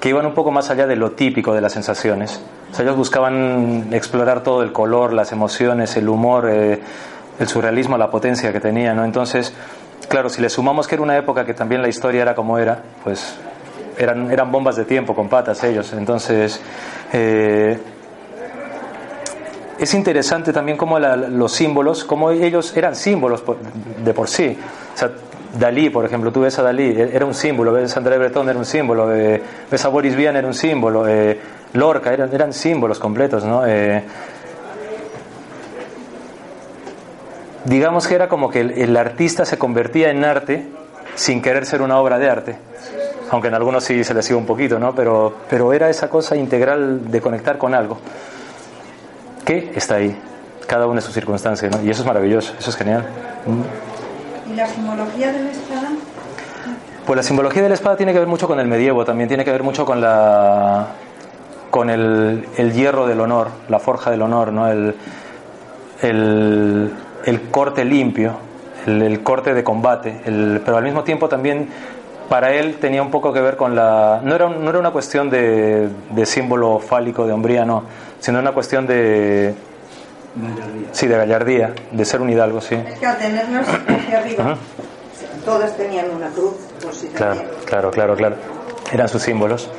que 0.00 0.08
iban 0.10 0.26
un 0.26 0.34
poco 0.34 0.50
más 0.50 0.70
allá 0.70 0.86
de 0.86 0.96
lo 0.96 1.12
típico 1.12 1.54
de 1.54 1.60
las 1.60 1.72
sensaciones. 1.72 2.40
O 2.72 2.74
sea, 2.74 2.84
ellos 2.84 2.96
buscaban 2.96 3.88
explorar 3.92 4.42
todo 4.42 4.62
el 4.62 4.72
color, 4.72 5.12
las 5.12 5.32
emociones, 5.32 5.96
el 5.96 6.08
humor, 6.08 6.48
eh, 6.50 6.80
el 7.38 7.48
surrealismo, 7.48 7.96
la 7.96 8.10
potencia 8.10 8.52
que 8.52 8.60
tenía, 8.60 8.92
¿no? 8.92 9.04
Entonces, 9.04 9.54
claro, 10.08 10.28
si 10.28 10.42
le 10.42 10.50
sumamos 10.50 10.86
que 10.88 10.96
era 10.96 11.02
una 11.02 11.16
época 11.16 11.46
que 11.46 11.54
también 11.54 11.80
la 11.80 11.88
historia 11.88 12.22
era 12.22 12.34
como 12.34 12.58
era, 12.58 12.82
pues 13.02 13.34
eran, 13.98 14.30
eran 14.30 14.50
bombas 14.52 14.76
de 14.76 14.84
tiempo 14.84 15.14
con 15.14 15.28
patas 15.28 15.62
ellos. 15.64 15.92
Entonces, 15.92 16.60
eh, 17.12 17.78
es 19.78 19.94
interesante 19.94 20.52
también 20.52 20.76
cómo 20.78 20.98
la- 20.98 21.16
los 21.16 21.52
símbolos, 21.52 22.04
cómo 22.04 22.30
ellos 22.30 22.76
eran 22.76 22.94
símbolos 22.94 23.42
de 24.04 24.14
por 24.14 24.28
sí. 24.28 24.56
O 24.94 24.96
sea, 24.98 25.10
Dalí, 25.58 25.88
por 25.88 26.04
ejemplo, 26.04 26.32
tú 26.32 26.40
ves 26.40 26.58
a 26.58 26.62
Dalí, 26.62 26.88
e- 26.90 27.10
era 27.14 27.24
un 27.26 27.34
símbolo, 27.34 27.72
ves 27.72 27.94
a 27.94 27.98
André 28.00 28.18
Breton, 28.18 28.48
era 28.48 28.58
un 28.58 28.64
símbolo, 28.64 29.14
eh, 29.14 29.40
ves 29.70 29.84
a 29.84 29.88
Boris 29.88 30.16
Vian, 30.16 30.34
era 30.36 30.46
un 30.48 30.54
símbolo, 30.54 31.06
eh, 31.08 31.38
Lorca, 31.74 32.12
eran, 32.12 32.32
eran 32.34 32.52
símbolos 32.52 32.98
completos, 32.98 33.44
¿no? 33.44 33.64
Eh, 33.66 34.02
digamos 37.64 38.06
que 38.06 38.14
era 38.14 38.28
como 38.28 38.50
que 38.50 38.60
el, 38.60 38.70
el 38.72 38.96
artista 38.96 39.44
se 39.44 39.58
convertía 39.58 40.10
en 40.10 40.24
arte 40.24 40.66
sin 41.14 41.40
querer 41.40 41.66
ser 41.66 41.82
una 41.82 41.98
obra 41.98 42.18
de 42.18 42.28
arte. 42.30 42.56
Aunque 43.34 43.48
en 43.48 43.54
algunos 43.54 43.82
sí 43.82 44.04
se 44.04 44.14
les 44.14 44.30
iba 44.30 44.38
un 44.38 44.46
poquito, 44.46 44.78
¿no? 44.78 44.94
Pero, 44.94 45.34
pero 45.50 45.72
era 45.72 45.90
esa 45.90 46.08
cosa 46.08 46.36
integral 46.36 47.10
de 47.10 47.20
conectar 47.20 47.58
con 47.58 47.74
algo 47.74 47.98
que 49.44 49.72
está 49.74 49.96
ahí, 49.96 50.16
cada 50.68 50.86
una 50.86 50.96
de 50.96 51.00
sus 51.02 51.12
circunstancias, 51.12 51.74
¿no? 51.76 51.82
Y 51.84 51.90
eso 51.90 52.02
es 52.02 52.06
maravilloso, 52.06 52.54
eso 52.58 52.70
es 52.70 52.76
genial. 52.76 53.04
¿Y 54.50 54.54
la 54.54 54.66
simbología 54.68 55.32
de 55.32 55.40
la 55.42 55.50
espada? 55.50 55.88
Pues 57.06 57.16
la 57.16 57.22
simbología 57.24 57.62
de 57.62 57.68
la 57.70 57.74
espada 57.74 57.96
tiene 57.96 58.12
que 58.12 58.20
ver 58.20 58.28
mucho 58.28 58.46
con 58.46 58.60
el 58.60 58.68
medievo, 58.68 59.04
también 59.04 59.26
tiene 59.28 59.44
que 59.44 59.50
ver 59.50 59.62
mucho 59.64 59.84
con 59.84 60.00
la 60.00 60.86
con 61.70 61.90
el, 61.90 62.46
el 62.56 62.72
hierro 62.72 63.06
del 63.08 63.20
honor, 63.20 63.48
la 63.68 63.80
forja 63.80 64.12
del 64.12 64.22
honor, 64.22 64.52
¿no? 64.52 64.68
El, 64.70 64.94
el, 66.02 66.92
el 67.24 67.40
corte 67.50 67.84
limpio, 67.84 68.36
el, 68.86 69.02
el 69.02 69.22
corte 69.24 69.54
de 69.54 69.64
combate, 69.64 70.20
el- 70.24 70.62
pero 70.64 70.76
al 70.76 70.84
mismo 70.84 71.02
tiempo 71.02 71.28
también 71.28 71.68
para 72.28 72.52
él 72.54 72.76
tenía 72.80 73.02
un 73.02 73.10
poco 73.10 73.32
que 73.32 73.40
ver 73.40 73.56
con 73.56 73.74
la... 73.76 74.20
No 74.22 74.34
era, 74.34 74.46
un- 74.46 74.64
no 74.64 74.70
era 74.70 74.78
una 74.78 74.90
cuestión 74.90 75.30
de, 75.30 75.88
de 76.10 76.26
símbolo 76.26 76.78
fálico, 76.78 77.26
de 77.26 77.32
hombría, 77.32 77.64
no, 77.64 77.84
sino 78.20 78.38
una 78.38 78.52
cuestión 78.52 78.86
de... 78.86 79.54
Sí, 80.92 81.06
de 81.06 81.16
gallardía, 81.16 81.72
de 81.92 82.04
ser 82.04 82.20
un 82.20 82.28
hidalgo, 82.30 82.60
sí. 82.60 82.74
Es 82.74 82.98
que 82.98 83.06
al 83.06 83.18
tenerlos 83.18 83.66
hacia 83.68 84.18
arriba, 84.18 84.56
tenían 85.76 86.06
una 86.10 86.28
cruz, 86.30 86.54
por 86.82 86.92
si 86.92 87.06
Claro, 87.08 87.40
claro, 87.66 87.90
claro, 87.90 88.16
claro. 88.16 88.36
Eran 88.92 89.08
sus 89.08 89.22
símbolos. 89.22 89.70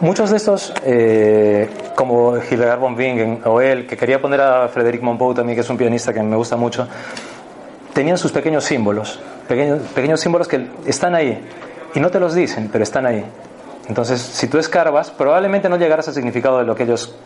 Muchos 0.00 0.30
de 0.30 0.36
estos, 0.36 0.72
eh, 0.84 1.68
como 1.96 2.36
Hildegard 2.36 2.78
von 2.78 2.94
Bingen 2.96 3.40
o 3.46 3.60
él, 3.60 3.86
que 3.86 3.96
quería 3.96 4.20
poner 4.20 4.40
a 4.42 4.68
Frederic 4.68 5.02
Monpou 5.02 5.34
también, 5.34 5.56
que 5.56 5.62
es 5.62 5.70
un 5.70 5.76
pianista 5.78 6.12
que 6.12 6.22
me 6.22 6.36
gusta 6.36 6.54
mucho, 6.56 6.86
tenían 7.94 8.18
sus 8.18 8.30
pequeños 8.30 8.62
símbolos, 8.62 9.18
pequeños, 9.48 9.80
pequeños 9.94 10.20
símbolos 10.20 10.46
que 10.46 10.66
están 10.86 11.14
ahí 11.14 11.42
y 11.96 12.00
no 12.00 12.10
te 12.10 12.20
los 12.20 12.34
dicen, 12.34 12.68
pero 12.70 12.84
están 12.84 13.06
ahí. 13.06 13.24
Entonces, 13.88 14.20
si 14.20 14.48
tú 14.48 14.58
escarbas, 14.58 15.10
probablemente 15.10 15.70
no 15.70 15.78
llegarás 15.78 16.06
al 16.08 16.14
significado 16.14 16.58
de 16.58 16.64
lo 16.64 16.74
que 16.74 16.82
ellos 16.82 17.16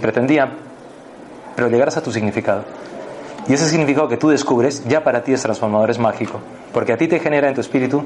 pretendían, 0.00 0.54
pero 1.54 1.68
llegarás 1.68 1.98
a 1.98 2.02
tu 2.02 2.10
significado. 2.10 2.64
Y 3.46 3.52
ese 3.52 3.68
significado 3.68 4.08
que 4.08 4.16
tú 4.16 4.30
descubres 4.30 4.82
ya 4.88 5.04
para 5.04 5.22
ti 5.22 5.34
es 5.34 5.42
transformador, 5.42 5.90
es 5.90 5.98
mágico, 5.98 6.40
porque 6.72 6.94
a 6.94 6.96
ti 6.96 7.06
te 7.06 7.20
genera 7.20 7.48
en 7.48 7.54
tu 7.54 7.60
espíritu 7.60 8.02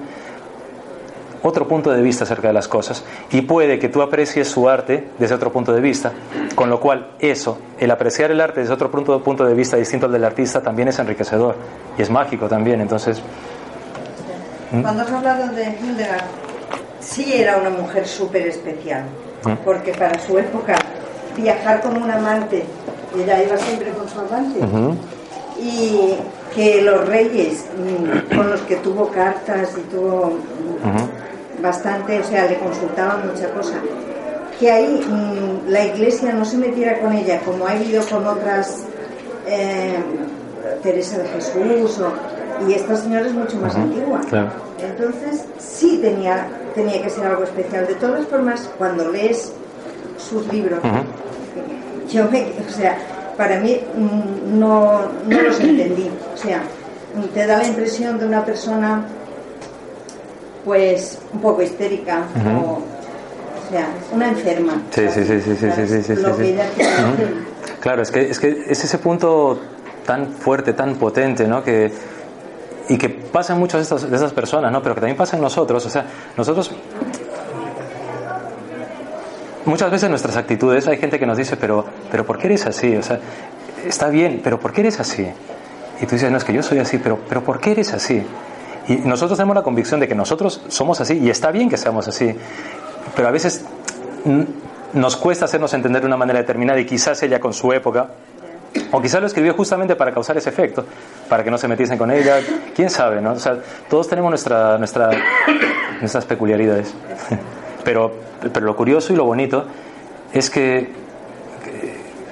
otro 1.43 1.69
punto 1.69 1.93
de 1.93 2.03
vista 2.03 2.25
acerca 2.25 2.49
de 2.49 2.55
las 2.55 2.67
cosas 2.67 3.05
y 3.31 3.43
puede 3.43 3.79
que 3.79 3.91
tú 3.91 4.01
aprecies 4.01 4.49
su 4.49 4.69
arte 4.69 5.11
desde 5.19 5.35
otro 5.35 5.53
punto 5.53 5.73
de 5.73 5.81
vista, 5.83 6.11
con 6.55 6.71
lo 6.71 6.81
cual 6.81 7.11
eso, 7.19 7.59
el 7.79 7.91
apreciar 7.91 8.31
el 8.31 8.41
arte 8.41 8.61
desde 8.61 8.73
otro 8.73 8.91
punto, 8.91 9.23
punto 9.23 9.45
de 9.45 9.53
vista 9.53 9.77
distinto 9.77 10.07
al 10.07 10.13
del 10.13 10.25
artista 10.25 10.63
también 10.63 10.89
es 10.89 10.99
enriquecedor 10.99 11.55
y 11.99 12.03
es 12.03 12.11
mágico 12.11 12.49
también, 12.49 12.81
entonces 12.81 13.23
Cuando 14.83 15.03
has 15.03 15.11
hablado 15.11 15.49
de 15.55 15.64
Hildegard, 15.64 16.25
sí 17.01 17.33
era 17.35 17.57
una 17.59 17.70
mujer 17.70 18.07
súper 18.07 18.47
especial, 18.49 19.05
Mm. 19.45 19.53
porque 19.64 19.93
para 19.93 20.18
su 20.20 20.39
época 20.39 20.75
viajar 21.37 21.83
con 21.83 22.03
un 22.03 22.11
amante, 22.11 22.64
ella 23.16 23.43
iba 23.43 23.57
siempre 23.59 23.91
con 23.91 24.09
su 24.09 24.18
amante, 24.20 24.61
y 25.61 26.14
que 26.55 26.81
los 26.83 27.07
reyes 27.09 27.64
mm, 27.77 28.35
con 28.37 28.51
los 28.51 28.61
que 28.62 28.77
tuvo 28.77 29.09
cartas 29.09 29.70
y 29.77 29.81
tuvo 29.95 30.39
mm, 30.85 31.62
bastante, 31.62 32.20
o 32.20 32.25
sea, 32.25 32.47
le 32.47 32.59
consultaban 32.59 33.29
mucha 33.29 33.49
cosa, 33.51 33.75
que 34.59 34.70
ahí 34.70 35.05
mm, 35.07 35.68
la 35.70 35.85
iglesia 35.85 36.33
no 36.33 36.45
se 36.45 36.57
metiera 36.57 36.99
con 37.01 37.12
ella 37.12 37.41
como 37.41 37.66
ha 37.66 37.72
habido 37.72 38.03
con 38.07 38.27
otras, 38.27 38.83
eh, 39.47 39.95
Teresa 40.83 41.18
de 41.18 41.29
Jesús, 41.29 41.99
o- 42.01 42.12
y 42.67 42.73
esta 42.73 42.97
señora 42.97 43.27
es 43.27 43.33
mucho 43.33 43.57
más 43.59 43.75
antigua. 43.75 44.21
claro. 44.29 44.51
Entonces, 44.79 45.45
sí 45.59 45.99
tenía, 46.03 46.47
tenía 46.75 47.03
que 47.03 47.09
ser 47.09 47.27
algo 47.27 47.45
especial. 47.45 47.87
De 47.87 47.95
todas 47.95 48.27
formas, 48.27 48.71
cuando 48.77 49.11
lees 49.11 49.53
sus 50.19 50.47
libros, 50.53 50.81
yo 52.11 52.31
me, 52.31 52.53
o 52.67 52.71
sea, 52.71 52.99
para 53.37 53.61
mí 53.61 53.81
mm, 53.97 54.59
no, 54.59 55.01
no 55.27 55.43
los 55.43 55.61
entendí. 55.61 56.11
O 56.35 56.37
sea, 56.37 56.63
te 57.33 57.47
da 57.47 57.59
la 57.59 57.67
impresión 57.67 58.19
de 58.19 58.27
una 58.27 58.45
persona, 58.45 59.05
pues, 60.65 61.19
un 61.33 61.41
poco 61.41 61.63
histérica, 61.63 62.25
o, 62.35 62.79
o 62.79 63.71
sea, 63.71 63.89
una 64.13 64.29
enferma. 64.29 64.83
Sí, 64.91 65.03
sí, 65.09 65.25
sí, 65.25 65.41
sí, 65.41 65.57
sí, 65.57 65.71
sí, 65.75 65.87
sí, 65.87 66.03
sí, 66.03 66.17
sí. 66.17 66.57
Claro, 67.81 68.03
es 68.03 68.11
que, 68.11 68.31
es 68.31 68.39
que 68.39 68.65
es 68.69 68.85
ese 68.85 68.99
punto 68.99 69.61
tan 70.07 70.33
fuerte, 70.33 70.73
tan 70.73 70.97
potente, 70.97 71.47
¿no? 71.47 71.63
Que, 71.63 71.91
y 72.89 72.99
que 72.99 73.09
pasa 73.09 73.53
en 73.55 73.59
muchas 73.59 73.78
de, 73.89 73.97
estas- 73.97 74.11
de 74.11 74.28
personas, 74.30 74.70
¿no? 74.72 74.82
Pero 74.82 74.95
que 74.95 75.01
también 75.01 75.16
pasa 75.16 75.37
en 75.37 75.43
nosotros. 75.43 75.85
O 75.87 75.91
sea, 75.91 76.05
nosotros... 76.37 76.70
Muchas 79.64 79.91
veces 79.91 80.11
nuestras 80.11 80.37
actitudes, 80.37 80.87
hay 80.89 80.99
gente 80.99 81.18
que 81.18 81.24
nos 81.24 81.39
dice, 81.39 81.57
pero, 81.57 81.87
pero 82.11 82.26
¿por 82.26 82.39
qué 82.39 82.49
eres 82.49 82.66
así? 82.66 82.95
O 82.97 83.03
sea, 83.03 83.18
está 83.87 84.09
bien, 84.11 84.41
pero 84.45 84.61
¿por 84.61 84.72
qué 84.72 84.82
eres 84.82 85.01
así? 85.01 85.26
Y 86.03 86.07
tú 86.07 86.16
dices, 86.16 86.30
no, 86.30 86.37
es 86.37 86.45
que 86.45 86.53
yo 86.53 86.62
soy 86.62 86.78
así, 86.80 86.99
pero, 86.99 87.18
pero 87.28 87.43
¿por 87.43 87.61
qué 87.61 87.70
eres 87.70 87.95
así? 87.95 88.22
Y 88.89 88.97
nosotros 88.97 89.39
tenemos 89.39 89.57
la 89.57 89.62
convicción 89.62 90.01
de 90.01 90.07
que 90.09 90.14
nosotros 90.14 90.61
somos 90.68 91.01
así, 91.01 91.14
y 91.18 91.30
está 91.30 91.51
bien 91.51 91.70
que 91.70 91.78
seamos 91.78 92.07
así, 92.09 92.35
pero 93.16 93.28
a 93.28 93.30
veces 93.30 93.64
nos 94.93 95.16
cuesta 95.16 95.47
hacernos 95.47 95.72
entender 95.72 96.03
de 96.03 96.09
una 96.09 96.18
manera 96.18 96.41
determinada 96.41 96.78
y 96.78 96.85
quizás 96.85 97.22
ella 97.22 97.41
con 97.41 97.55
su 97.55 97.72
época, 97.72 98.09
o 98.95 99.03
quizás 99.03 99.21
lo 99.21 99.27
escribió 99.27 99.55
justamente 99.55 99.97
para 99.97 100.13
causar 100.13 100.37
ese 100.37 100.51
efecto, 100.51 100.85
para 101.29 101.43
que 101.43 101.51
no 101.51 101.59
se 101.59 101.67
metiesen 101.67 101.99
con 101.99 102.13
ella, 102.13 102.39
quién 102.77 102.89
sabe, 102.89 103.21
¿no? 103.21 103.33
O 103.33 103.39
sea, 103.39 103.59
todos 103.91 104.09
tenemos 104.09 104.31
nuestra, 104.31 104.79
nuestra, 104.79 105.11
nuestras 106.01 106.25
peculiaridades. 106.25 106.95
Pero, 107.85 108.11
pero 108.51 108.65
lo 108.65 108.75
curioso 108.75 109.13
y 109.13 109.17
lo 109.17 109.27
bonito 109.27 109.67
es 110.33 110.49
que, 110.49 110.91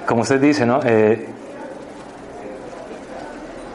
como 0.07 0.23
usted 0.23 0.41
dice, 0.41 0.65
¿no? 0.65 0.79
Eh, 0.83 1.27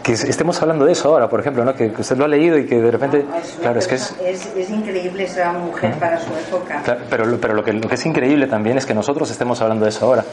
que 0.08 0.14
estemos 0.14 0.60
hablando 0.62 0.86
de 0.86 0.92
eso 0.92 1.10
ahora, 1.10 1.28
por 1.28 1.38
ejemplo, 1.38 1.64
¿no? 1.64 1.74
que, 1.74 1.92
usted 1.96 2.16
lo 2.16 2.24
ha 2.24 2.28
leído 2.28 2.56
y 2.56 2.66
que 2.66 2.80
de 2.80 2.90
repente, 2.90 3.26
claro, 3.60 3.78
es 3.78 3.86
que 3.86 3.96
es, 3.96 4.16
es, 4.24 4.70
increíble 4.70 5.24
esa 5.24 5.52
mujer 5.52 5.94
para 6.00 6.18
su 6.18 6.30
época. 6.32 6.82
pero 7.10 7.38
pero 7.38 7.54
lo, 7.54 7.62
que, 7.62 7.74
lo 7.74 7.88
que 7.88 7.94
es 7.94 8.06
increíble 8.06 8.46
también 8.46 8.78
es 8.78 8.86
que 8.86 8.94
nosotros 8.94 9.30
estemos 9.30 9.60
hablando 9.60 9.84
de 9.84 9.90
eso 9.90 10.06
ahora. 10.06 10.24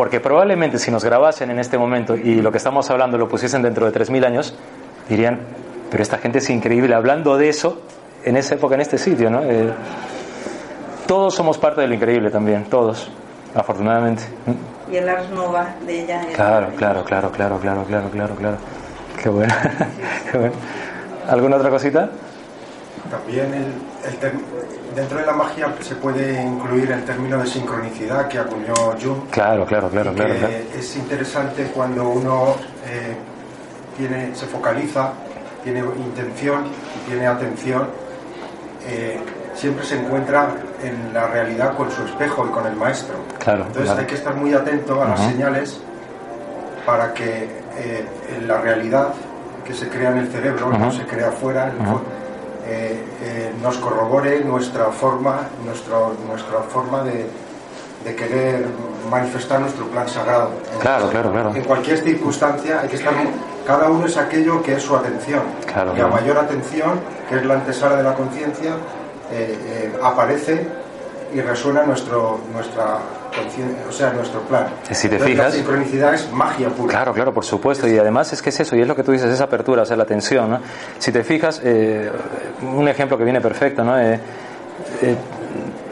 Porque 0.00 0.18
probablemente 0.18 0.78
si 0.78 0.90
nos 0.90 1.04
grabasen 1.04 1.50
en 1.50 1.58
este 1.58 1.76
momento 1.76 2.16
y 2.16 2.36
lo 2.36 2.50
que 2.50 2.56
estamos 2.56 2.88
hablando 2.88 3.18
lo 3.18 3.28
pusiesen 3.28 3.60
dentro 3.60 3.84
de 3.84 3.92
3.000 3.92 4.24
años, 4.24 4.54
dirían, 5.10 5.40
pero 5.90 6.02
esta 6.02 6.16
gente 6.16 6.38
es 6.38 6.48
increíble 6.48 6.94
hablando 6.94 7.36
de 7.36 7.50
eso 7.50 7.82
en 8.24 8.38
esa 8.38 8.54
época, 8.54 8.76
en 8.76 8.80
este 8.80 8.96
sitio. 8.96 9.28
¿no? 9.28 9.42
Eh, 9.42 9.70
todos 11.06 11.34
somos 11.34 11.58
parte 11.58 11.82
de 11.82 11.88
lo 11.88 11.92
increíble 11.92 12.30
también, 12.30 12.64
todos, 12.64 13.10
afortunadamente. 13.54 14.22
Y 14.90 14.96
el 14.96 15.06
Ars 15.06 15.28
Nova 15.28 15.74
de 15.84 16.04
ella. 16.04 16.26
Claro, 16.34 16.68
claro, 16.76 17.04
claro, 17.04 17.30
claro, 17.30 17.58
claro, 17.58 17.84
claro, 17.84 18.08
claro, 18.08 18.34
claro. 18.36 18.56
Qué 19.22 19.28
bueno. 19.28 19.52
Qué 20.32 20.38
bueno. 20.38 20.54
¿Alguna 21.28 21.56
otra 21.56 21.68
cosita? 21.68 22.08
También 23.10 23.52
el, 23.52 24.79
dentro 25.00 25.18
de 25.18 25.26
la 25.26 25.32
magia 25.32 25.74
se 25.80 25.94
puede 25.94 26.42
incluir 26.42 26.92
el 26.92 27.04
término 27.04 27.38
de 27.38 27.46
sincronicidad 27.46 28.28
que 28.28 28.38
acuñó 28.38 28.74
Jung. 29.00 29.30
Claro, 29.30 29.64
claro, 29.64 29.88
claro, 29.88 30.12
claro, 30.12 30.34
Es 30.76 30.96
interesante 30.96 31.70
cuando 31.74 32.08
uno 32.08 32.54
eh, 32.86 33.16
tiene, 33.96 34.34
se 34.34 34.46
focaliza, 34.46 35.12
tiene 35.64 35.80
intención 35.80 36.66
y 36.66 37.08
tiene 37.08 37.26
atención. 37.26 37.88
Eh, 38.86 39.18
siempre 39.54 39.84
se 39.84 39.98
encuentra 39.98 40.50
en 40.82 41.14
la 41.14 41.26
realidad 41.28 41.76
con 41.76 41.90
su 41.90 42.04
espejo 42.04 42.46
y 42.46 42.50
con 42.50 42.66
el 42.66 42.76
maestro. 42.76 43.16
Claro, 43.38 43.64
Entonces 43.66 43.90
hay 43.90 44.06
que 44.06 44.14
estar 44.14 44.34
muy 44.34 44.52
atento 44.52 45.02
a 45.02 45.08
las 45.08 45.20
señales 45.20 45.80
para 46.84 47.14
que 47.14 47.48
eh, 47.78 48.06
la 48.46 48.60
realidad 48.60 49.08
que 49.64 49.72
se 49.72 49.88
crea 49.88 50.10
en 50.10 50.18
el 50.18 50.28
cerebro, 50.28 50.70
no 50.70 50.90
se 50.90 51.04
crea 51.04 51.28
afuera, 51.28 51.72
eh, 52.70 53.04
eh, 53.22 53.52
nos 53.60 53.76
corrobore 53.78 54.44
nuestra 54.44 54.86
forma, 54.86 55.48
nuestro, 55.64 56.14
nuestra 56.26 56.60
forma 56.60 57.02
de, 57.02 57.26
de 58.04 58.14
querer 58.14 58.66
manifestar 59.10 59.60
nuestro 59.60 59.86
plan 59.86 60.08
sagrado. 60.08 60.50
Claro, 60.80 61.08
claro, 61.08 61.32
claro. 61.32 61.54
En 61.54 61.64
cualquier 61.64 61.98
circunstancia 61.98 62.80
hay 62.80 62.88
que 62.88 62.96
estar. 62.96 63.12
Cada 63.66 63.90
uno 63.90 64.06
es 64.06 64.16
aquello 64.16 64.62
que 64.62 64.74
es 64.74 64.82
su 64.82 64.96
atención. 64.96 65.42
Claro, 65.66 65.94
y 65.96 66.00
a 66.00 66.06
mayor 66.06 66.38
atención, 66.38 67.00
que 67.28 67.36
es 67.36 67.44
la 67.44 67.54
antesala 67.54 67.96
de 67.96 68.02
la 68.02 68.14
conciencia, 68.14 68.72
eh, 69.32 69.58
eh, 69.66 69.92
aparece 70.02 70.66
y 71.34 71.40
resuena 71.40 71.82
nuestro, 71.82 72.40
nuestra 72.52 72.98
o 73.88 73.92
sea, 73.92 74.12
nuestro 74.12 74.40
plan. 74.42 74.66
Si 74.90 75.08
te 75.08 75.18
fijas, 75.18 75.46
la 75.46 75.50
sincronicidad 75.50 76.14
es 76.14 76.30
magia 76.32 76.68
pura. 76.68 76.90
Claro, 76.90 77.12
claro, 77.12 77.32
por 77.32 77.44
supuesto. 77.44 77.88
Y 77.88 77.98
además 77.98 78.32
es 78.32 78.42
que 78.42 78.50
es 78.50 78.60
eso, 78.60 78.76
y 78.76 78.80
es 78.82 78.88
lo 78.88 78.96
que 78.96 79.02
tú 79.02 79.12
dices, 79.12 79.30
esa 79.30 79.44
apertura, 79.44 79.82
o 79.82 79.84
sea, 79.84 79.96
la 79.96 80.04
tensión. 80.04 80.50
¿no? 80.50 80.60
Si 80.98 81.12
te 81.12 81.24
fijas, 81.24 81.60
eh, 81.64 82.10
un 82.62 82.88
ejemplo 82.88 83.16
que 83.16 83.24
viene 83.24 83.40
perfecto, 83.40 83.84
¿no? 83.84 83.94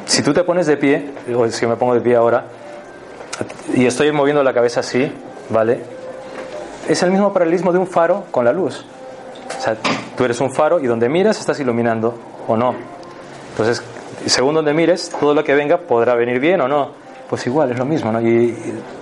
si 0.07 0.23
tú 0.23 0.33
te 0.33 0.43
pones 0.43 0.67
de 0.67 0.77
pie, 0.77 1.13
o 1.35 1.47
si 1.49 1.67
me 1.67 1.77
pongo 1.77 1.95
de 1.95 2.01
pie 2.01 2.17
ahora, 2.17 2.45
y 3.75 3.87
estoy 3.87 4.11
moviendo 4.13 4.43
la 4.43 4.53
cabeza 4.53 4.81
así, 4.81 5.13
¿vale? 5.51 5.81
Es 6.89 7.03
el 7.03 7.11
mismo 7.11 7.33
paralelismo 7.33 7.73
de 7.73 7.79
un 7.79 7.87
faro 7.87 8.25
con 8.31 8.45
la 8.45 8.53
luz. 8.53 8.85
O 9.57 9.61
sea, 9.61 9.77
tú 10.17 10.25
eres 10.25 10.41
un 10.41 10.51
faro 10.51 10.81
y 10.81 10.87
donde 10.87 11.09
miras 11.09 11.39
estás 11.39 11.61
iluminando 11.61 12.15
o 12.47 12.57
no. 12.57 12.75
Entonces, 13.51 13.83
según 14.27 14.55
donde 14.55 14.73
mires, 14.73 15.11
todo 15.21 15.35
lo 15.35 15.45
que 15.45 15.55
venga 15.55 15.79
podrá 15.79 16.15
venir 16.15 16.41
bien 16.41 16.61
o 16.61 16.69
no. 16.69 16.93
Pues 17.29 17.47
igual, 17.47 17.71
es 17.73 17.79
lo 17.79 17.85
mismo, 17.85 18.11
¿no? 18.11 18.21
Y, 18.21 18.57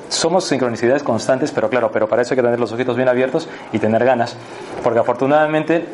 somos 0.08 0.44
sincronicidades 0.44 1.02
constantes, 1.02 1.50
pero 1.50 1.68
claro, 1.68 1.90
pero 1.92 2.08
para 2.08 2.22
eso 2.22 2.34
hay 2.34 2.36
que 2.36 2.42
tener 2.42 2.60
los 2.60 2.72
ojitos 2.72 2.96
bien 2.96 3.08
abiertos 3.08 3.48
y 3.72 3.78
tener 3.78 4.04
ganas. 4.04 4.36
Porque 4.82 5.00
afortunadamente 5.00 5.86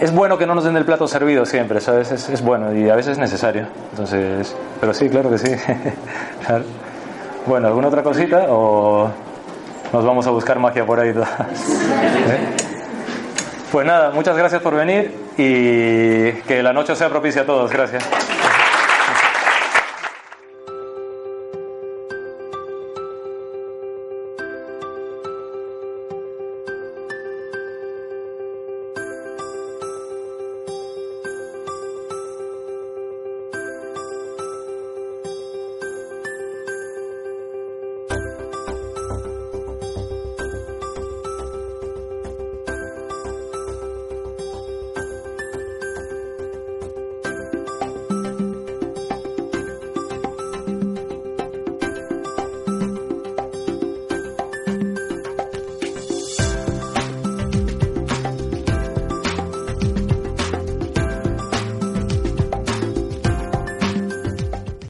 es 0.00 0.12
bueno 0.12 0.38
que 0.38 0.46
no 0.46 0.54
nos 0.54 0.64
den 0.64 0.76
el 0.76 0.84
plato 0.84 1.06
servido 1.06 1.46
siempre, 1.46 1.80
¿sabes? 1.80 2.10
Es, 2.12 2.28
es 2.28 2.42
bueno 2.42 2.74
y 2.74 2.88
a 2.88 2.96
veces 2.96 3.12
es 3.12 3.18
necesario. 3.18 3.66
Entonces, 3.90 4.54
pero 4.80 4.94
sí, 4.94 5.08
claro 5.08 5.30
que 5.30 5.38
sí. 5.38 5.50
bueno, 7.46 7.68
¿alguna 7.68 7.88
otra 7.88 8.02
cosita 8.02 8.46
o 8.48 9.08
nos 9.92 10.04
vamos 10.04 10.26
a 10.26 10.30
buscar 10.30 10.58
magia 10.58 10.84
por 10.84 11.00
ahí? 11.00 11.10
¿Eh? 11.10 11.14
Pues 13.70 13.86
nada, 13.86 14.10
muchas 14.10 14.36
gracias 14.36 14.62
por 14.62 14.74
venir 14.74 15.14
y 15.36 16.32
que 16.42 16.62
la 16.62 16.72
noche 16.72 16.96
sea 16.96 17.08
propicia 17.08 17.42
a 17.42 17.46
todos. 17.46 17.70
Gracias. 17.70 18.04